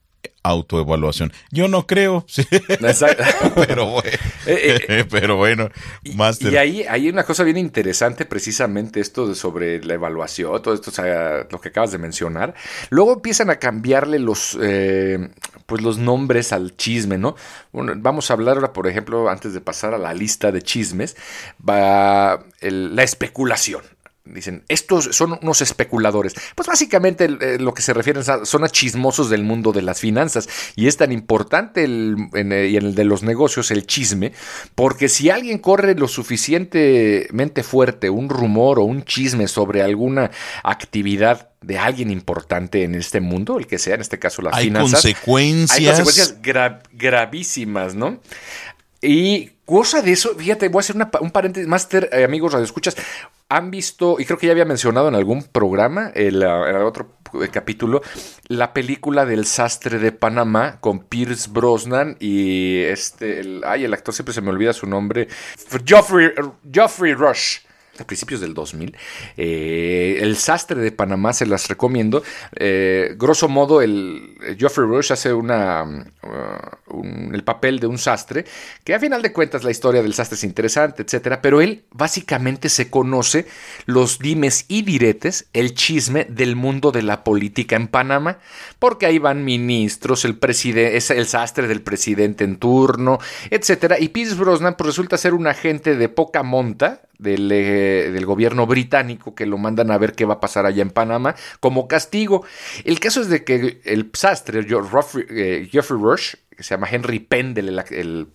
autoevaluación. 0.43 1.33
Yo 1.51 1.69
no 1.69 1.87
creo, 1.87 2.25
sí. 2.29 2.47
pero 3.55 3.87
bueno, 3.87 4.01
eh, 4.47 4.81
eh, 4.89 5.05
pero 5.11 5.37
bueno 5.37 5.71
Y, 6.03 6.57
ahí 6.57 6.85
hay 6.89 7.09
una 7.09 7.25
cosa 7.25 7.45
bien 7.45 7.57
interesante, 7.57 8.25
precisamente 8.25 9.01
esto 9.01 9.27
de 9.27 9.35
sobre 9.35 9.83
la 9.85 9.95
evaluación, 9.95 10.63
todo 10.63 10.75
esto, 10.75 10.91
o 10.91 10.95
sea, 10.95 11.47
lo 11.51 11.61
que 11.61 11.69
acabas 11.69 11.93
de 11.93 11.99
mencionar. 11.99 12.55
Luego 12.91 13.15
empiezan 13.15 13.51
a 13.51 13.57
cambiarle 13.57 14.19
los, 14.19 14.59
eh, 14.61 15.29
pues 15.67 15.83
los 15.83 15.99
nombres 15.99 16.53
al 16.53 16.77
chisme, 16.77 17.19
¿no? 17.19 17.37
Bueno, 17.73 17.93
vamos 17.97 18.31
a 18.31 18.35
hablar 18.35 18.57
ahora, 18.57 18.73
por 18.73 18.87
ejemplo, 18.87 19.29
antes 19.29 19.53
de 19.53 19.61
pasar 19.61 19.95
a 19.95 19.99
la 19.99 20.15
lista 20.15 20.53
de 20.53 20.63
chismes, 20.63 21.17
va 21.67 22.45
la 22.61 23.03
especulación. 23.03 23.83
Dicen, 24.25 24.65
estos 24.69 25.17
son 25.17 25.39
unos 25.41 25.63
especuladores. 25.63 26.35
Pues 26.55 26.69
básicamente 26.69 27.25
eh, 27.25 27.59
lo 27.59 27.73
que 27.73 27.81
se 27.81 27.95
refieren 27.95 28.23
son 28.23 28.65
a 28.65 28.69
chismosos 28.69 29.31
del 29.31 29.45
mundo 29.45 29.73
de 29.73 29.81
las 29.81 29.99
finanzas. 29.99 30.49
Y 30.77 30.89
es 30.89 30.99
tan 30.99 31.11
importante 31.11 31.85
el, 31.85 32.17
en, 32.35 32.53
eh, 32.53 32.77
el 32.77 32.95
de 32.95 33.05
los 33.05 33.23
negocios 33.23 33.71
el 33.71 33.87
chisme, 33.87 34.33
porque 34.75 35.09
si 35.09 35.31
alguien 35.31 35.59
corre 35.59 35.95
lo 35.95 36.07
suficientemente 36.07 37.63
fuerte, 37.63 38.11
un 38.11 38.29
rumor 38.29 38.79
o 38.79 38.85
un 38.85 39.05
chisme 39.05 39.49
sobre 39.49 39.83
alguna 39.83 40.31
actividad 40.63 41.49
de 41.63 41.79
alguien 41.79 42.11
importante 42.11 42.85
en 42.85 42.95
este 42.95 43.21
mundo, 43.21 43.59
el 43.59 43.67
que 43.67 43.79
sea, 43.79 43.95
en 43.95 44.03
este 44.03 44.19
caso 44.19 44.43
las 44.43 44.55
hay 44.55 44.67
finanzas. 44.67 45.03
Consecuencias. 45.03 45.79
Hay 45.79 45.87
consecuencias 45.87 46.37
gravísimas, 46.93 47.95
¿no? 47.95 48.21
Y 49.03 49.53
cosa 49.65 50.03
de 50.03 50.13
eso, 50.13 50.35
fíjate, 50.37 50.69
voy 50.69 50.81
a 50.81 50.83
hacer 50.83 50.97
un 51.21 51.31
paréntesis, 51.31 51.67
Master, 51.69 52.11
eh, 52.13 52.25
amigos 52.25 52.53
radioescuchas, 52.53 52.97
han 53.51 53.71
visto, 53.71 54.17
y 54.19 54.25
creo 54.25 54.39
que 54.39 54.47
ya 54.47 54.53
había 54.53 54.65
mencionado 54.65 55.09
en 55.09 55.17
algún 55.17 55.43
programa, 55.43 56.13
el, 56.15 56.43
en 56.43 56.77
el 56.77 56.83
otro 56.83 57.17
capítulo, 57.51 58.01
la 58.47 58.73
película 58.73 59.27
del 59.27 59.45
sastre 59.45 59.99
de 59.99 60.13
Panamá 60.13 60.79
con 60.81 61.01
Pierce 61.01 61.51
Brosnan 61.51 62.17
y 62.21 62.79
este, 62.85 63.61
ay, 63.67 63.85
el 63.85 63.93
actor 63.93 64.15
siempre 64.15 64.33
se 64.33 64.41
me 64.41 64.51
olvida 64.51 64.73
su 64.73 64.87
nombre, 64.87 65.29
Geoffrey, 65.85 66.31
Geoffrey 66.73 67.15
Rush 67.15 67.59
a 67.99 68.07
principios 68.07 68.41
del 68.41 68.55
2000. 68.55 68.97
Eh, 69.37 70.19
el 70.21 70.37
sastre 70.37 70.81
de 70.81 70.93
Panamá 70.93 71.33
se 71.33 71.47
las 71.47 71.69
recomiendo. 71.69 72.23
Eh, 72.57 73.15
grosso 73.17 73.49
modo, 73.49 73.83
el 73.83 74.37
Geoffrey 74.59 74.87
Rush 74.87 75.13
hace 75.13 75.33
una, 75.33 75.85
uh, 75.85 77.33
el 77.33 77.45
papel 77.45 77.79
de 77.79 77.87
un 77.87 77.99
sastre, 77.99 78.45
que 78.85 78.95
a 78.95 79.01
final 79.01 79.23
de 79.23 79.33
cuentas 79.33 79.65
la 79.65 79.71
historia 79.71 80.03
del 80.03 80.15
sastre 80.15 80.37
es 80.37 80.45
interesante, 80.45 81.03
etcétera, 81.03 81.43
pero 81.43 81.61
él 81.61 81.85
básicamente 81.93 82.69
se 82.69 82.91
conoce 82.91 83.47
los 83.87 84.19
dimes 84.19 84.65
y 84.69 84.83
diretes, 84.83 85.47
el 85.53 85.75
chisme 85.75 86.25
del 86.25 86.57
mundo 86.57 86.93
de 86.93 87.03
la 87.03 87.25
política 87.25 87.77
en 87.77 87.89
Panamá, 87.89 88.39
porque 88.79 89.07
ahí 89.07 89.19
van 89.19 89.45
ministros, 89.45 90.25
el 90.25 90.39
es 90.41 91.11
el 91.11 91.27
sastre 91.27 91.69
del 91.69 91.83
presidente 91.83 92.45
en 92.45 92.57
turno, 92.57 93.19
etcétera, 93.51 93.99
y 94.01 94.09
Pierce 94.09 94.35
Brosnan 94.35 94.75
pues, 94.77 94.89
resulta 94.89 95.17
ser 95.17 95.35
un 95.35 95.47
agente 95.47 95.97
de 95.97 96.09
poca 96.09 96.43
monta, 96.43 97.03
del, 97.21 97.51
eh, 97.53 98.11
del, 98.11 98.27
gobierno 98.27 98.67
británico 98.67 99.35
que 99.35 99.47
lo 99.47 99.59
mandan 99.59 99.91
a 99.91 99.99
ver 99.99 100.15
qué 100.15 100.25
va 100.25 100.35
a 100.35 100.41
pasar 100.41 100.67
allá 100.67 100.83
en 100.83 100.91
Panamá 100.91 101.35
como 101.61 101.89
castigo. 101.89 102.45
El 102.85 103.01
caso 103.01 103.21
es 103.21 103.29
de 103.29 103.45
que 103.45 103.81
el 103.85 104.11
sastre, 104.13 104.61
eh, 104.61 105.69
Geoffrey 105.71 106.01
Rush, 106.01 106.35
que 106.57 106.63
se 106.63 106.75
llama 106.75 106.89
Henry 106.91 107.21
Pendle, 107.21 107.83
el 107.91 108.29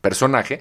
personaje, 0.00 0.60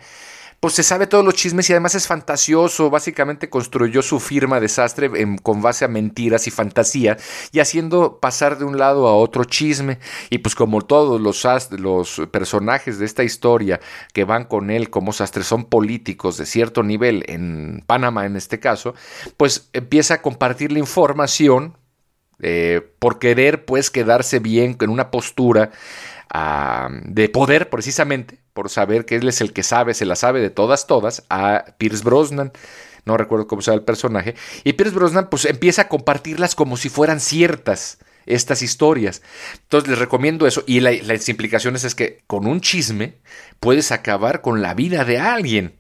pues 0.60 0.74
se 0.74 0.84
sabe 0.84 1.08
todos 1.08 1.24
los 1.24 1.36
chismes 1.36 1.70
y 1.70 1.74
además 1.74 1.96
es 1.96 2.08
fantasioso. 2.08 2.90
Básicamente 2.90 3.50
construyó 3.50 4.02
su 4.02 4.20
firma 4.20 4.60
desastre 4.60 5.12
con 5.44 5.62
base 5.62 5.86
a 5.86 5.88
mentiras 5.88 6.48
y 6.48 6.52
fantasía 6.52 7.18
y 7.52 7.60
haciendo 7.60 8.20
pasar 8.20 8.58
de 8.58 8.66
un 8.66 8.78
lado 8.78 9.08
a 9.08 9.16
otro 9.16 9.44
chisme. 9.44 10.00
Y 10.30 10.40
pues 10.40 10.56
como 10.56 10.82
todos 10.82 11.22
los, 11.22 11.46
los 11.72 12.22
personajes 12.32 13.00
de 13.00 13.06
esta 13.06 13.24
historia 13.24 13.80
que 14.14 14.24
van 14.24 14.46
con 14.46 14.70
él 14.70 14.90
como 14.90 15.14
sastre 15.14 15.44
son 15.44 15.66
políticos 15.66 16.38
de 16.38 16.46
cierto 16.46 16.84
nivel, 16.84 17.24
en 17.28 17.84
Panamá 17.86 18.26
en 18.26 18.36
este 18.36 18.60
caso, 18.60 18.96
pues 19.38 19.70
empieza 19.74 20.16
a 20.16 20.22
compartir 20.22 20.72
la 20.72 20.80
información 20.80 21.78
eh, 22.40 22.82
por 23.00 23.20
querer 23.20 23.66
pues 23.66 23.90
quedarse 23.90 24.40
bien 24.40 24.78
en 24.82 24.90
una 24.90 25.10
postura 25.10 25.72
de 26.92 27.30
poder 27.30 27.70
precisamente, 27.70 28.40
por 28.56 28.70
saber 28.70 29.06
que 29.06 29.18
él 29.18 29.28
es 29.28 29.42
el 29.42 29.52
que 29.52 29.64
sabe, 29.64 29.94
se 29.94 30.06
la 30.06 30.16
sabe 30.16 30.40
de 30.40 30.50
todas, 30.50 30.88
todas, 30.88 31.24
a 31.30 31.66
Pierce 31.78 32.06
Brosnan. 32.06 32.54
No 33.04 33.18
recuerdo 33.18 33.48
cómo 33.48 33.62
se 33.62 33.70
llama 33.70 33.82
el 33.82 33.86
personaje. 33.86 34.34
Y 34.64 34.74
Pierce 34.74 34.96
Brosnan 34.96 35.30
pues 35.30 35.44
empieza 35.44 35.84
a 35.84 35.88
compartirlas 35.90 36.56
como 36.56 36.78
si 36.78 36.88
fueran 36.88 37.20
ciertas 37.20 37.98
estas 38.26 38.62
historias. 38.62 39.22
Entonces 39.64 39.90
les 39.90 40.00
recomiendo 40.00 40.48
eso. 40.48 40.64
Y 40.66 40.80
las 40.80 41.28
implicaciones 41.28 41.84
es 41.84 41.96
que 41.96 42.24
con 42.28 42.48
un 42.48 42.62
chisme 42.62 43.18
puedes 43.60 43.92
acabar 43.92 44.42
con 44.42 44.62
la 44.62 44.74
vida 44.74 45.04
de 45.04 45.20
alguien 45.20 45.76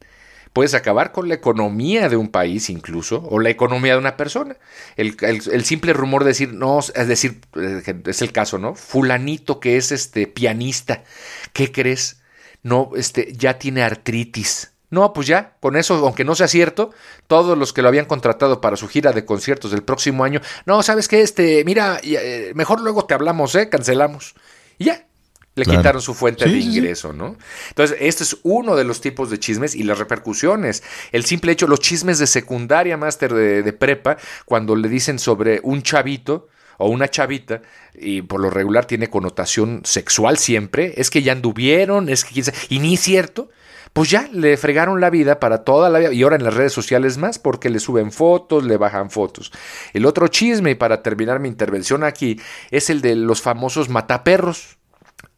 puedes 0.55 0.73
acabar 0.73 1.11
con 1.11 1.27
la 1.27 1.35
economía 1.35 2.07
de 2.07 2.15
un 2.15 2.29
país 2.29 2.69
incluso, 2.69 3.21
o 3.29 3.39
la 3.39 3.49
economía 3.49 3.91
de 3.91 3.99
una 3.99 4.15
persona. 4.15 4.55
El, 4.95 5.65
simple 5.65 5.91
rumor 5.91 6.23
de 6.23 6.29
decir, 6.29 6.53
no, 6.53 6.79
es 6.79 7.07
decir, 7.09 7.41
eh, 7.57 7.83
es 8.05 8.21
el 8.21 8.31
caso, 8.31 8.57
¿no? 8.57 8.73
Fulanito 8.73 9.59
que 9.59 9.75
es 9.75 9.91
este 9.91 10.27
pianista, 10.27 11.03
¿qué 11.51 11.73
crees? 11.73 12.21
No, 12.65 12.89
este, 12.95 13.31
ya 13.31 13.59
tiene 13.59 13.83
artritis. 13.83 14.71
No, 14.89 15.13
pues 15.13 15.27
ya, 15.27 15.53
con 15.59 15.75
eso, 15.75 15.93
aunque 16.03 16.23
no 16.23 16.33
sea 16.33 16.47
cierto, 16.47 16.89
todos 17.27 17.55
los 17.55 17.73
que 17.73 17.83
lo 17.83 17.89
habían 17.89 18.05
contratado 18.05 18.59
para 18.59 18.75
su 18.75 18.87
gira 18.87 19.11
de 19.11 19.23
conciertos 19.23 19.69
del 19.69 19.83
próximo 19.83 20.23
año, 20.23 20.41
no, 20.65 20.81
¿sabes 20.81 21.07
qué? 21.07 21.21
Este, 21.21 21.63
mira, 21.63 21.99
eh, 22.01 22.53
mejor 22.55 22.81
luego 22.81 23.05
te 23.05 23.13
hablamos, 23.13 23.53
¿eh? 23.53 23.69
Cancelamos. 23.69 24.33
Y 24.79 24.85
ya, 24.85 25.05
le 25.53 25.65
quitaron 25.65 26.01
su 26.01 26.15
fuente 26.15 26.45
de 26.45 26.57
ingreso, 26.57 27.13
¿no? 27.13 27.37
Entonces, 27.69 27.97
este 28.01 28.23
es 28.23 28.37
uno 28.41 28.75
de 28.75 28.83
los 28.83 28.99
tipos 28.99 29.29
de 29.29 29.39
chismes 29.39 29.75
y 29.75 29.83
las 29.83 29.99
repercusiones. 29.99 30.81
El 31.11 31.23
simple 31.23 31.51
hecho, 31.51 31.67
los 31.67 31.81
chismes 31.81 32.17
de 32.17 32.25
secundaria, 32.25 32.97
máster 32.97 33.31
de, 33.31 33.73
prepa, 33.73 34.17
cuando 34.45 34.75
le 34.75 34.89
dicen 34.89 35.19
sobre 35.19 35.59
un 35.61 35.83
chavito 35.83 36.47
o 36.77 36.89
una 36.89 37.07
chavita, 37.07 37.61
y 37.93 38.21
por 38.21 38.39
lo 38.39 38.49
regular 38.49 38.85
tiene 38.85 39.09
connotación 39.09 39.81
sexual 39.83 40.37
siempre, 40.37 40.93
es 40.97 41.09
que 41.09 41.21
ya 41.21 41.31
anduvieron, 41.31 42.09
es 42.09 42.25
que 42.25 42.43
y 42.69 42.79
ni 42.79 42.95
es 42.95 43.01
cierto, 43.01 43.49
pues 43.93 44.09
ya 44.09 44.27
le 44.33 44.57
fregaron 44.57 44.99
la 44.99 45.09
vida 45.09 45.39
para 45.39 45.63
toda 45.63 45.89
la 45.89 45.99
vida 45.99 46.11
y 46.11 46.23
ahora 46.23 46.35
en 46.35 46.43
las 46.43 46.53
redes 46.53 46.73
sociales 46.73 47.17
más 47.17 47.39
porque 47.39 47.69
le 47.69 47.79
suben 47.79 48.11
fotos, 48.11 48.65
le 48.65 48.75
bajan 48.77 49.09
fotos. 49.09 49.51
El 49.93 50.05
otro 50.05 50.27
chisme, 50.27 50.71
y 50.71 50.75
para 50.75 51.01
terminar 51.01 51.39
mi 51.39 51.47
intervención 51.47 52.03
aquí, 52.03 52.39
es 52.71 52.89
el 52.89 53.01
de 53.01 53.15
los 53.15 53.41
famosos 53.41 53.87
mataperros 53.87 54.77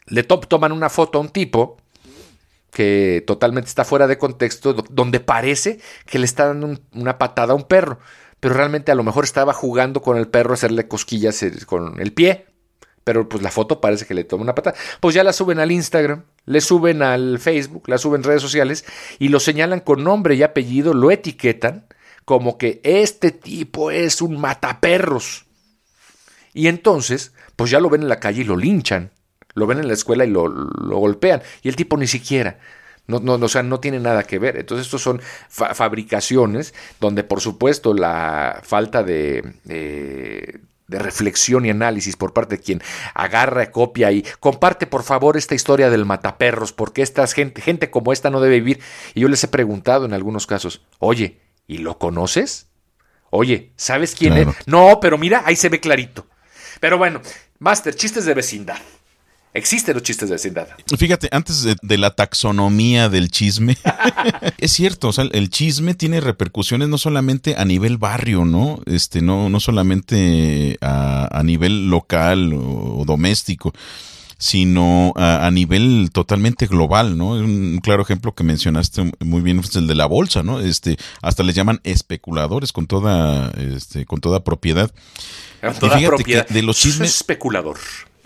le 0.07 0.23
toman 0.23 0.71
una 0.71 0.89
foto 0.89 1.17
a 1.17 1.21
un 1.21 1.29
tipo 1.29 1.77
que 2.71 3.23
totalmente 3.25 3.69
está 3.69 3.85
fuera 3.85 4.07
de 4.07 4.17
contexto, 4.17 4.73
donde 4.73 5.19
parece 5.19 5.79
que 6.05 6.19
le 6.19 6.25
está 6.25 6.47
dando 6.47 6.79
una 6.93 7.17
patada 7.17 7.53
a 7.53 7.55
un 7.55 7.63
perro, 7.63 7.99
pero 8.39 8.53
realmente 8.53 8.91
a 8.91 8.95
lo 8.95 9.03
mejor 9.03 9.23
estaba 9.23 9.53
jugando 9.53 10.01
con 10.01 10.17
el 10.17 10.27
perro 10.27 10.53
hacerle 10.53 10.87
cosquillas 10.87 11.41
eh, 11.43 11.53
con 11.65 11.99
el 11.99 12.13
pie, 12.13 12.47
pero 13.03 13.29
pues 13.29 13.41
la 13.41 13.51
foto 13.51 13.79
parece 13.81 14.05
que 14.05 14.13
le 14.13 14.23
toma 14.23 14.43
una 14.43 14.55
patada. 14.55 14.77
Pues 14.99 15.15
ya 15.15 15.23
la 15.23 15.33
suben 15.33 15.59
al 15.59 15.71
Instagram, 15.71 16.23
le 16.45 16.61
suben 16.61 17.01
al 17.01 17.39
Facebook, 17.39 17.83
la 17.87 17.97
suben 17.97 18.21
en 18.21 18.25
redes 18.25 18.41
sociales 18.41 18.85
y 19.19 19.29
lo 19.29 19.39
señalan 19.39 19.79
con 19.79 20.03
nombre 20.03 20.35
y 20.35 20.43
apellido, 20.43 20.93
lo 20.93 21.11
etiquetan 21.11 21.87
como 22.25 22.57
que 22.57 22.81
este 22.83 23.31
tipo 23.31 23.91
es 23.91 24.21
un 24.21 24.39
mataperros. 24.39 25.45
Y 26.53 26.67
entonces, 26.67 27.33
pues 27.55 27.71
ya 27.71 27.79
lo 27.79 27.89
ven 27.89 28.01
en 28.01 28.09
la 28.09 28.19
calle 28.19 28.41
y 28.41 28.45
lo 28.45 28.57
linchan 28.57 29.11
lo 29.57 29.65
ven 29.65 29.79
en 29.79 29.87
la 29.87 29.95
escuela 29.95 30.23
y 30.23 30.29
lo, 30.29 30.47
golpean. 30.77 31.41
Y 31.63 31.69
el 31.69 31.75
tipo 31.75 31.97
ni 31.97 32.05
siquiera. 32.05 32.59
No, 33.07 33.19
no, 33.19 33.33
o 33.33 33.47
sea, 33.47 33.63
no 33.63 33.79
tiene 33.79 33.99
nada 33.99 34.23
que 34.23 34.37
ver. 34.37 34.57
Entonces, 34.57 34.85
estos 34.85 35.01
son 35.01 35.21
fabricaciones 35.49 36.73
donde, 36.99 37.23
por 37.23 37.39
supuesto, 37.39 37.93
la 37.93 38.59
falta 38.63 39.01
de, 39.01 39.53
de, 39.63 40.59
reflexión 40.89 41.65
y 41.65 41.69
análisis 41.69 42.17
por 42.17 42.33
parte 42.33 42.57
de 42.57 42.63
quien 42.63 42.81
agarra, 43.13 43.71
copia 43.71 44.11
y 44.11 44.25
comparte, 44.39 44.87
por 44.87 45.03
favor, 45.03 45.37
esta 45.37 45.55
historia 45.55 45.89
del 45.89 46.05
mataperros, 46.05 46.73
porque 46.73 47.01
esta 47.01 47.25
gente, 47.27 47.61
gente 47.61 47.89
como 47.89 48.11
esta 48.11 48.29
no 48.29 48.41
debe 48.41 48.55
vivir. 48.59 48.81
Y 49.13 49.21
yo 49.21 49.29
les 49.29 49.43
he 49.43 49.47
preguntado 49.47 50.05
en 50.05 50.13
algunos 50.13 50.45
casos, 50.45 50.81
oye, 50.99 51.39
¿y 51.65 51.77
lo 51.77 51.97
conoces? 51.97 52.67
Oye, 53.29 53.71
¿sabes 53.77 54.15
quién 54.15 54.33
es? 54.37 54.47
No, 54.65 54.99
pero 55.01 55.17
mira, 55.17 55.43
ahí 55.45 55.55
se 55.55 55.69
ve 55.69 55.79
clarito. 55.79 56.27
Pero 56.79 56.97
bueno, 56.97 57.21
Master, 57.59 57.95
chistes 57.95 58.25
de 58.25 58.33
vecindad. 58.33 58.77
Existen 59.57 59.95
los 59.95 60.03
chistes 60.03 60.29
de 60.29 60.35
vecindad. 60.35 60.67
Fíjate, 60.99 61.29
antes 61.31 61.65
de, 61.81 61.97
la 61.97 62.11
taxonomía 62.11 63.09
del 63.09 63.31
chisme, 63.31 63.75
es 64.59 64.71
cierto, 64.71 65.07
o 65.07 65.13
sea, 65.13 65.25
el 65.31 65.49
chisme 65.49 65.95
tiene 65.95 66.21
repercusiones 66.21 66.89
no 66.89 66.99
solamente 66.99 67.55
a 67.57 67.65
nivel 67.65 67.97
barrio, 67.97 68.45
¿no? 68.45 68.79
Este, 68.85 69.23
no, 69.23 69.49
no 69.49 69.59
solamente 69.59 70.77
a, 70.79 71.41
nivel 71.43 71.89
local 71.89 72.53
o, 72.53 73.03
doméstico 73.05 73.73
sino 74.37 75.13
a, 75.15 75.49
nivel 75.49 76.11
totalmente 76.13 76.67
global, 76.67 77.17
¿no? 77.17 77.29
Un 77.31 77.79
claro 77.81 78.03
ejemplo 78.03 78.35
que 78.35 78.43
mencionaste 78.43 79.11
muy 79.21 79.41
bien 79.41 79.57
es 79.57 79.75
el 79.75 79.87
de 79.87 79.95
la 79.95 80.05
bolsa, 80.05 80.43
¿no? 80.43 80.59
Este, 80.59 80.97
hasta 81.23 81.41
les 81.41 81.55
llaman 81.55 81.81
especuladores 81.83 82.71
con 82.71 82.85
toda, 82.85 83.49
este, 83.57 84.05
con 84.05 84.21
toda 84.21 84.43
propiedad. 84.43 84.91
Con 85.61 85.73
toda 85.79 85.99
propiedad. 85.99 86.47
de 86.47 86.61
los 86.61 86.77
chismes. 86.77 87.15
Especulador. 87.15 87.79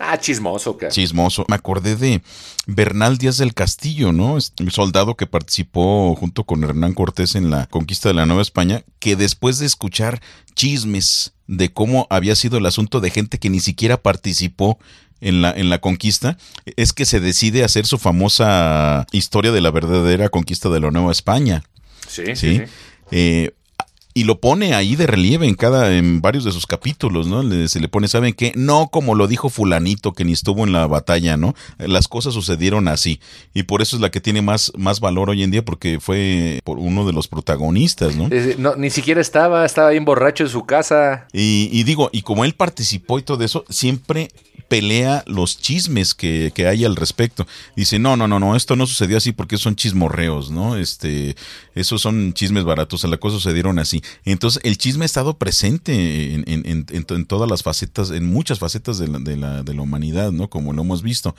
Ah, 0.04 0.18
chismoso, 0.18 0.76
cara. 0.76 0.90
Chismoso. 0.90 1.44
Me 1.48 1.54
acordé 1.54 1.94
de 1.94 2.22
Bernal 2.66 3.18
Díaz 3.18 3.38
del 3.38 3.54
Castillo, 3.54 4.10
¿no? 4.10 4.34
Un 4.34 4.70
soldado 4.72 5.16
que 5.16 5.28
participó 5.28 6.16
junto 6.16 6.42
con 6.42 6.64
Hernán 6.64 6.92
Cortés 6.92 7.36
en 7.36 7.50
la 7.50 7.66
conquista 7.66 8.08
de 8.08 8.14
la 8.14 8.26
Nueva 8.26 8.42
España, 8.42 8.82
que 8.98 9.14
después 9.14 9.60
de 9.60 9.66
escuchar 9.66 10.20
chismes 10.56 11.34
de 11.46 11.72
cómo 11.72 12.08
había 12.10 12.34
sido 12.34 12.58
el 12.58 12.66
asunto 12.66 12.98
de 12.98 13.10
gente 13.10 13.38
que 13.38 13.48
ni 13.48 13.60
siquiera 13.60 14.02
participó 14.02 14.76
en 15.20 15.40
la, 15.40 15.52
en 15.52 15.70
la 15.70 15.80
conquista, 15.80 16.36
es 16.74 16.92
que 16.92 17.04
se 17.04 17.20
decide 17.20 17.62
hacer 17.62 17.86
su 17.86 17.96
famosa 17.96 19.06
historia 19.12 19.52
de 19.52 19.60
la 19.60 19.70
verdadera 19.70 20.30
conquista 20.30 20.68
de 20.68 20.80
la 20.80 20.90
Nueva 20.90 21.12
España. 21.12 21.62
Sí, 22.08 22.24
sí. 22.34 22.56
sí. 22.56 22.62
Eh, 23.12 23.52
y 24.14 24.24
lo 24.24 24.40
pone 24.40 24.74
ahí 24.74 24.96
de 24.96 25.06
relieve 25.06 25.46
en 25.46 25.54
cada 25.54 25.94
en 25.96 26.20
varios 26.20 26.44
de 26.44 26.52
sus 26.52 26.66
capítulos, 26.66 27.26
¿no? 27.26 27.42
se 27.68 27.80
le 27.80 27.88
pone, 27.88 28.08
¿saben 28.08 28.34
qué? 28.34 28.52
No 28.54 28.88
como 28.88 29.14
lo 29.14 29.26
dijo 29.26 29.48
fulanito 29.48 30.12
que 30.12 30.24
ni 30.24 30.32
estuvo 30.32 30.64
en 30.64 30.72
la 30.72 30.86
batalla, 30.86 31.36
¿no? 31.36 31.54
Las 31.78 32.08
cosas 32.08 32.34
sucedieron 32.34 32.88
así 32.88 33.20
y 33.54 33.64
por 33.64 33.82
eso 33.82 33.96
es 33.96 34.02
la 34.02 34.10
que 34.10 34.20
tiene 34.20 34.42
más 34.42 34.72
más 34.76 35.00
valor 35.00 35.30
hoy 35.30 35.42
en 35.42 35.50
día 35.50 35.64
porque 35.64 36.00
fue 36.00 36.60
por 36.64 36.78
uno 36.78 37.06
de 37.06 37.12
los 37.12 37.28
protagonistas, 37.28 38.16
¿no? 38.16 38.28
no 38.58 38.76
ni 38.76 38.90
siquiera 38.90 39.20
estaba, 39.20 39.64
estaba 39.64 39.90
bien 39.90 40.04
borracho 40.04 40.44
en 40.44 40.50
su 40.50 40.64
casa. 40.64 41.26
Y, 41.32 41.68
y 41.72 41.84
digo, 41.84 42.10
y 42.12 42.22
como 42.22 42.44
él 42.44 42.54
participó 42.54 43.18
y 43.18 43.22
todo 43.22 43.42
eso, 43.44 43.64
siempre 43.68 44.30
pelea 44.72 45.22
los 45.26 45.58
chismes 45.58 46.14
que, 46.14 46.50
que, 46.54 46.66
hay 46.66 46.86
al 46.86 46.96
respecto. 46.96 47.46
Dice, 47.76 47.98
no, 47.98 48.16
no, 48.16 48.26
no, 48.26 48.40
no, 48.40 48.56
esto 48.56 48.74
no 48.74 48.86
sucedió 48.86 49.18
así 49.18 49.32
porque 49.32 49.58
son 49.58 49.76
chismorreos, 49.76 50.50
¿no? 50.50 50.78
Este, 50.78 51.36
esos 51.74 52.00
son 52.00 52.32
chismes 52.32 52.64
baratos, 52.64 53.04
las 53.04 53.18
cosas 53.18 53.42
sucedieron 53.42 53.78
así. 53.78 54.02
Entonces, 54.24 54.62
el 54.64 54.78
chisme 54.78 55.04
ha 55.04 55.12
estado 55.12 55.36
presente 55.36 56.32
en, 56.32 56.44
en, 56.46 57.26
todas 57.26 57.50
las 57.50 57.62
facetas, 57.62 58.12
en 58.12 58.24
muchas 58.32 58.60
facetas 58.60 58.96
de 58.96 59.08
la, 59.08 59.18
de 59.18 59.36
la, 59.36 59.62
de 59.62 59.74
la 59.74 59.82
humanidad, 59.82 60.32
¿no? 60.32 60.48
Como 60.48 60.72
lo 60.72 60.80
hemos 60.80 61.02
visto. 61.02 61.36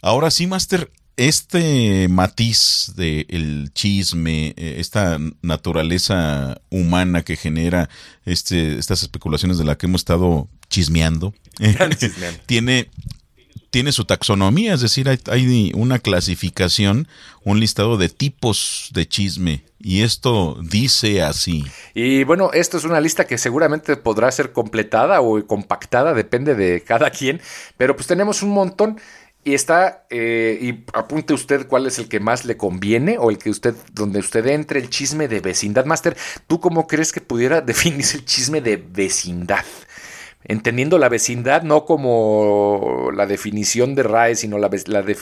Ahora 0.00 0.30
sí, 0.30 0.46
Master, 0.46 0.90
este 1.18 2.08
matiz 2.08 2.94
del 2.96 3.26
el 3.28 3.70
chisme, 3.74 4.54
eh, 4.56 4.76
esta 4.78 5.18
naturaleza 5.42 6.62
humana 6.70 7.22
que 7.22 7.36
genera 7.36 7.90
este, 8.24 8.78
estas 8.78 9.02
especulaciones 9.02 9.58
de 9.58 9.64
la 9.64 9.76
que 9.76 9.86
hemos 9.86 10.00
estado 10.00 10.48
chismeando, 10.68 11.34
tiene, 12.46 12.90
tiene 13.70 13.92
su 13.92 14.04
taxonomía, 14.04 14.74
es 14.74 14.80
decir, 14.80 15.08
hay, 15.08 15.72
una 15.74 15.98
clasificación, 15.98 17.08
un 17.44 17.60
listado 17.60 17.96
de 17.96 18.08
tipos 18.08 18.90
de 18.92 19.06
chisme. 19.06 19.64
Y 19.78 20.02
esto 20.02 20.58
dice 20.62 21.22
así. 21.22 21.64
Y 21.94 22.24
bueno, 22.24 22.50
esto 22.52 22.76
es 22.76 22.84
una 22.84 23.00
lista 23.00 23.26
que 23.26 23.38
seguramente 23.38 23.96
podrá 23.96 24.30
ser 24.32 24.52
completada 24.52 25.20
o 25.20 25.46
compactada, 25.46 26.14
depende 26.14 26.54
de 26.54 26.82
cada 26.82 27.10
quien, 27.10 27.40
pero 27.76 27.94
pues 27.94 28.06
tenemos 28.06 28.42
un 28.42 28.50
montón. 28.50 28.98
Y 29.44 29.54
está, 29.54 30.06
eh, 30.10 30.58
y 30.60 30.84
apunte 30.92 31.32
usted 31.32 31.68
cuál 31.68 31.86
es 31.86 32.00
el 32.00 32.08
que 32.08 32.18
más 32.18 32.44
le 32.44 32.56
conviene 32.56 33.16
o 33.16 33.30
el 33.30 33.38
que 33.38 33.48
usted, 33.48 33.76
donde 33.92 34.18
usted 34.18 34.44
entre 34.46 34.80
el 34.80 34.90
chisme 34.90 35.28
de 35.28 35.38
vecindad. 35.38 35.84
Master, 35.84 36.16
¿tú 36.48 36.58
cómo 36.58 36.88
crees 36.88 37.12
que 37.12 37.20
pudiera 37.20 37.60
definirse 37.60 38.16
el 38.16 38.24
chisme 38.24 38.60
de 38.60 38.76
vecindad? 38.76 39.64
Entendiendo 40.48 40.98
la 40.98 41.08
vecindad 41.08 41.62
no 41.62 41.84
como 41.84 43.10
la 43.14 43.26
definición 43.26 43.94
de 43.94 44.02
RAE, 44.02 44.34
sino 44.36 44.58
la, 44.58 44.70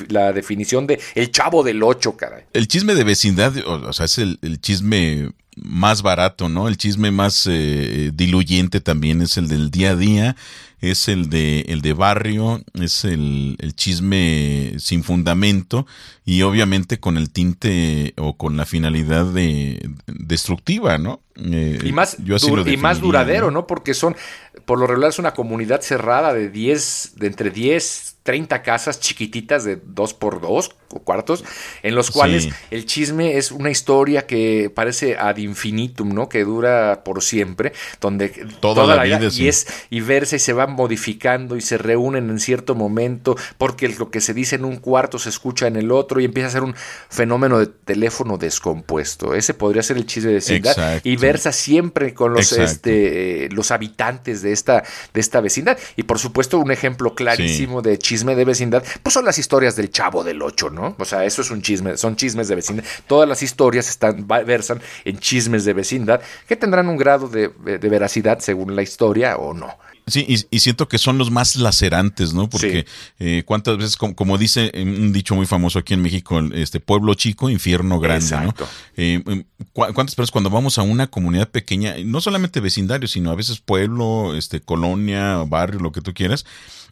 la, 0.09 0.33
definición 0.33 0.87
de 0.87 1.01
el 1.15 1.31
chavo 1.31 1.63
del 1.63 1.83
ocho, 1.83 2.17
caray. 2.17 2.45
El 2.53 2.69
chisme 2.69 2.95
de 2.95 3.05
vecindad, 3.05 3.53
o, 3.67 3.93
sea, 3.93 4.07
es 4.07 4.19
el, 4.19 4.39
chisme 4.61 5.31
más 5.57 6.03
barato, 6.03 6.49
¿no? 6.49 6.69
El 6.69 6.77
chisme 6.77 7.11
más 7.11 7.49
eh, 7.51 8.11
diluyente 8.15 8.81
también 8.81 9.23
es 9.23 9.37
el 9.37 9.49
del 9.49 9.71
día 9.71 9.91
a 9.91 9.97
día, 9.97 10.37
es 10.81 11.09
el 11.09 11.31
de, 11.31 11.61
el 11.69 11.81
de 11.81 11.93
barrio, 11.93 12.63
es 12.75 13.05
el, 13.05 13.57
el, 13.59 13.75
chisme 13.75 14.75
sin 14.79 15.03
fundamento 15.03 15.87
y 16.25 16.43
obviamente 16.43 17.01
con 17.01 17.17
el 17.17 17.31
tinte 17.31 18.15
o 18.17 18.37
con 18.37 18.57
la 18.57 18.67
finalidad 18.67 19.27
de 19.27 19.91
destructiva, 20.07 20.99
¿no? 20.99 21.21
Eh, 21.37 21.81
y 21.85 21.93
más, 21.93 22.17
y 22.19 22.77
más 22.77 23.01
duradero, 23.01 23.51
¿no? 23.51 23.67
Porque 23.67 23.95
son, 23.95 24.17
por 24.65 24.79
lo 24.79 24.87
regular 24.87 25.11
es 25.11 25.19
una 25.19 25.35
comunidad 25.35 25.81
cerrada 25.81 26.35
de 26.35 26.51
10, 26.51 27.13
de 27.17 27.27
entre 27.27 27.51
10, 27.51 28.14
30 28.25 28.63
casas 28.63 29.01
chiquititas 29.01 29.65
de 29.65 29.77
dos 29.77 30.15
por 30.15 30.41
dos 30.41 30.75
o 30.89 31.01
cuartos, 31.01 31.45
en 31.83 31.95
los 31.95 32.11
cuales 32.11 32.49
el 32.71 32.87
chisme 32.87 33.37
es 33.37 33.53
una 33.53 33.71
historia 33.71 34.27
que 34.27 34.73
parece 34.75 35.19
ad 35.19 35.37
infinitum, 35.37 36.15
¿no? 36.15 36.31
Que 36.31 36.45
dura 36.45 37.03
por 37.05 37.23
siempre, 37.23 37.75
donde 38.01 38.31
toda, 38.61 38.87
la, 38.87 39.03
vida, 39.03 39.21
y 39.31 39.49
es 39.49 39.67
y 39.91 40.01
verse 40.01 40.37
y 40.37 40.39
se 40.39 40.55
va 40.55 40.67
modificando 40.67 41.57
y 41.57 41.61
se 41.61 41.77
reúnen 41.77 42.31
en 42.31 42.41
cierto 42.41 42.75
momento 42.75 43.37
porque 43.59 43.89
lo 43.91 44.11
que 44.11 44.23
se 44.23 44.33
dice 44.33 44.57
en 44.57 44.65
un 44.65 44.77
cuarto 44.77 45.19
se 45.19 45.29
escucha 45.29 45.67
en 45.67 45.77
el 45.77 45.93
otro 45.93 46.19
y 46.19 46.25
empieza 46.25 46.49
a 46.49 46.53
ser 46.53 46.63
un 46.63 46.75
fenómeno 47.11 47.59
de 47.59 47.67
teléfono 47.67 48.39
descompuesto. 48.39 49.35
Ese 49.35 49.53
podría 49.53 49.83
ser 49.83 49.99
el 49.99 50.07
chisme 50.07 50.29
de 50.29 50.35
vecindad 50.37 51.01
y 51.05 51.17
versa 51.17 51.53
siempre 51.53 52.15
con 52.15 52.33
los 52.33 52.53
este 52.53 53.51
los 53.51 53.71
habitantes 53.71 54.41
de 54.41 54.53
esta 54.53 54.83
de 55.13 55.21
esta 55.21 55.43
vecindad. 55.43 55.77
Y 55.97 56.05
por 56.05 56.19
supuesto 56.19 56.59
un 56.59 56.71
ejemplo 56.71 57.15
clarísimo 57.15 57.83
de 57.83 57.99
chisme 57.99 58.14
chisme 58.15 58.37
de 58.37 58.45
vecindad, 58.45 58.85
pues 59.03 59.13
son 59.13 59.25
las 59.25 59.39
historias 59.39 59.75
del 59.75 59.91
chavo 59.91 60.23
del 60.23 60.41
ocho, 60.41 60.71
¿no? 60.71 60.95
O 61.01 61.05
sea, 61.05 61.25
eso 61.25 61.43
es 61.43 61.51
un 61.51 61.63
chisme, 61.63 61.97
son 61.97 62.15
chismes 62.15 62.47
de 62.47 62.55
vecindad. 62.55 62.85
Todas 63.09 63.29
las 63.29 63.43
historias 63.43 63.89
están, 63.89 64.29
versan 64.29 64.81
en 65.05 65.19
chismes 65.19 65.65
de 65.65 65.73
vecindad 65.73 66.21
que 66.47 66.55
tendrán 66.55 66.89
un 66.89 66.97
grado 66.97 67.29
de, 67.29 67.49
veracidad 67.49 68.39
según 68.39 68.77
la 68.77 68.83
historia 68.83 69.37
o 69.37 69.53
no. 69.53 69.77
Sí, 70.07 70.27
y, 70.51 70.61
siento 70.61 70.87
que 70.87 70.99
son 70.99 71.17
los 71.17 71.31
más 71.31 71.57
lacerantes, 71.57 72.35
¿no? 72.35 72.49
Porque 72.49 72.85
eh, 73.19 73.43
cuántas 73.47 73.79
veces, 73.79 73.97
como, 73.97 74.37
dice 74.37 74.71
un 74.75 75.15
dicho 75.15 75.35
muy 75.35 75.47
famoso 75.47 75.79
aquí 75.79 75.95
en 75.95 76.03
México, 76.03 76.39
este 76.53 76.79
pueblo 76.79 77.15
chico, 77.15 77.49
infierno 77.49 77.99
grande, 77.99 78.37
¿no? 78.37 78.55
Eh, 78.97 79.23
em, 79.27 79.45
¿Cuántas 79.73 80.15
veces 80.15 80.31
cuando 80.31 80.51
vamos 80.51 80.77
a 80.79 80.83
una 80.83 81.07
comunidad 81.07 81.49
pequeña, 81.49 81.95
no 82.05 82.21
solamente 82.21 82.61
vecindario, 82.61 83.09
sino 83.09 83.31
a 83.31 83.35
veces 83.35 83.61
pueblo, 83.61 84.37
este 84.37 84.61
colonia, 84.61 85.43
barrio, 85.47 85.81
lo 85.81 85.91
que 85.91 86.03
tú 86.03 86.13
quieras, 86.13 86.45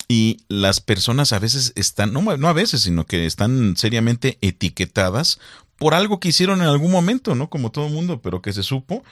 y 0.08 0.38
las 0.48 0.80
personas 0.80 1.32
a 1.32 1.38
veces 1.38 1.72
están, 1.76 2.12
no, 2.12 2.22
no 2.36 2.48
a 2.48 2.52
veces, 2.52 2.82
sino 2.82 3.06
que 3.06 3.26
están 3.26 3.76
seriamente 3.76 4.38
etiquetadas 4.40 5.38
por 5.78 5.94
algo 5.94 6.20
que 6.20 6.28
hicieron 6.28 6.62
en 6.62 6.68
algún 6.68 6.92
momento, 6.92 7.34
¿no? 7.34 7.50
Como 7.50 7.72
todo 7.72 7.86
el 7.86 7.92
mundo, 7.92 8.20
pero 8.22 8.40
que 8.40 8.52
se 8.52 8.62
supo 8.62 9.02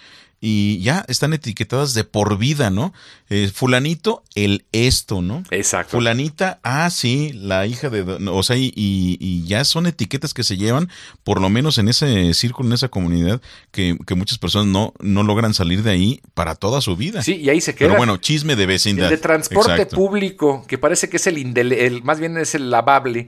y 0.42 0.80
ya 0.80 1.04
están 1.06 1.34
etiquetadas 1.34 1.92
de 1.92 2.04
por 2.04 2.38
vida, 2.38 2.70
¿no? 2.70 2.94
Eh, 3.28 3.50
fulanito, 3.54 4.24
el 4.34 4.64
esto, 4.72 5.20
¿no? 5.20 5.42
Exacto. 5.50 5.98
Fulanita, 5.98 6.60
ah, 6.62 6.88
sí, 6.88 7.32
la 7.34 7.66
hija 7.66 7.90
de... 7.90 8.00
O 8.30 8.42
sea, 8.42 8.56
y, 8.56 8.72
y, 8.74 9.44
ya 9.44 9.64
son 9.64 9.86
etiquetas 9.86 10.32
que 10.32 10.42
se 10.42 10.56
llevan, 10.56 10.88
por 11.24 11.42
lo 11.42 11.50
menos 11.50 11.76
en 11.76 11.88
ese 11.88 12.32
círculo, 12.32 12.70
en 12.70 12.72
esa 12.72 12.88
comunidad, 12.88 13.42
que, 13.70 13.98
que, 14.06 14.14
muchas 14.14 14.38
personas 14.38 14.68
no, 14.68 14.94
no 15.00 15.24
logran 15.24 15.52
salir 15.52 15.82
de 15.82 15.90
ahí 15.90 16.22
para 16.32 16.54
toda 16.54 16.80
su 16.80 16.96
vida. 16.96 17.22
Sí, 17.22 17.36
y 17.36 17.50
ahí 17.50 17.60
se 17.60 17.74
queda. 17.74 17.88
Pero 17.88 17.98
bueno, 17.98 18.16
chisme 18.16 18.56
de 18.56 18.64
vecindad. 18.64 19.06
El 19.06 19.10
de 19.10 19.18
transporte 19.18 19.84
público, 19.84 20.64
que 20.66 20.78
parece 20.78 21.10
que 21.10 21.18
es 21.18 21.26
el, 21.26 21.58
el 21.58 22.02
más 22.02 22.18
bien 22.18 22.38
es 22.38 22.54
el 22.54 22.70
lavable, 22.70 23.26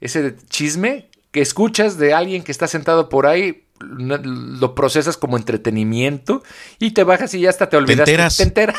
ese 0.00 0.34
chisme 0.48 1.10
que 1.32 1.42
escuchas 1.42 1.98
de 1.98 2.14
alguien 2.14 2.42
que 2.42 2.52
está 2.52 2.66
sentado 2.66 3.10
por 3.10 3.26
ahí 3.26 3.65
lo 3.80 4.74
procesas 4.74 5.16
como 5.16 5.36
entretenimiento 5.36 6.42
y 6.78 6.92
te 6.92 7.04
bajas 7.04 7.34
y 7.34 7.40
ya 7.40 7.50
hasta 7.50 7.68
te 7.68 7.76
olvidas. 7.76 8.04
Te 8.04 8.12
enteras. 8.12 8.36
Te 8.36 8.42
enteras. 8.42 8.76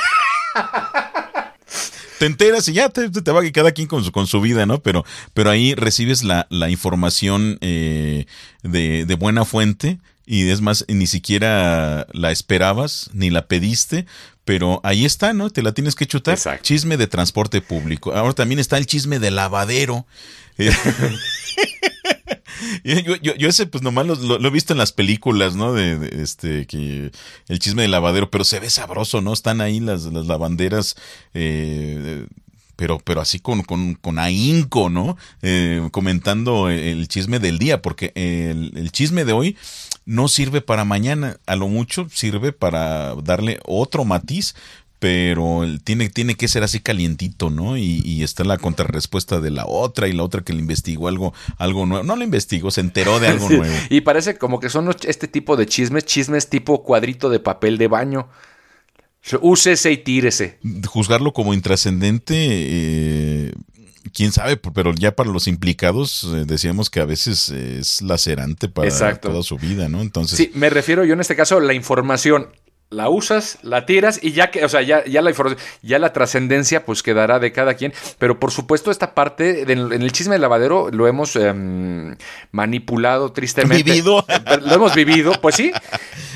te 2.19 2.25
enteras 2.25 2.67
y 2.67 2.73
ya 2.73 2.89
te, 2.89 3.09
te 3.09 3.31
va 3.31 3.41
cada 3.51 3.71
quien 3.71 3.87
con 3.87 4.03
su, 4.03 4.11
con 4.11 4.27
su 4.27 4.41
vida, 4.41 4.65
¿no? 4.65 4.81
Pero, 4.81 5.05
pero 5.33 5.49
ahí 5.49 5.75
recibes 5.75 6.23
la, 6.23 6.47
la 6.49 6.69
información 6.69 7.57
eh, 7.61 8.25
de, 8.63 9.05
de, 9.05 9.15
buena 9.15 9.45
fuente 9.45 9.99
y 10.25 10.49
es 10.49 10.61
más, 10.61 10.85
ni 10.87 11.07
siquiera 11.07 12.07
la 12.11 12.31
esperabas 12.31 13.09
ni 13.13 13.29
la 13.29 13.47
pediste, 13.47 14.05
pero 14.43 14.81
ahí 14.83 15.05
está, 15.05 15.33
¿no? 15.33 15.49
Te 15.49 15.61
la 15.61 15.73
tienes 15.73 15.95
que 15.95 16.05
chutar. 16.05 16.37
Chisme 16.61 16.97
de 16.97 17.07
transporte 17.07 17.61
público. 17.61 18.13
Ahora 18.13 18.33
también 18.33 18.59
está 18.59 18.77
el 18.77 18.85
chisme 18.85 19.19
de 19.19 19.31
lavadero. 19.31 20.05
Yo, 22.83 23.47
ese, 23.47 23.65
pues 23.67 23.83
nomás 23.83 24.05
lo, 24.05 24.47
he 24.47 24.49
visto 24.49 24.73
en 24.73 24.79
las 24.79 24.91
películas, 24.91 25.55
¿no? 25.55 25.73
De, 25.73 26.21
este, 26.21 26.65
que 26.65 27.11
el 27.47 27.59
chisme 27.59 27.83
del 27.83 27.91
lavadero, 27.91 28.29
pero 28.29 28.43
se 28.43 28.59
ve 28.59 28.69
sabroso, 28.69 29.21
¿no? 29.21 29.33
Están 29.33 29.61
ahí 29.61 29.79
las, 29.79 30.03
las 30.05 30.27
lavanderas, 30.27 30.95
eh, 31.33 32.25
pero, 32.75 32.99
pero 32.99 33.21
así 33.21 33.39
con, 33.39 33.63
con, 33.63 33.95
con 33.95 34.19
ahínco, 34.19 34.89
¿no? 34.89 35.17
Eh, 35.41 35.87
comentando 35.91 36.69
el 36.69 37.07
chisme 37.07 37.39
del 37.39 37.59
día, 37.59 37.81
porque 37.81 38.11
el 38.15 38.91
chisme 38.91 39.25
de 39.25 39.33
hoy 39.33 39.57
no 40.05 40.29
sirve 40.29 40.61
para 40.61 40.85
mañana, 40.85 41.37
a 41.45 41.57
lo 41.57 41.67
mucho 41.67 42.07
sirve 42.09 42.53
para 42.53 43.13
darle 43.15 43.59
otro 43.65 44.05
matiz, 44.05 44.55
pero 44.99 45.61
tiene, 45.83 46.09
tiene 46.09 46.35
que 46.35 46.47
ser 46.47 46.63
así 46.63 46.79
calientito, 46.79 47.49
¿no? 47.49 47.77
Y, 47.77 48.01
y, 48.03 48.23
está 48.23 48.43
la 48.43 48.57
contrarrespuesta 48.57 49.39
de 49.39 49.51
la 49.51 49.65
otra 49.65 50.07
y 50.07 50.13
la 50.13 50.23
otra 50.23 50.41
que 50.41 50.53
le 50.53 50.59
investigó 50.59 51.07
algo, 51.07 51.33
algo 51.57 51.85
nuevo. 51.85 52.03
No 52.03 52.15
lo 52.15 52.23
investigó, 52.23 52.71
se 52.71 52.81
enteró 52.81 53.19
de 53.19 53.27
algo 53.27 53.49
nuevo. 53.49 53.75
Y 53.89 54.01
parece 54.01 54.37
como 54.37 54.59
que 54.59 54.69
son 54.69 54.89
este 55.03 55.27
tipo 55.27 55.55
de 55.55 55.67
chismes, 55.67 56.05
chismes 56.05 56.49
tipo 56.49 56.83
cuadrito 56.83 57.29
de 57.29 57.39
papel 57.39 57.77
de 57.77 57.87
baño. 57.87 58.27
Úsese 59.41 59.91
y 59.91 59.97
tírese. 59.97 60.57
Juzgarlo 60.87 61.33
como 61.33 61.53
intrascendente, 61.53 62.35
eh, 62.37 63.51
quién 64.13 64.31
sabe, 64.31 64.57
pero 64.57 64.93
ya 64.93 65.15
para 65.15 65.29
los 65.31 65.47
implicados 65.47 66.23
eh, 66.23 66.45
decíamos 66.45 66.89
que 66.89 67.01
a 67.01 67.05
veces 67.05 67.49
es 67.49 68.01
lacerante 68.01 68.69
para 68.69 68.87
Exacto. 68.87 69.29
toda 69.29 69.43
su 69.43 69.57
vida, 69.57 69.89
¿no? 69.89 70.01
Entonces, 70.01 70.37
Sí, 70.37 70.51
me 70.53 70.69
refiero 70.69 71.03
yo 71.03 71.13
en 71.13 71.19
este 71.19 71.35
caso 71.35 71.57
a 71.57 71.61
la 71.61 71.73
información. 71.73 72.47
La 72.89 73.09
usas, 73.09 73.57
la 73.63 73.85
tiras 73.85 74.17
y 74.23 74.31
ya 74.31 74.49
que, 74.49 74.63
o 74.63 74.69
sea, 74.69 74.81
ya, 74.81 75.03
ya 75.03 75.21
la 75.21 75.29
información, 75.31 75.61
ya 75.81 75.99
la 75.99 76.13
trascendencia 76.13 76.85
pues 76.85 77.03
quedará 77.03 77.37
de 77.39 77.51
cada 77.51 77.73
quien. 77.73 77.91
Pero 78.17 78.39
por 78.39 78.51
supuesto 78.51 78.91
esta 78.91 79.13
parte 79.13 79.65
del- 79.65 79.91
en 79.91 80.01
el 80.01 80.11
chisme 80.13 80.35
de 80.35 80.39
lavadero 80.39 80.89
lo 80.89 81.05
hemos 81.05 81.35
em, 81.35 82.15
manipulado 82.51 83.33
tristemente. 83.33 83.83
¿Vivido? 83.83 84.25
Lo 84.65 84.73
hemos 84.75 84.95
vivido, 84.95 85.33
pues 85.41 85.55
sí. 85.55 85.71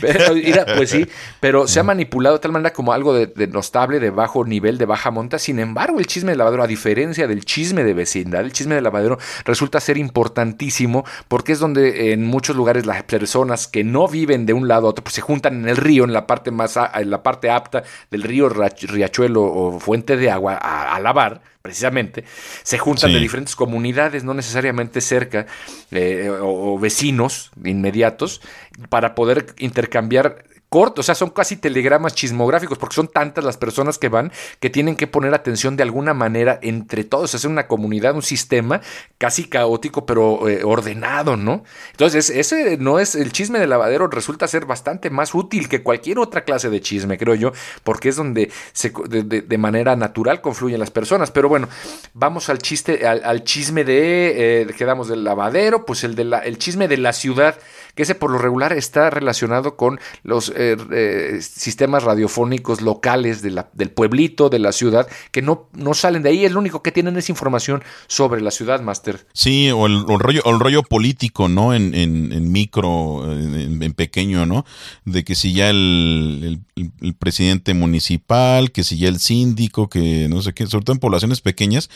Pero, 0.02 0.34
pues 0.76 0.90
sí, 0.90 1.06
pero 1.40 1.68
se 1.68 1.80
ha 1.80 1.84
manipulado 1.84 2.36
de 2.36 2.42
tal 2.42 2.52
manera 2.52 2.74
como 2.74 2.92
algo 2.92 3.14
de, 3.14 3.28
de 3.28 3.46
notable, 3.48 4.00
de 4.00 4.10
bajo 4.10 4.44
nivel, 4.46 4.80
de 4.80 4.86
baja 4.86 5.12
monta. 5.12 5.38
Sin 5.38 5.60
embargo, 5.60 6.00
el 6.00 6.08
chisme 6.08 6.32
de 6.32 6.38
lavadero, 6.38 6.64
a 6.64 6.68
diferencia 6.68 7.28
del 7.28 7.46
chisme 7.46 7.84
de 7.84 7.94
vecindad, 7.94 8.42
el 8.42 8.52
chisme 8.52 8.74
de 8.74 8.82
lavadero 8.82 9.20
resulta 9.46 9.80
ser 9.80 9.98
importantísimo 10.00 11.06
porque 11.28 11.52
es 11.52 11.60
donde 11.60 12.14
en 12.14 12.26
muchos 12.26 12.56
lugares 12.56 12.86
las 12.88 13.04
personas 13.04 13.68
que 13.68 13.84
no 13.84 14.08
viven 14.08 14.48
de 14.48 14.54
un 14.54 14.68
lado 14.68 14.88
a 14.88 14.90
otro 14.90 15.04
pues 15.04 15.14
se 15.16 15.22
juntan 15.22 15.62
en 15.62 15.70
el 15.70 15.78
río, 15.78 16.04
en 16.04 16.14
la 16.14 16.26
parte 16.26 16.41
más 16.50 16.78
a- 16.78 16.90
en 16.96 17.12
la 17.12 17.22
parte 17.22 17.52
apta 17.52 17.84
del 18.10 18.24
río, 18.24 18.50
riachuelo 18.50 19.44
o 19.44 19.80
fuente 19.80 20.18
de 20.18 20.32
agua 20.32 20.58
a, 20.60 20.96
a 20.96 21.00
lavar 21.00 21.42
precisamente, 21.62 22.24
se 22.64 22.80
juntan 22.80 23.10
Sí. 23.12 23.14
de 23.14 23.20
diferentes 23.22 23.56
comunidades, 23.56 24.24
no 24.24 24.34
necesariamente 24.34 25.00
cerca, 25.00 25.46
eh, 25.92 26.28
o, 26.42 26.74
o 26.74 26.80
vecinos 26.80 27.52
inmediatos, 27.64 28.42
para 28.90 29.14
poder 29.14 29.54
intercambiar 29.60 30.44
cortos, 30.72 31.04
o 31.04 31.06
sea, 31.06 31.16
son 31.16 31.32
casi 31.32 31.58
telegramas 31.58 32.16
chismográficos, 32.16 32.78
porque 32.78 32.96
son 32.96 33.10
tantas 33.10 33.44
las 33.44 33.58
personas 33.58 33.98
que 33.98 34.08
van 34.08 34.32
que 34.62 34.70
tienen 34.70 34.96
que 34.96 35.06
poner 35.06 35.34
atención 35.34 35.76
de 35.76 35.84
alguna 35.84 36.14
manera 36.14 36.60
entre 36.62 37.04
todos, 37.04 37.36
hacer 37.36 37.52
una 37.52 37.68
comunidad, 37.68 38.16
un 38.16 38.22
sistema 38.22 38.80
casi 39.18 39.50
caótico, 39.50 40.06
pero 40.06 40.48
eh, 40.48 40.64
ordenado, 40.64 41.36
¿no? 41.36 41.66
Entonces, 41.92 42.30
ese 42.30 42.78
no 42.78 43.00
es, 43.00 43.16
el 43.16 43.34
chisme 43.34 43.60
de 43.60 43.68
lavadero 43.68 44.08
resulta 44.08 44.48
ser 44.48 44.66
bastante 44.66 45.10
más 45.10 45.36
útil 45.36 45.68
que 45.68 45.84
cualquier 45.84 46.20
otra 46.20 46.46
clase 46.46 46.70
de 46.70 46.80
chisme, 46.80 47.18
creo 47.18 47.36
yo, 47.36 47.52
porque 47.84 48.08
es 48.08 48.16
donde 48.16 48.50
se, 48.72 48.94
de, 49.10 49.24
de- 49.24 49.58
manera 49.58 49.98
natural 49.98 50.40
confluyen 50.42 50.80
las 50.80 50.90
personas. 50.90 51.32
Pero 51.32 51.50
bueno, 51.50 51.68
vamos 52.14 52.48
al 52.50 52.60
chiste, 52.60 53.06
al, 53.06 53.22
al 53.26 53.44
chisme 53.44 53.84
de, 53.84 54.62
eh, 54.62 54.68
quedamos 54.78 55.10
del 55.10 55.26
lavadero, 55.26 55.86
pues 55.86 56.06
el, 56.06 56.16
de 56.16 56.24
la, 56.24 56.40
el 56.40 56.58
chisme 56.58 56.88
de 56.88 56.96
la 56.98 57.12
ciudad, 57.12 57.58
que 57.96 58.04
ese 58.04 58.16
por 58.16 58.32
lo 58.32 58.38
regular 58.38 58.74
está 58.74 59.10
relacionado 59.10 59.76
con 59.78 60.00
los 60.24 60.52
eh, 60.56 60.78
eh, 60.92 61.40
sistemas 61.42 62.04
radiofónicos 62.04 62.82
locales 62.82 63.42
del 63.42 63.90
pueblito, 63.92 64.50
de 64.50 64.60
la 64.60 64.72
ciudad, 64.72 65.08
que 65.32 65.42
no, 65.42 65.70
no 65.74 65.94
salen 65.94 66.24
de 66.24 66.30
ahí, 66.30 66.46
es 66.46 66.52
lo 66.52 66.60
único 66.60 66.82
que 66.84 66.92
tienen 66.92 67.18
es 67.18 67.30
información 67.30 67.84
sobre 68.08 68.42
la 68.42 68.52
ciudad, 68.52 68.82
Master. 68.82 69.26
Sí, 69.34 69.70
o 69.72 69.86
el, 69.86 70.04
el 70.08 70.20
rollo, 70.20 70.42
el 70.46 70.60
rollo 70.60 70.84
político, 70.84 71.48
¿no? 71.48 71.74
En, 71.74 71.94
en, 71.96 72.32
en 72.32 72.52
micro, 72.52 73.24
en, 73.32 73.94
pequeño, 73.94 74.46
¿no? 74.46 74.66
De 75.06 75.24
que 75.24 75.36
si 75.36 75.54
ya 75.54 75.70
el, 75.70 76.60
el- 76.76 76.92
el 77.02 77.14
presidente 77.14 77.74
municipal, 77.76 78.72
que 78.72 78.84
si 78.84 78.98
ya 78.98 79.08
el 79.10 79.20
síndico, 79.20 79.88
que 79.88 80.28
no 80.30 80.42
sé 80.42 80.54
qué, 80.54 80.66
sobre 80.66 80.84
todo 80.86 80.94
en 80.96 81.00
poblaciones 81.00 81.42
pequeñas, 81.42 81.90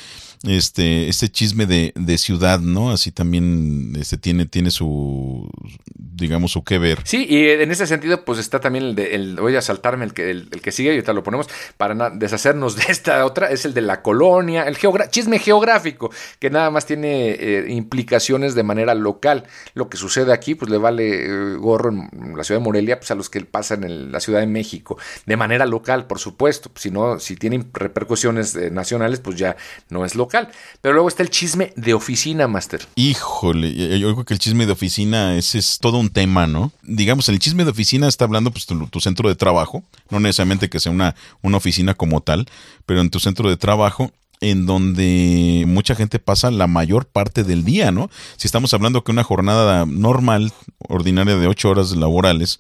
este, 0.44 1.10
este 1.10 1.30
chisme 1.30 1.66
de, 1.66 1.92
de 1.96 2.18
ciudad, 2.18 2.60
¿no? 2.60 2.92
Así 2.92 3.12
también 3.12 3.94
este, 4.00 4.18
tiene, 4.18 4.46
tiene 4.46 4.70
su, 4.70 5.50
digamos, 5.94 6.52
su 6.52 6.64
que 6.64 6.80
ver. 6.80 7.00
Sí, 7.04 7.26
y 7.30 7.50
en 7.50 7.72
ese 7.72 7.86
sentido, 7.86 8.24
pues 8.24 8.40
está 8.40 8.60
también 8.60 8.86
el 8.86 8.96
de, 8.96 9.16
el, 9.16 9.36
voy 9.36 9.56
a 9.56 9.62
saltarme 9.62 10.06
el 10.06 10.14
que, 10.14 10.32
el, 10.32 10.50
el 10.52 10.62
que 10.62 10.72
sigue, 10.72 10.90
y 10.90 10.96
ahorita 10.96 11.14
lo 11.14 11.24
ponemos, 11.24 11.48
para 11.78 12.10
deshacernos 12.10 12.76
de 12.76 12.84
esta 12.90 13.26
otra, 13.26 13.52
es 13.52 13.66
el 13.66 13.74
de 13.74 13.82
la 13.82 14.02
colonia, 14.02 14.64
el 14.64 14.78
chisme 15.10 15.40
geográfico, 15.40 16.12
que 16.40 16.50
nada 16.50 16.72
más 16.72 16.86
tiene 16.86 17.32
eh, 17.32 17.66
implicaciones 17.70 18.56
de 18.56 18.64
manera 18.64 18.96
local. 18.96 19.46
Lo 19.74 19.90
que 19.90 19.98
sucede 19.98 20.34
aquí, 20.34 20.56
pues 20.56 20.72
le 20.72 20.78
vale 20.78 21.26
eh, 21.26 21.56
gorro 21.58 21.90
en 21.92 22.38
la 22.38 22.44
ciudad 22.44 22.60
de 22.62 22.66
Morelia, 22.66 23.00
pues 23.00 23.12
a 23.12 23.16
los 23.16 23.30
que 23.30 23.42
pasan 23.42 23.84
en 23.84 24.12
la 24.12 24.20
Ciudad 24.20 24.40
de 24.40 24.48
México, 24.48 24.98
de 25.26 25.38
manera 25.38 25.66
local, 25.66 26.08
por 26.08 26.20
supuesto, 26.20 26.72
si 26.76 26.92
no, 26.92 27.20
si 27.20 27.36
tienen 27.36 27.70
repercusiones 27.74 28.56
eh, 28.56 28.72
nacionales, 28.72 29.20
pues 29.20 29.38
ya 29.38 29.56
no 29.90 30.06
es 30.06 30.16
local. 30.16 30.50
Pero 30.82 30.94
luego 30.94 31.10
está 31.10 31.24
el 31.24 31.30
chisme 31.30 31.74
de 31.76 31.94
oficina, 31.94 32.48
Master. 32.48 32.88
Híjole, 32.96 34.00
yo 34.00 34.14
creo 34.14 34.26
que 34.26 34.34
el 34.34 34.40
chisme 34.40 34.66
de 34.66 34.72
oficina 34.72 35.36
ese 35.38 35.60
es 35.60 35.75
todo 35.80 35.98
un 35.98 36.10
tema, 36.10 36.48
¿no? 36.48 36.72
Digamos, 36.84 37.30
el 37.30 37.40
chisme 37.40 37.64
de 37.64 37.72
oficina 37.72 38.08
está 38.08 38.26
hablando 38.26 38.52
pues 38.52 38.66
tu, 38.66 38.88
tu 38.88 39.00
centro 39.00 39.30
de 39.30 39.36
trabajo, 39.36 39.84
no 40.10 40.20
necesariamente 40.20 40.70
que 40.70 40.80
sea 40.80 40.92
una, 40.92 41.16
una 41.42 41.58
oficina 41.58 41.94
como 41.94 42.22
tal, 42.22 42.48
pero 42.86 43.02
en 43.02 43.10
tu 43.10 43.20
centro 43.20 43.50
de 43.50 43.58
trabajo 43.58 44.12
en 44.42 44.66
donde 44.66 45.64
mucha 45.68 45.96
gente 45.96 46.20
pasa 46.20 46.52
la 46.52 46.68
mayor 46.68 47.06
parte 47.08 47.44
del 47.44 47.64
día, 47.64 47.92
¿no? 47.92 48.10
Si 48.36 48.48
estamos 48.48 48.74
hablando 48.74 49.04
que 49.04 49.12
una 49.12 49.24
jornada 49.24 49.86
normal, 49.86 50.52
ordinaria 50.90 51.38
de 51.38 51.48
ocho 51.48 51.70
horas 51.70 51.96
laborales, 51.96 52.60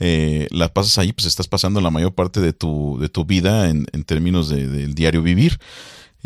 eh, 0.00 0.48
la 0.50 0.68
pasas 0.72 0.98
ahí, 0.98 1.12
pues 1.12 1.26
estás 1.26 1.48
pasando 1.48 1.80
la 1.80 1.90
mayor 1.90 2.12
parte 2.12 2.40
de 2.40 2.52
tu, 2.52 2.98
de 3.00 3.08
tu 3.08 3.24
vida 3.24 3.70
en, 3.70 3.86
en 3.92 4.04
términos 4.04 4.48
de- 4.48 4.66
del 4.66 4.94
diario 4.94 5.22
vivir. 5.22 5.58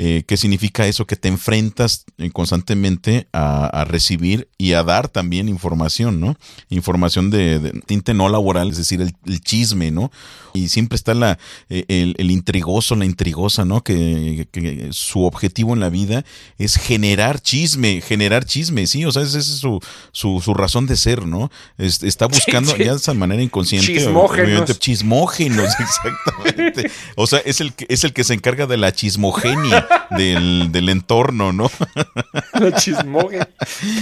Eh, 0.00 0.22
¿Qué 0.28 0.36
significa 0.36 0.86
eso? 0.86 1.06
Que 1.06 1.16
te 1.16 1.26
enfrentas 1.26 2.04
eh, 2.18 2.30
constantemente 2.30 3.26
a, 3.32 3.66
a 3.66 3.84
recibir 3.84 4.48
y 4.56 4.74
a 4.74 4.84
dar 4.84 5.08
también 5.08 5.48
información, 5.48 6.20
¿no? 6.20 6.36
Información 6.70 7.30
de, 7.30 7.58
de 7.58 7.72
tinte 7.84 8.14
no 8.14 8.28
laboral, 8.28 8.70
es 8.70 8.76
decir, 8.76 9.00
el, 9.00 9.12
el 9.26 9.40
chisme, 9.40 9.90
¿no? 9.90 10.12
Y 10.54 10.68
siempre 10.68 10.94
está 10.94 11.14
la, 11.14 11.38
eh, 11.68 11.84
el, 11.88 12.14
el 12.18 12.30
intrigoso, 12.30 12.94
la 12.94 13.06
intrigosa, 13.06 13.64
¿no? 13.64 13.82
Que, 13.82 14.46
que 14.52 14.88
su 14.92 15.24
objetivo 15.24 15.74
en 15.74 15.80
la 15.80 15.90
vida 15.90 16.24
es 16.58 16.76
generar 16.76 17.40
chisme, 17.40 18.00
generar 18.00 18.44
chisme, 18.44 18.86
¿sí? 18.86 19.04
O 19.04 19.10
sea, 19.10 19.22
esa 19.22 19.38
es 19.38 19.46
su, 19.46 19.80
su, 20.12 20.40
su 20.40 20.54
razón 20.54 20.86
de 20.86 20.96
ser, 20.96 21.26
¿no? 21.26 21.50
Es- 21.76 22.04
está 22.04 22.26
buscando 22.26 22.70
sí. 22.72 22.84
ya 22.84 22.92
de 22.92 22.98
esa 22.98 23.14
manera 23.14 23.42
inconsciente. 23.42 23.92
Chismógenos. 23.92 24.78
chismógenos, 24.78 25.68
exactamente. 25.80 26.88
O 27.16 27.26
sea, 27.26 27.40
es 27.40 27.60
el, 27.60 27.72
es 27.88 28.04
el 28.04 28.12
que 28.12 28.22
se 28.22 28.34
encarga 28.34 28.66
de 28.66 28.76
la 28.76 28.92
chismogenia 28.92 29.87
del, 30.10 30.70
del 30.72 30.88
entorno, 30.88 31.52
¿no? 31.52 31.70
La 32.60 32.74
chismoge, 32.74 33.40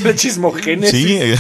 la 0.03 0.15
chismogénesis. 0.15 0.91
Sí, 0.91 1.17
eh, 1.17 1.37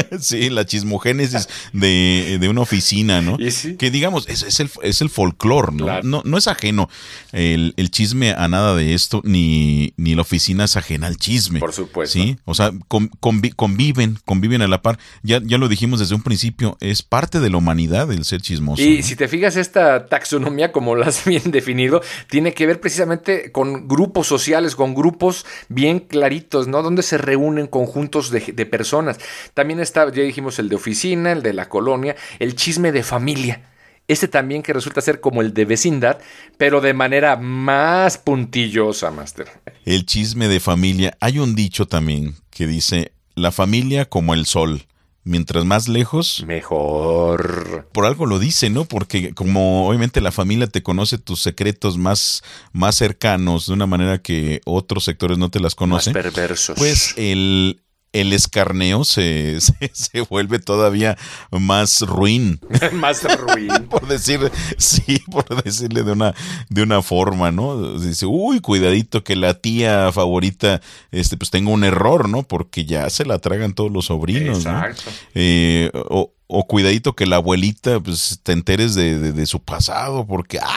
sí, 0.20 0.50
la 0.50 0.64
chismogénesis 0.64 1.48
de, 1.72 2.38
de 2.40 2.48
una 2.48 2.60
oficina, 2.60 3.20
¿no? 3.20 3.36
Y 3.38 3.50
sí. 3.50 3.76
Que 3.76 3.90
digamos, 3.90 4.28
es, 4.28 4.42
es 4.42 4.60
el, 4.60 4.70
es 4.82 5.00
el 5.00 5.10
folclore, 5.10 5.72
¿no? 5.72 5.84
Claro. 5.84 6.02
¿no? 6.04 6.22
No 6.24 6.38
es 6.38 6.46
ajeno 6.48 6.88
el, 7.32 7.74
el 7.76 7.90
chisme 7.90 8.32
a 8.32 8.48
nada 8.48 8.74
de 8.74 8.94
esto, 8.94 9.20
ni, 9.24 9.94
ni 9.96 10.14
la 10.14 10.22
oficina 10.22 10.64
es 10.64 10.76
ajena 10.76 11.06
al 11.06 11.16
chisme. 11.16 11.60
Por 11.60 11.72
supuesto. 11.72 12.12
Sí, 12.18 12.36
o 12.44 12.54
sea, 12.54 12.72
con- 12.88 13.10
convi- 13.20 13.54
conviven, 13.54 14.18
conviven 14.24 14.62
a 14.62 14.68
la 14.68 14.82
par. 14.82 14.98
Ya, 15.22 15.40
ya 15.44 15.58
lo 15.58 15.68
dijimos 15.68 16.00
desde 16.00 16.14
un 16.14 16.22
principio, 16.22 16.76
es 16.80 17.02
parte 17.02 17.40
de 17.40 17.50
la 17.50 17.56
humanidad 17.58 18.10
el 18.12 18.24
ser 18.24 18.40
chismoso. 18.42 18.82
Y 18.82 18.98
¿no? 18.98 19.02
si 19.02 19.16
te 19.16 19.28
fijas, 19.28 19.56
esta 19.56 20.06
taxonomía, 20.06 20.72
como 20.72 20.94
la 20.96 21.06
has 21.06 21.24
bien 21.26 21.50
definido, 21.50 22.02
tiene 22.28 22.54
que 22.54 22.66
ver 22.66 22.80
precisamente 22.80 23.52
con 23.52 23.88
grupos 23.88 24.26
sociales, 24.26 24.74
con 24.76 24.94
grupos 24.94 25.44
bien 25.68 26.00
claritos, 26.00 26.68
¿no? 26.68 26.82
Donde 26.82 27.02
se 27.02 27.18
reúnen 27.18 27.66
conjuntos 27.66 28.30
de, 28.30 28.40
de 28.54 28.66
personas. 28.66 29.18
También 29.54 29.80
está, 29.82 30.04
ya 30.12 30.22
dijimos, 30.22 30.58
el 30.58 30.68
de 30.68 30.76
oficina, 30.76 31.32
el 31.32 31.42
de 31.42 31.52
la 31.52 31.68
colonia, 31.68 32.16
el 32.38 32.54
chisme 32.54 32.92
de 32.92 33.02
familia. 33.02 33.62
Este 34.08 34.26
también 34.28 34.62
que 34.62 34.72
resulta 34.72 35.00
ser 35.00 35.20
como 35.20 35.42
el 35.42 35.54
de 35.54 35.64
vecindad, 35.64 36.18
pero 36.58 36.80
de 36.80 36.92
manera 36.92 37.36
más 37.36 38.18
puntillosa, 38.18 39.10
Master. 39.12 39.46
El 39.84 40.04
chisme 40.06 40.48
de 40.48 40.58
familia. 40.60 41.16
Hay 41.20 41.38
un 41.38 41.54
dicho 41.54 41.86
también 41.86 42.34
que 42.50 42.66
dice, 42.66 43.12
la 43.34 43.52
familia 43.52 44.04
como 44.06 44.34
el 44.34 44.44
sol. 44.46 44.82
Mientras 45.24 45.64
más 45.64 45.86
lejos, 45.86 46.42
Mejor. 46.48 47.88
por 47.92 48.06
algo 48.06 48.26
lo 48.26 48.40
dice, 48.40 48.70
¿no? 48.70 48.86
Porque 48.86 49.34
como 49.34 49.88
obviamente 49.88 50.20
la 50.20 50.32
familia 50.32 50.66
te 50.66 50.82
conoce 50.82 51.16
tus 51.16 51.40
secretos 51.40 51.96
más, 51.96 52.42
más 52.72 52.96
cercanos 52.96 53.66
de 53.68 53.72
una 53.74 53.86
manera 53.86 54.18
que 54.20 54.60
otros 54.64 55.04
sectores 55.04 55.38
no 55.38 55.48
te 55.48 55.60
las 55.60 55.72
Más 55.72 55.76
conocen, 55.76 56.12
perversos. 56.12 56.76
pues 56.76 57.14
el, 57.16 57.80
el 58.12 58.32
escarneo 58.32 59.04
se, 59.04 59.58
se, 59.60 59.90
se 59.92 60.20
vuelve 60.22 60.58
todavía 60.58 61.16
más 61.50 62.02
ruin. 62.02 62.60
más 62.92 63.22
ruin. 63.38 63.68
por 63.90 64.06
decir, 64.06 64.50
sí, 64.78 65.18
por 65.30 65.62
decirle 65.62 66.02
de 66.02 66.12
una, 66.12 66.34
de 66.68 66.82
una 66.82 67.02
forma, 67.02 67.50
¿no? 67.52 67.98
Dice, 67.98 68.26
uy, 68.26 68.60
cuidadito 68.60 69.24
que 69.24 69.36
la 69.36 69.54
tía 69.54 70.10
favorita, 70.12 70.80
este, 71.10 71.36
pues 71.36 71.50
tenga 71.50 71.70
un 71.70 71.84
error, 71.84 72.28
¿no? 72.28 72.42
Porque 72.42 72.84
ya 72.84 73.08
se 73.10 73.24
la 73.24 73.38
tragan 73.38 73.72
todos 73.74 73.90
los 73.90 74.06
sobrinos, 74.06 74.64
¿no? 74.64 74.72
Exacto. 74.78 75.10
Eh, 75.34 75.90
o, 75.94 76.32
o 76.46 76.66
cuidadito 76.66 77.14
que 77.14 77.26
la 77.26 77.36
abuelita, 77.36 77.98
pues 78.00 78.40
te 78.42 78.52
enteres 78.52 78.94
de, 78.94 79.18
de- 79.18 79.32
de 79.32 79.46
su 79.46 79.60
pasado, 79.62 80.26
porque, 80.26 80.58
¡ay! 80.60 80.68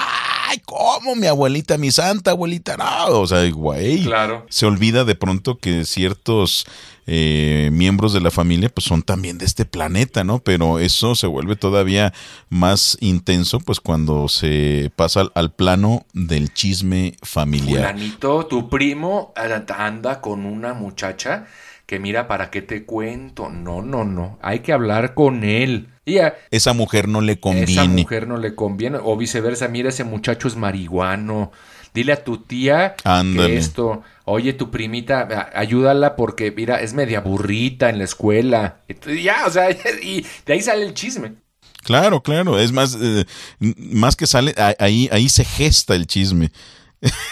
ay, 0.47 0.61
¿cómo 0.63 1.15
mi 1.15 1.25
abuelita, 1.27 1.75
mi 1.77 1.89
santa 1.91 2.31
abuelita? 2.31 2.77
No, 2.77 3.19
o 3.19 3.27
sea, 3.27 3.49
güey. 3.49 4.03
Claro. 4.03 4.45
Se 4.49 4.65
olvida 4.67 5.03
de 5.03 5.15
pronto 5.15 5.57
que 5.57 5.85
ciertos 5.85 6.65
eh, 7.07 7.69
miembros 7.71 8.13
de 8.13 8.21
la 8.21 8.31
familia 8.31 8.69
pues 8.69 8.85
son 8.85 9.03
también 9.03 9.37
de 9.37 9.45
este 9.45 9.65
planeta, 9.65 10.23
¿no? 10.23 10.39
Pero 10.39 10.79
eso 10.79 11.15
se 11.15 11.27
vuelve 11.27 11.55
todavía 11.55 12.13
más 12.49 12.97
intenso 12.99 13.59
pues 13.59 13.79
cuando 13.79 14.27
se 14.27 14.91
pasa 14.95 15.21
al, 15.21 15.31
al 15.35 15.53
plano 15.53 16.05
del 16.13 16.53
chisme 16.53 17.15
familiar. 17.21 17.91
Fulanito, 17.93 18.45
tu 18.47 18.69
primo 18.69 19.33
anda 19.77 20.21
con 20.21 20.45
una 20.45 20.73
muchacha 20.73 21.45
que 21.85 21.99
mira, 21.99 22.27
¿para 22.27 22.49
qué 22.49 22.61
te 22.63 22.83
cuento? 22.83 23.49
No, 23.49 23.81
no, 23.83 24.03
no. 24.03 24.39
Hay 24.41 24.59
que 24.59 24.73
hablar 24.73 25.13
con 25.13 25.43
él. 25.43 25.89
Y 26.03 26.17
a 26.17 26.35
Esa 26.49 26.73
mujer 26.73 27.07
no 27.07 27.21
le 27.21 27.33
esa 27.33 27.41
conviene. 27.41 28.01
mujer 28.01 28.27
no 28.27 28.37
le 28.37 28.55
conviene. 28.55 28.97
O 29.03 29.15
viceversa, 29.17 29.67
mira, 29.67 29.89
ese 29.89 30.03
muchacho 30.03 30.47
es 30.47 30.55
marihuano. 30.55 31.51
Dile 31.95 32.13
a 32.13 32.23
tu 32.23 32.37
tía 32.37 32.95
Ándale. 33.03 33.53
que 33.53 33.57
esto. 33.57 34.03
Oye, 34.25 34.53
tu 34.53 34.69
primita, 34.69 35.49
ayúdala 35.55 36.15
porque, 36.15 36.51
mira, 36.51 36.81
es 36.81 36.93
media 36.93 37.21
burrita 37.21 37.89
en 37.89 37.97
la 37.97 38.03
escuela. 38.03 38.81
Entonces, 38.87 39.23
ya, 39.23 39.45
o 39.47 39.49
sea, 39.49 39.71
y 40.03 40.25
de 40.45 40.53
ahí 40.53 40.61
sale 40.61 40.85
el 40.85 40.93
chisme. 40.93 41.33
Claro, 41.83 42.21
claro. 42.21 42.59
Es 42.59 42.71
más, 42.71 42.97
eh, 42.99 43.25
más 43.59 44.15
que 44.15 44.27
sale, 44.27 44.53
ahí, 44.79 45.07
ahí 45.11 45.29
se 45.29 45.45
gesta 45.45 45.95
el 45.95 46.05
chisme. 46.05 46.51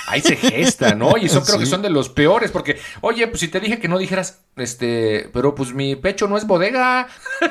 Ahí 0.08 0.22
se 0.22 0.36
gesta, 0.36 0.96
¿no? 0.96 1.18
Y 1.18 1.26
eso 1.26 1.44
creo 1.44 1.58
que 1.58 1.66
son 1.66 1.82
de 1.82 1.90
los 1.90 2.10
peores, 2.10 2.52
porque, 2.52 2.80
oye, 3.02 3.28
pues 3.28 3.40
si 3.40 3.48
te 3.48 3.60
dije 3.60 3.80
que 3.80 3.88
no 3.88 3.98
dijeras, 3.98 4.42
este, 4.56 5.30
pero 5.34 5.56
pues 5.56 5.74
mi 5.74 5.96
pecho 5.96 6.28
no 6.28 6.38
es 6.38 6.46
bodega. 6.46 7.08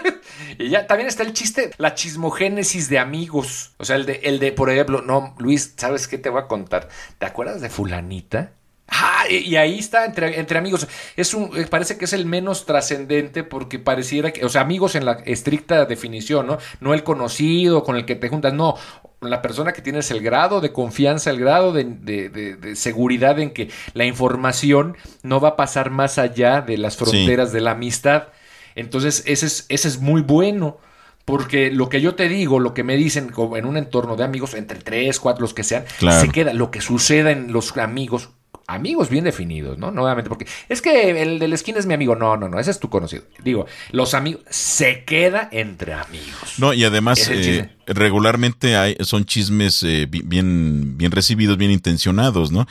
y 0.59 0.69
ya 0.69 0.87
también 0.87 1.09
está 1.09 1.23
el 1.23 1.33
chiste, 1.33 1.71
la 1.79 1.95
chismogénesis 1.95 2.89
de 2.89 2.99
amigos. 2.99 3.73
O 3.79 3.85
sea, 3.85 3.97
el 3.97 4.07
de, 4.07 4.21
el 4.25 4.39
de, 4.39 4.53
por 4.53 4.71
ejemplo, 4.71 5.03
no, 5.03 5.35
Luis, 5.39 5.75
¿sabes 5.77 6.09
qué 6.09 6.19
te 6.19 6.31
voy 6.31 6.43
a 6.43 6.49
contar? 6.49 6.89
¿Te 7.19 7.27
acuerdas 7.27 7.61
de 7.61 7.71
fulanita? 7.71 8.53
Ah, 8.89 9.25
y, 9.31 9.57
ahí 9.57 9.79
está 9.79 10.05
entre, 10.05 10.39
entre 10.39 10.59
amigos. 10.59 10.87
Es 11.17 11.33
un, 11.33 11.51
eh, 11.57 11.67
parece 11.69 11.97
que 11.97 12.05
es 12.05 12.13
el 12.13 12.27
menos 12.27 12.67
trascendente 12.67 13.43
porque 13.43 13.79
pareciera 13.79 14.33
que, 14.33 14.45
o 14.45 14.49
sea, 14.51 14.61
amigos 14.61 14.95
en 14.97 15.07
la 15.07 15.13
estricta 15.25 15.87
definición, 15.87 16.47
¿no? 16.47 16.59
No 16.81 16.93
el 16.93 17.03
conocido 17.03 17.85
con 17.85 17.97
el 17.97 18.05
que 18.05 18.17
te 18.17 18.29
juntas, 18.29 18.53
no. 18.53 18.75
La 19.23 19.41
persona 19.41 19.73
que 19.73 19.81
tienes 19.83 20.11
el 20.11 20.21
grado 20.21 20.61
de 20.61 20.73
confianza, 20.73 21.31
el 21.31 21.39
grado 21.39 21.73
de, 21.73 21.85
de- 21.85 22.29
de- 22.29 22.57
de 22.57 22.77
seguridad 22.77 23.39
en 23.39 23.53
que 23.53 23.71
la 23.95 24.05
información 24.05 24.97
no 25.23 25.41
va 25.41 25.51
a 25.51 25.57
pasar 25.57 25.91
más 25.91 26.19
allá 26.19 26.61
de 26.61 26.77
las 26.77 26.97
fronteras 26.97 27.53
de 27.53 27.61
la 27.61 27.71
amistad. 27.71 28.29
Entonces, 28.75 29.23
ese 29.27 29.47
es, 29.47 29.65
ese 29.69 29.89
es 29.89 30.01
muy 30.01 30.21
bueno. 30.23 30.79
Porque 31.25 31.71
lo 31.71 31.89
que 31.89 32.01
yo 32.01 32.17
te 32.17 32.29
digo, 32.29 32.59
lo 32.59 32.75
que 32.75 32.83
me 32.83 32.97
dicen 32.97 33.29
como 33.29 33.57
en 33.57 33.65
un 33.65 33.77
entorno 33.77 34.17
de 34.17 34.25
amigos, 34.25 34.55
entre 34.55 34.81
tres, 34.81 35.21
cuatro, 35.21 35.43
los 35.43 35.55
que 35.55 35.63
sean, 35.63 35.85
Claro. 36.01 36.21
se 36.21 36.29
queda. 36.31 36.53
Lo 36.53 36.73
que 36.73 36.81
suceda 36.81 37.31
en 37.31 37.53
los 37.53 37.77
amigos, 37.79 38.31
amigos 38.67 39.09
bien 39.09 39.25
definidos, 39.25 39.79
¿no? 39.79 39.91
Nuevamente, 39.91 40.29
porque 40.29 40.47
es 40.69 40.83
que 40.83 41.23
el 41.23 41.39
de 41.39 41.49
la 41.49 41.55
esquina 41.55 41.79
es 41.79 41.87
mi 41.87 41.95
amigo. 41.95 42.17
No, 42.17 42.37
no, 42.37 42.49
no, 42.49 42.59
ese 42.59 42.71
es 42.71 42.79
tu 42.81 42.89
conocido. 42.91 43.25
Digo, 43.43 43.67
los 43.91 44.15
amigos, 44.15 44.43
se 44.51 45.05
queda 45.05 45.49
entre 45.53 45.93
amigos. 45.95 46.55
No, 46.59 46.73
y 46.73 46.85
además 46.85 47.29
eh, 47.31 47.71
regularmente 47.87 48.77
hay, 48.77 48.97
son 49.01 49.25
chismes 49.25 49.83
eh, 49.83 50.07
bi- 50.09 50.23
bien, 50.25 50.97
bien 50.99 51.13
recibidos, 51.13 51.57
bien 51.57 51.71
intencionados, 51.71 52.53
¿no? 52.53 52.67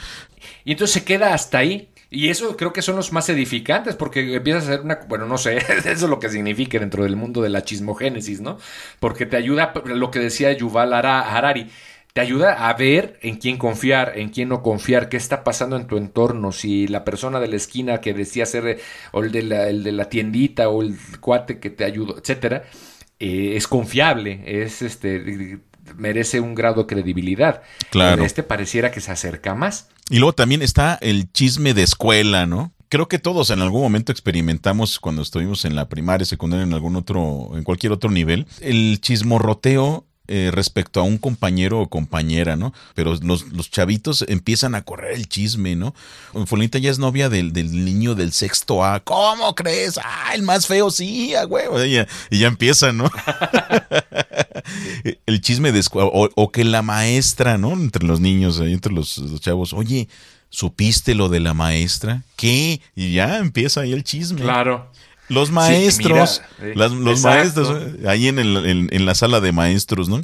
Y 0.66 0.72
entonces 0.74 0.94
se 0.94 1.04
queda 1.04 1.34
hasta 1.34 1.60
ahí. 1.60 1.88
Y 2.14 2.28
eso 2.28 2.58
creo 2.58 2.74
que 2.74 2.82
son 2.82 2.98
los 2.98 3.14
más 3.14 3.30
edificantes, 3.30 3.96
porque 3.96 4.36
empiezas 4.36 4.64
a 4.64 4.68
hacer 4.68 4.82
una, 4.82 5.00
bueno, 5.08 5.26
no 5.28 5.38
sé, 5.38 5.56
eso 5.78 5.90
es 5.90 6.02
lo 6.02 6.20
que 6.20 6.28
significa 6.28 6.78
dentro 6.78 7.04
del 7.04 7.16
mundo 7.16 7.42
de 7.42 7.48
la 7.48 7.64
chismogénesis, 7.64 8.42
¿no? 8.42 8.58
Porque 9.00 9.26
te 9.26 9.38
ayuda, 9.38 9.72
lo 9.86 10.12
que 10.12 10.20
decía 10.20 10.52
Yuval 10.52 10.92
Hara- 10.94 11.22
Harari, 11.34 11.70
te 12.14 12.22
ayuda 12.22 12.68
a 12.70 12.74
ver 12.74 13.18
en 13.22 13.38
quién 13.38 13.58
confiar, 13.58 14.18
en 14.18 14.30
quién 14.30 14.50
no 14.50 14.62
confiar, 14.62 15.10
qué 15.10 15.18
está 15.18 15.44
pasando 15.44 15.76
en 15.78 15.88
tu 15.88 15.98
entorno, 15.98 16.52
si 16.52 16.88
la 16.88 17.04
persona 17.04 17.40
de 17.40 17.48
la 17.48 17.56
esquina 17.56 18.02
que 18.02 18.14
decía 18.14 18.46
ser, 18.46 18.68
eh, 18.68 18.80
o 19.12 19.24
el 19.24 19.32
de 19.32 19.44
la, 19.44 19.70
el 19.70 19.84
de 19.84 19.92
la 19.92 20.10
tiendita, 20.10 20.70
o 20.70 20.82
el 20.82 20.98
cuate 21.20 21.60
que 21.60 21.70
te 21.70 21.86
ayudó, 21.86 22.18
etcétera, 22.18 22.64
eh, 23.20 23.54
es 23.56 23.68
confiable, 23.68 24.44
es 24.46 24.82
este 24.82 25.60
merece 25.98 26.40
un 26.40 26.56
grado 26.56 26.82
de 26.82 26.88
credibilidad. 26.88 27.64
Claro. 27.90 28.24
Este 28.24 28.44
pareciera 28.44 28.92
que 28.92 29.02
se 29.02 29.12
acerca 29.12 29.56
más. 29.56 29.90
Y 30.10 30.20
luego 30.20 30.34
también 30.34 30.62
está 30.62 30.98
el 31.02 31.32
chisme 31.32 31.74
de 31.74 31.84
escuela, 31.84 32.46
¿no? 32.46 32.74
Creo 32.90 33.08
que 33.08 33.20
todos 33.20 33.50
en 33.52 33.62
algún 33.62 33.82
momento 33.82 34.12
experimentamos 34.12 35.00
cuando 35.00 35.22
estuvimos 35.22 35.64
en 35.64 35.76
la 35.76 35.88
primaria, 35.88 36.26
secundaria, 36.26 36.66
en 36.66 36.74
algún 36.74 36.98
otro, 36.98 37.52
en 37.56 37.64
cualquier 37.64 37.94
otro 37.94 38.12
nivel, 38.12 38.48
el 38.60 39.00
chismorroteo 39.00 40.06
eh, 40.28 40.50
respecto 40.54 41.00
a 41.00 41.04
un 41.04 41.18
compañero 41.18 41.80
o 41.82 41.90
compañera, 41.90 42.56
¿no? 42.56 42.74
Pero 42.94 43.18
los, 43.22 43.52
los 43.52 43.72
chavitos 43.72 44.24
empiezan 44.28 44.76
a 44.76 44.84
correr 44.84 45.14
el 45.14 45.28
chisme, 45.28 45.76
¿no? 45.76 45.94
Fulanita 46.46 46.78
ya 46.78 46.92
es 46.92 47.00
novia 47.00 47.28
del, 47.28 47.54
del 47.54 47.84
niño 47.84 48.16
del 48.16 48.32
sexto 48.32 48.86
A. 48.86 49.00
¿Cómo 49.02 49.56
crees? 49.56 50.00
Ah, 50.02 50.32
el 50.34 50.44
más 50.44 50.68
feo, 50.68 50.92
sí, 50.92 51.36
a 51.36 51.46
huevo. 51.46 51.84
Y 51.84 51.94
ya, 51.94 52.08
y 52.30 52.40
ya 52.40 52.48
empieza, 52.48 52.94
¿no? 52.94 53.12
el 55.26 55.42
chisme 55.42 55.72
de 55.72 55.82
o, 55.94 56.30
o 56.34 56.52
que 56.52 56.64
la 56.64 56.82
maestra, 56.82 57.58
¿no? 57.58 57.74
Entre 57.74 58.06
los 58.06 58.20
niños, 58.20 58.60
entre 58.60 58.94
los, 58.94 59.18
los 59.18 59.42
chavos, 59.42 59.74
oye, 59.74 60.08
¿supiste 60.50 61.16
lo 61.16 61.30
de 61.30 61.40
la 61.40 61.54
maestra? 61.54 62.24
¿Qué? 62.36 62.82
Y 62.96 63.14
ya 63.14 63.38
empieza 63.40 63.82
ahí 63.82 63.94
el 63.94 64.04
chisme. 64.04 64.42
Claro. 64.42 64.92
Los 65.32 65.52
maestros, 65.52 66.42
mira, 66.60 66.72
eh, 66.72 66.74
las- 66.76 66.92
los 66.92 67.20
exacto. 67.20 67.62
maestros, 67.64 68.08
ahí 68.08 68.28
en, 68.28 68.40
el- 68.40 68.66
en- 68.66 68.90
en 68.92 69.06
la 69.06 69.16
sala 69.16 69.40
de 69.40 69.52
maestros, 69.52 70.10
¿no? 70.10 70.22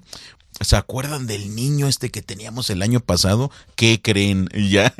¿Se 0.60 0.76
acuerdan 0.76 1.28
del 1.28 1.54
niño 1.56 1.88
este 1.88 2.10
que 2.10 2.24
teníamos 2.24 2.70
el 2.72 2.82
año 2.82 3.00
pasado? 3.00 3.52
¿Qué 3.76 4.02
creen? 4.02 4.50
Y 4.54 4.70
ya. 4.72 4.94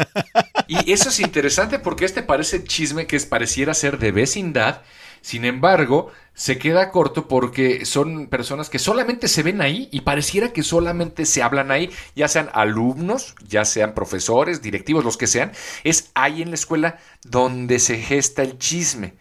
Y 0.68 0.92
eso 0.92 1.10
es 1.10 1.20
interesante 1.20 1.80
porque 1.80 2.06
este 2.06 2.22
parece 2.22 2.64
chisme 2.64 3.08
que 3.08 3.16
es, 3.16 3.26
pareciera 3.26 3.74
ser 3.74 3.98
de 3.98 4.12
vecindad. 4.12 4.82
Sin 5.22 5.46
embargo, 5.46 6.12
se 6.36 6.60
queda 6.60 6.92
corto 6.92 7.28
porque 7.28 7.86
son 7.86 8.28
personas 8.28 8.70
que 8.70 8.78
solamente 8.80 9.28
se 9.28 9.42
ven 9.42 9.62
ahí 9.62 9.90
y 9.92 10.02
pareciera 10.02 10.54
que 10.54 10.62
solamente 10.62 11.26
se 11.26 11.42
hablan 11.42 11.72
ahí, 11.72 11.90
ya 12.16 12.28
sean 12.28 12.50
alumnos, 12.54 13.34
ya 13.48 13.66
sean 13.66 13.96
profesores, 13.96 14.62
directivos, 14.62 15.04
los 15.04 15.18
que 15.18 15.26
sean. 15.28 15.52
Es 15.84 16.12
ahí 16.14 16.44
en 16.44 16.50
la 16.50 16.56
escuela 16.56 17.00
donde 17.24 17.80
se 17.80 17.98
gesta 17.98 18.44
el 18.44 18.58
chisme. 18.60 19.16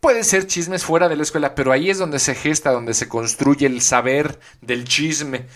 Puede 0.00 0.22
ser 0.24 0.46
chismes 0.46 0.84
fuera 0.84 1.08
de 1.08 1.16
la 1.16 1.22
escuela, 1.24 1.54
pero 1.54 1.72
ahí 1.72 1.90
es 1.90 1.98
donde 1.98 2.18
se 2.20 2.34
gesta, 2.34 2.70
donde 2.70 2.94
se 2.94 3.08
construye 3.08 3.66
el 3.66 3.82
saber 3.82 4.38
del 4.60 4.84
chisme. 4.84 5.46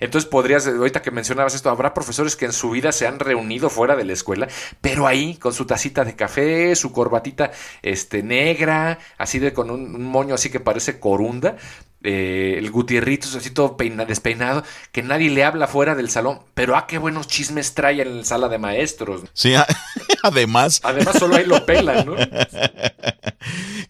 Entonces 0.00 0.30
podrías, 0.30 0.64
ahorita 0.68 1.02
que 1.02 1.10
mencionabas 1.10 1.56
esto, 1.56 1.70
habrá 1.70 1.92
profesores 1.92 2.36
que 2.36 2.44
en 2.44 2.52
su 2.52 2.70
vida 2.70 2.92
se 2.92 3.08
han 3.08 3.18
reunido 3.18 3.68
fuera 3.68 3.96
de 3.96 4.04
la 4.04 4.12
escuela, 4.12 4.46
pero 4.80 5.08
ahí 5.08 5.34
con 5.36 5.52
su 5.52 5.66
tacita 5.66 6.04
de 6.04 6.14
café, 6.14 6.76
su 6.76 6.92
corbatita 6.92 7.50
este, 7.82 8.22
negra, 8.22 9.00
así 9.18 9.40
de 9.40 9.52
con 9.52 9.70
un, 9.72 9.96
un 9.96 10.04
moño 10.04 10.36
así 10.36 10.50
que 10.50 10.60
parece 10.60 11.00
corunda, 11.00 11.56
eh, 12.04 12.54
el 12.58 12.70
Gutierrito 12.70 13.26
así 13.36 13.50
todo 13.50 13.76
peina- 13.76 14.04
despeinado, 14.04 14.62
que 14.92 15.02
nadie 15.02 15.30
le 15.30 15.42
habla 15.42 15.66
fuera 15.66 15.96
del 15.96 16.10
salón, 16.10 16.42
pero 16.54 16.76
ah, 16.76 16.86
qué 16.86 16.98
buenos 16.98 17.26
chismes 17.26 17.74
trae 17.74 18.00
en 18.00 18.18
la 18.18 18.24
sala 18.24 18.48
de 18.48 18.58
maestros. 18.58 19.22
Sí, 19.32 19.54
además, 20.22 20.80
Además 20.84 21.18
solo 21.18 21.34
ahí 21.34 21.44
lo 21.44 21.66
pelan, 21.66 22.06
¿no? 22.06 22.14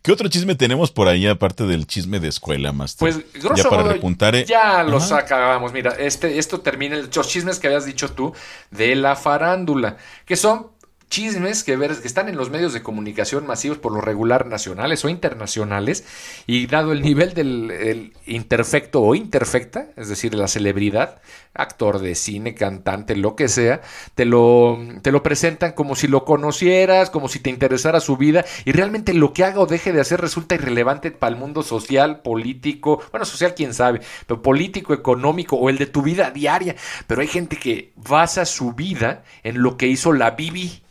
¿qué 0.08 0.12
otro 0.12 0.28
chisme 0.30 0.54
tenemos 0.54 0.90
por 0.90 1.06
ahí 1.06 1.26
aparte 1.26 1.66
del 1.66 1.86
chisme 1.86 2.18
de 2.18 2.28
escuela, 2.28 2.72
Master? 2.72 2.98
Pues, 2.98 3.42
grosso 3.42 3.64
ya 3.64 3.68
para 3.68 3.82
modo, 3.82 3.92
repuntar. 3.92 4.34
eh, 4.34 4.46
ya 4.46 4.82
los 4.82 5.12
ajá. 5.12 5.18
acabamos. 5.18 5.74
Mira, 5.74 5.96
este, 5.98 6.38
esto 6.38 6.62
termina 6.62 6.96
los 6.96 7.28
chismes 7.28 7.58
que 7.58 7.66
habías 7.66 7.84
dicho 7.84 8.10
tú 8.12 8.32
de 8.70 8.94
la 8.94 9.16
farándula, 9.16 9.98
que 10.24 10.36
son 10.36 10.68
chismes 11.10 11.62
que, 11.62 11.76
ver, 11.76 11.94
que 12.00 12.08
están 12.08 12.30
en 12.30 12.36
los 12.38 12.48
medios 12.48 12.72
de 12.72 12.82
comunicación 12.82 13.46
masivos 13.46 13.76
por 13.76 13.92
lo 13.92 14.00
regular 14.00 14.46
nacionales 14.46 15.04
o 15.04 15.10
internacionales 15.10 16.04
y 16.46 16.66
dado 16.68 16.92
el 16.92 17.02
nivel 17.02 17.34
del 17.34 17.70
el 17.70 18.12
interfecto 18.26 19.02
o 19.02 19.14
interfecta, 19.14 19.88
es 19.96 20.08
decir, 20.08 20.34
la 20.34 20.48
celebridad, 20.48 21.20
actor 21.58 21.98
de 21.98 22.14
cine, 22.14 22.54
cantante, 22.54 23.16
lo 23.16 23.36
que 23.36 23.48
sea, 23.48 23.82
te 24.14 24.24
lo, 24.24 24.78
te 25.02 25.12
lo 25.12 25.22
presentan 25.22 25.72
como 25.72 25.96
si 25.96 26.06
lo 26.06 26.24
conocieras, 26.24 27.10
como 27.10 27.28
si 27.28 27.40
te 27.40 27.50
interesara 27.50 28.00
su 28.00 28.16
vida 28.16 28.44
y 28.64 28.72
realmente 28.72 29.12
lo 29.12 29.32
que 29.32 29.44
haga 29.44 29.60
o 29.60 29.66
deje 29.66 29.92
de 29.92 30.00
hacer 30.00 30.20
resulta 30.20 30.54
irrelevante 30.54 31.10
para 31.10 31.34
el 31.34 31.38
mundo 31.38 31.62
social, 31.62 32.22
político, 32.22 33.02
bueno, 33.10 33.26
social 33.26 33.54
quién 33.54 33.74
sabe, 33.74 34.00
pero 34.26 34.40
político, 34.40 34.94
económico 34.94 35.56
o 35.56 35.68
el 35.68 35.78
de 35.78 35.86
tu 35.86 36.00
vida 36.02 36.30
diaria. 36.30 36.76
Pero 37.06 37.20
hay 37.20 37.28
gente 37.28 37.56
que 37.56 37.92
basa 37.96 38.44
su 38.46 38.72
vida 38.72 39.24
en 39.42 39.62
lo 39.62 39.76
que 39.76 39.88
hizo 39.88 40.12
la 40.12 40.30
Bibi, 40.30 40.82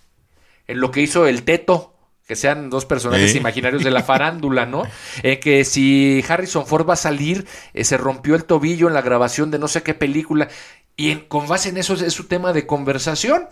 en 0.68 0.80
lo 0.82 0.92
que 0.92 1.02
hizo 1.02 1.26
el 1.28 1.44
Teto. 1.44 1.97
Que 2.28 2.36
sean 2.36 2.70
dos 2.70 2.86
personajes 2.86 3.34
¿Eh? 3.34 3.38
imaginarios 3.38 3.84
de 3.84 3.92
la 3.92 4.04
farándula, 4.04 4.66
¿no? 4.66 4.84
Eh, 5.24 5.40
que 5.40 5.64
si 5.64 6.24
Harrison 6.28 6.68
Ford 6.68 6.88
va 6.88 6.94
a 6.94 6.98
salir, 6.98 7.48
eh, 7.74 7.84
se 7.86 7.96
rompió 7.98 8.36
el 8.36 8.44
tobillo 8.46 8.88
en 8.88 8.94
la 8.94 9.02
grabación 9.02 9.50
de 9.50 9.60
no 9.60 9.68
sé 9.68 9.82
qué 9.82 9.94
película, 9.94 10.50
y 10.98 11.12
en- 11.12 11.22
con 11.22 11.48
base 11.48 11.70
en 11.70 11.78
eso 11.78 11.94
es, 11.94 12.02
es 12.02 12.14
su 12.14 12.26
tema 12.26 12.52
de 12.54 12.68
conversación. 12.68 13.48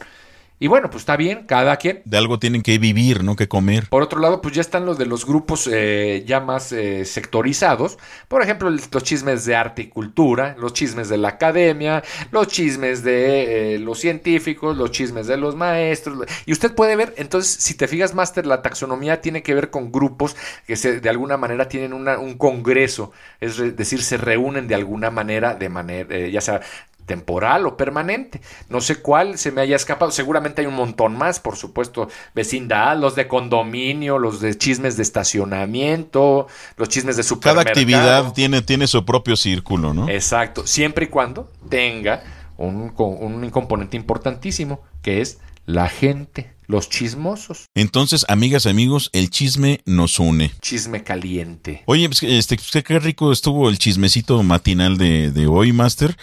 Y 0.58 0.68
bueno, 0.68 0.90
pues 0.90 1.02
está 1.02 1.18
bien, 1.18 1.44
cada 1.46 1.76
quien. 1.76 2.02
De 2.06 2.18
algo 2.18 2.40
tienen 2.40 2.62
que 2.62 2.78
vivir, 2.78 3.26
¿no? 3.26 3.36
Que 3.36 3.50
comer. 3.50 3.90
Por 3.90 4.02
otro 4.02 4.20
lado, 4.20 4.42
pues 4.42 4.56
ya 4.56 4.62
están 4.62 4.86
los 4.86 4.98
de 4.98 5.06
los 5.06 5.26
grupos 5.26 5.70
eh, 5.72 6.24
ya 6.26 6.40
más 6.40 6.72
eh, 6.72 7.04
sectorizados. 7.04 7.98
Por 8.30 8.42
ejemplo, 8.42 8.70
los 8.70 9.04
chismes 9.04 9.44
de 9.44 9.56
arte 9.56 9.82
y 9.82 9.88
cultura, 9.88 10.56
los 10.58 10.72
chismes 10.72 11.10
de 11.10 11.18
la 11.18 11.30
academia, 11.30 12.04
los 12.32 12.48
chismes 12.48 13.04
de 13.04 13.76
eh, 13.76 13.80
los 13.80 14.00
científicos, 14.00 14.78
los 14.78 14.92
chismes 14.92 15.28
de 15.28 15.36
los 15.36 15.58
maestros. 15.58 16.26
Y 16.46 16.54
usted 16.54 16.74
puede 16.74 16.96
ver, 16.96 17.14
entonces, 17.18 17.52
si 17.52 17.74
te 17.74 17.90
fijas, 17.90 18.14
Master, 18.14 18.46
la 18.46 18.62
taxonomía 18.62 19.20
tiene 19.20 19.44
que 19.44 19.54
ver 19.54 19.70
con 19.70 19.92
grupos 19.92 20.38
que 20.66 20.78
se, 20.78 21.02
de 21.02 21.10
alguna 21.10 21.36
manera 21.36 21.68
tienen 21.68 21.92
un 21.92 22.38
congreso. 22.38 23.12
Es 23.42 23.58
decir, 23.76 24.02
se 24.02 24.16
reúnen 24.16 24.70
de 24.70 24.76
alguna 24.76 25.12
manera, 25.12 25.54
de 25.54 25.68
manera, 25.68 26.28
ya 26.30 26.40
sea 26.40 26.62
temporal 27.06 27.66
o 27.66 27.78
permanente. 27.78 28.42
No 28.70 28.82
sé 28.82 28.98
cuál 28.98 29.38
se 29.38 29.52
me 29.52 29.62
haya 29.62 29.76
escapado. 29.76 30.12
Seguramente 30.12 30.62
hay 30.62 30.68
un 30.68 30.76
montón 30.76 31.18
más, 31.18 31.40
por 31.40 31.56
supuesto. 31.56 32.10
Vecindad, 32.34 32.98
los 32.98 33.16
de 33.16 33.28
condominio, 33.28 34.18
los 34.18 34.40
de 34.40 34.58
chismes 34.58 34.98
de 34.98 35.04
estacionamiento, 35.04 36.48
los 36.78 36.90
chismes 36.90 37.18
de 37.18 37.24
supermercado. 37.24 37.64
Cada 37.64 37.70
actividad 37.70 38.34
tiene, 38.34 38.62
tiene 38.62 38.88
su 38.88 39.06
propio 39.06 39.36
círculo, 39.36 39.94
¿no? 39.94 40.10
Exacto. 40.10 40.66
Siempre 40.66 41.06
y 41.06 41.08
cuando 41.10 41.52
tenga 41.70 42.24
un, 42.58 42.94
un 42.98 43.50
componente 43.50 43.98
importantísimo, 43.98 44.82
que 45.02 45.22
es 45.22 45.40
la 45.66 45.90
gente, 45.90 46.54
los 46.68 46.90
chismosos. 46.90 47.66
Entonces, 47.76 48.26
amigas, 48.30 48.66
amigos, 48.66 49.10
el 49.14 49.30
chisme 49.30 49.82
nos 49.86 50.20
une. 50.20 50.52
Chisme 50.62 51.04
caliente. 51.04 51.84
Oye, 51.86 52.08
pues, 52.08 52.24
este, 52.24 52.58
qué 52.58 53.00
rico 53.00 53.32
estuvo 53.32 53.70
el 53.70 53.78
chismecito 53.80 54.42
matinal 54.44 54.98
de, 54.98 55.32
de 55.32 55.48
hoy, 55.48 55.74
Master 55.74 56.16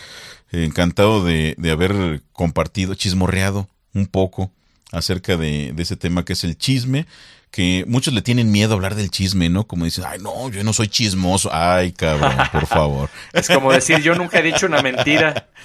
encantado 0.53 1.25
de, 1.25 1.55
de, 1.57 1.71
haber 1.71 2.23
compartido, 2.33 2.95
chismorreado 2.95 3.69
un 3.95 4.07
poco 4.07 4.51
acerca 4.93 5.37
de, 5.37 5.73
de, 5.73 5.83
ese 5.83 5.97
tema 5.97 6.25
que 6.25 6.35
es 6.35 6.45
el 6.45 6.59
chisme, 6.59 7.07
que 7.51 7.85
muchos 7.87 8.13
le 8.15 8.23
tienen 8.23 8.51
miedo 8.51 8.73
a 8.73 8.77
hablar 8.77 8.95
del 8.95 9.11
chisme, 9.11 9.49
¿no? 9.49 9.67
Como 9.67 9.85
dicen, 9.85 10.05
ay, 10.07 10.19
no, 10.21 10.51
yo 10.51 10.63
no 10.65 10.73
soy 10.73 10.89
chismoso. 10.89 11.51
Ay, 11.53 11.93
cabrón, 11.93 12.33
por 12.51 12.67
favor. 12.67 13.11
es 13.33 13.49
como 13.49 13.73
decir, 13.73 14.01
yo 14.01 14.15
nunca 14.15 14.39
he 14.39 14.43
dicho 14.43 14.67
una 14.67 14.83
mentira. 14.83 15.49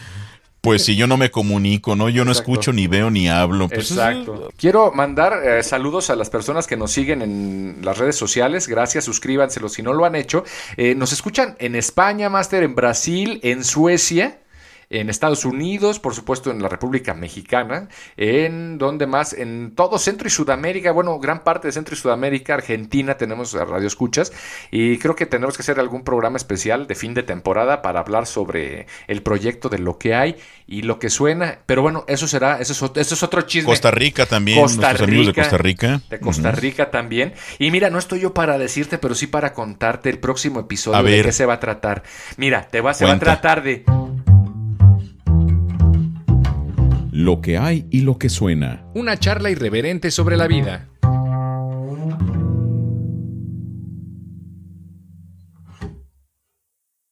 Pues 0.68 0.84
si 0.84 0.98
yo 0.98 1.08
no 1.08 1.16
me 1.16 1.32
comunico, 1.32 1.96
¿no? 1.96 2.10
Yo 2.10 2.26
no 2.26 2.34
escucho, 2.34 2.74
ni 2.74 2.88
veo, 2.88 3.10
ni 3.10 3.30
hablo. 3.30 3.70
Pues 3.70 3.90
Exacto. 3.92 4.50
Quiero 4.58 4.92
mandar 4.92 5.42
eh, 5.42 5.64
saludos 5.64 6.10
a 6.10 6.18
las 6.18 6.30
personas 6.30 6.68
que 6.68 6.76
nos 6.76 6.92
siguen 6.92 7.22
en 7.22 7.78
las 7.84 7.98
redes 7.98 8.18
sociales. 8.18 8.68
Gracias, 8.68 9.06
suscríbanselo 9.06 9.70
si 9.70 9.82
no 9.82 9.94
lo 9.94 10.04
han 10.04 10.16
hecho. 10.16 10.44
Eh, 10.76 10.94
nos 10.94 11.14
escuchan 11.14 11.56
en 11.60 11.76
España, 11.76 12.30
Master, 12.30 12.64
en 12.64 12.76
Brasil, 12.76 13.40
en 13.44 13.64
Suecia 13.64 14.40
en 14.90 15.10
Estados 15.10 15.46
Unidos, 15.46 16.00
por 16.00 16.14
supuesto 16.14 16.52
en 16.52 16.62
la 16.62 16.70
República 16.70 17.14
Mexicana, 17.14 17.90
en 18.16 18.78
donde 18.78 19.06
más, 19.06 19.34
en 19.34 19.74
todo 19.76 20.00
Centro 20.00 20.28
y 20.28 20.32
Sudamérica, 20.32 20.92
bueno, 20.92 21.20
gran 21.20 21.44
parte 21.44 21.68
de 21.68 21.72
Centro 21.74 21.94
y 21.94 21.98
Sudamérica, 21.98 22.54
Argentina 22.54 23.18
tenemos 23.18 23.54
radio 23.54 23.88
escuchas 23.88 24.32
y 24.72 24.98
creo 24.98 25.16
que 25.16 25.26
tenemos 25.26 25.58
que 25.58 25.62
hacer 25.62 25.80
algún 25.80 26.04
programa 26.04 26.38
especial 26.38 26.88
de 26.88 26.96
fin 26.96 27.14
de 27.14 27.24
temporada 27.24 27.82
para 27.82 28.00
hablar 28.00 28.28
sobre 28.28 28.88
el 29.08 29.24
proyecto 29.24 29.70
de 29.70 29.80
lo 29.80 29.98
que 29.98 30.16
hay 30.16 30.38
y 30.68 30.82
lo 30.84 31.00
que 31.00 31.10
suena, 31.10 31.60
pero 31.66 31.82
bueno, 31.82 32.06
eso 32.08 32.28
será, 32.28 32.60
eso 32.60 32.74
es, 32.74 32.92
eso 32.96 33.14
es 33.16 33.24
otro 33.24 33.42
chisme. 33.42 33.70
Costa 33.70 33.92
Rica 33.92 34.26
también, 34.26 34.62
Costa 34.62 34.94
Rica, 34.94 35.04
amigos 35.04 35.28
de 35.28 35.34
Costa 35.34 35.58
Rica. 35.58 36.02
De 36.10 36.20
Costa 36.20 36.52
Rica 36.52 36.92
también. 36.92 37.34
Y 37.60 37.72
mira, 37.72 37.90
no 37.90 38.00
estoy 38.00 38.22
yo 38.22 38.34
para 38.34 38.58
decirte, 38.58 38.98
pero 38.98 39.16
sí 39.16 39.28
para 39.28 39.54
contarte 39.54 40.10
el 40.10 40.20
próximo 40.20 40.60
episodio 40.60 41.04
de 41.04 41.24
qué 41.24 41.32
se 41.32 41.46
va 41.46 41.56
a 41.56 41.60
tratar. 41.60 42.04
Mira, 42.38 42.68
te 42.68 42.82
va, 42.82 42.94
se 42.94 43.06
va 43.06 43.14
a 43.14 43.20
tratar 43.20 43.64
de 43.64 43.86
lo 47.18 47.42
que 47.42 47.58
hay 47.58 47.88
y 47.90 48.02
lo 48.02 48.20
que 48.20 48.30
suena. 48.30 48.86
Una 48.94 49.18
charla 49.18 49.50
irreverente 49.50 50.12
sobre 50.12 50.38
la 50.38 50.46
vida. 50.46 50.88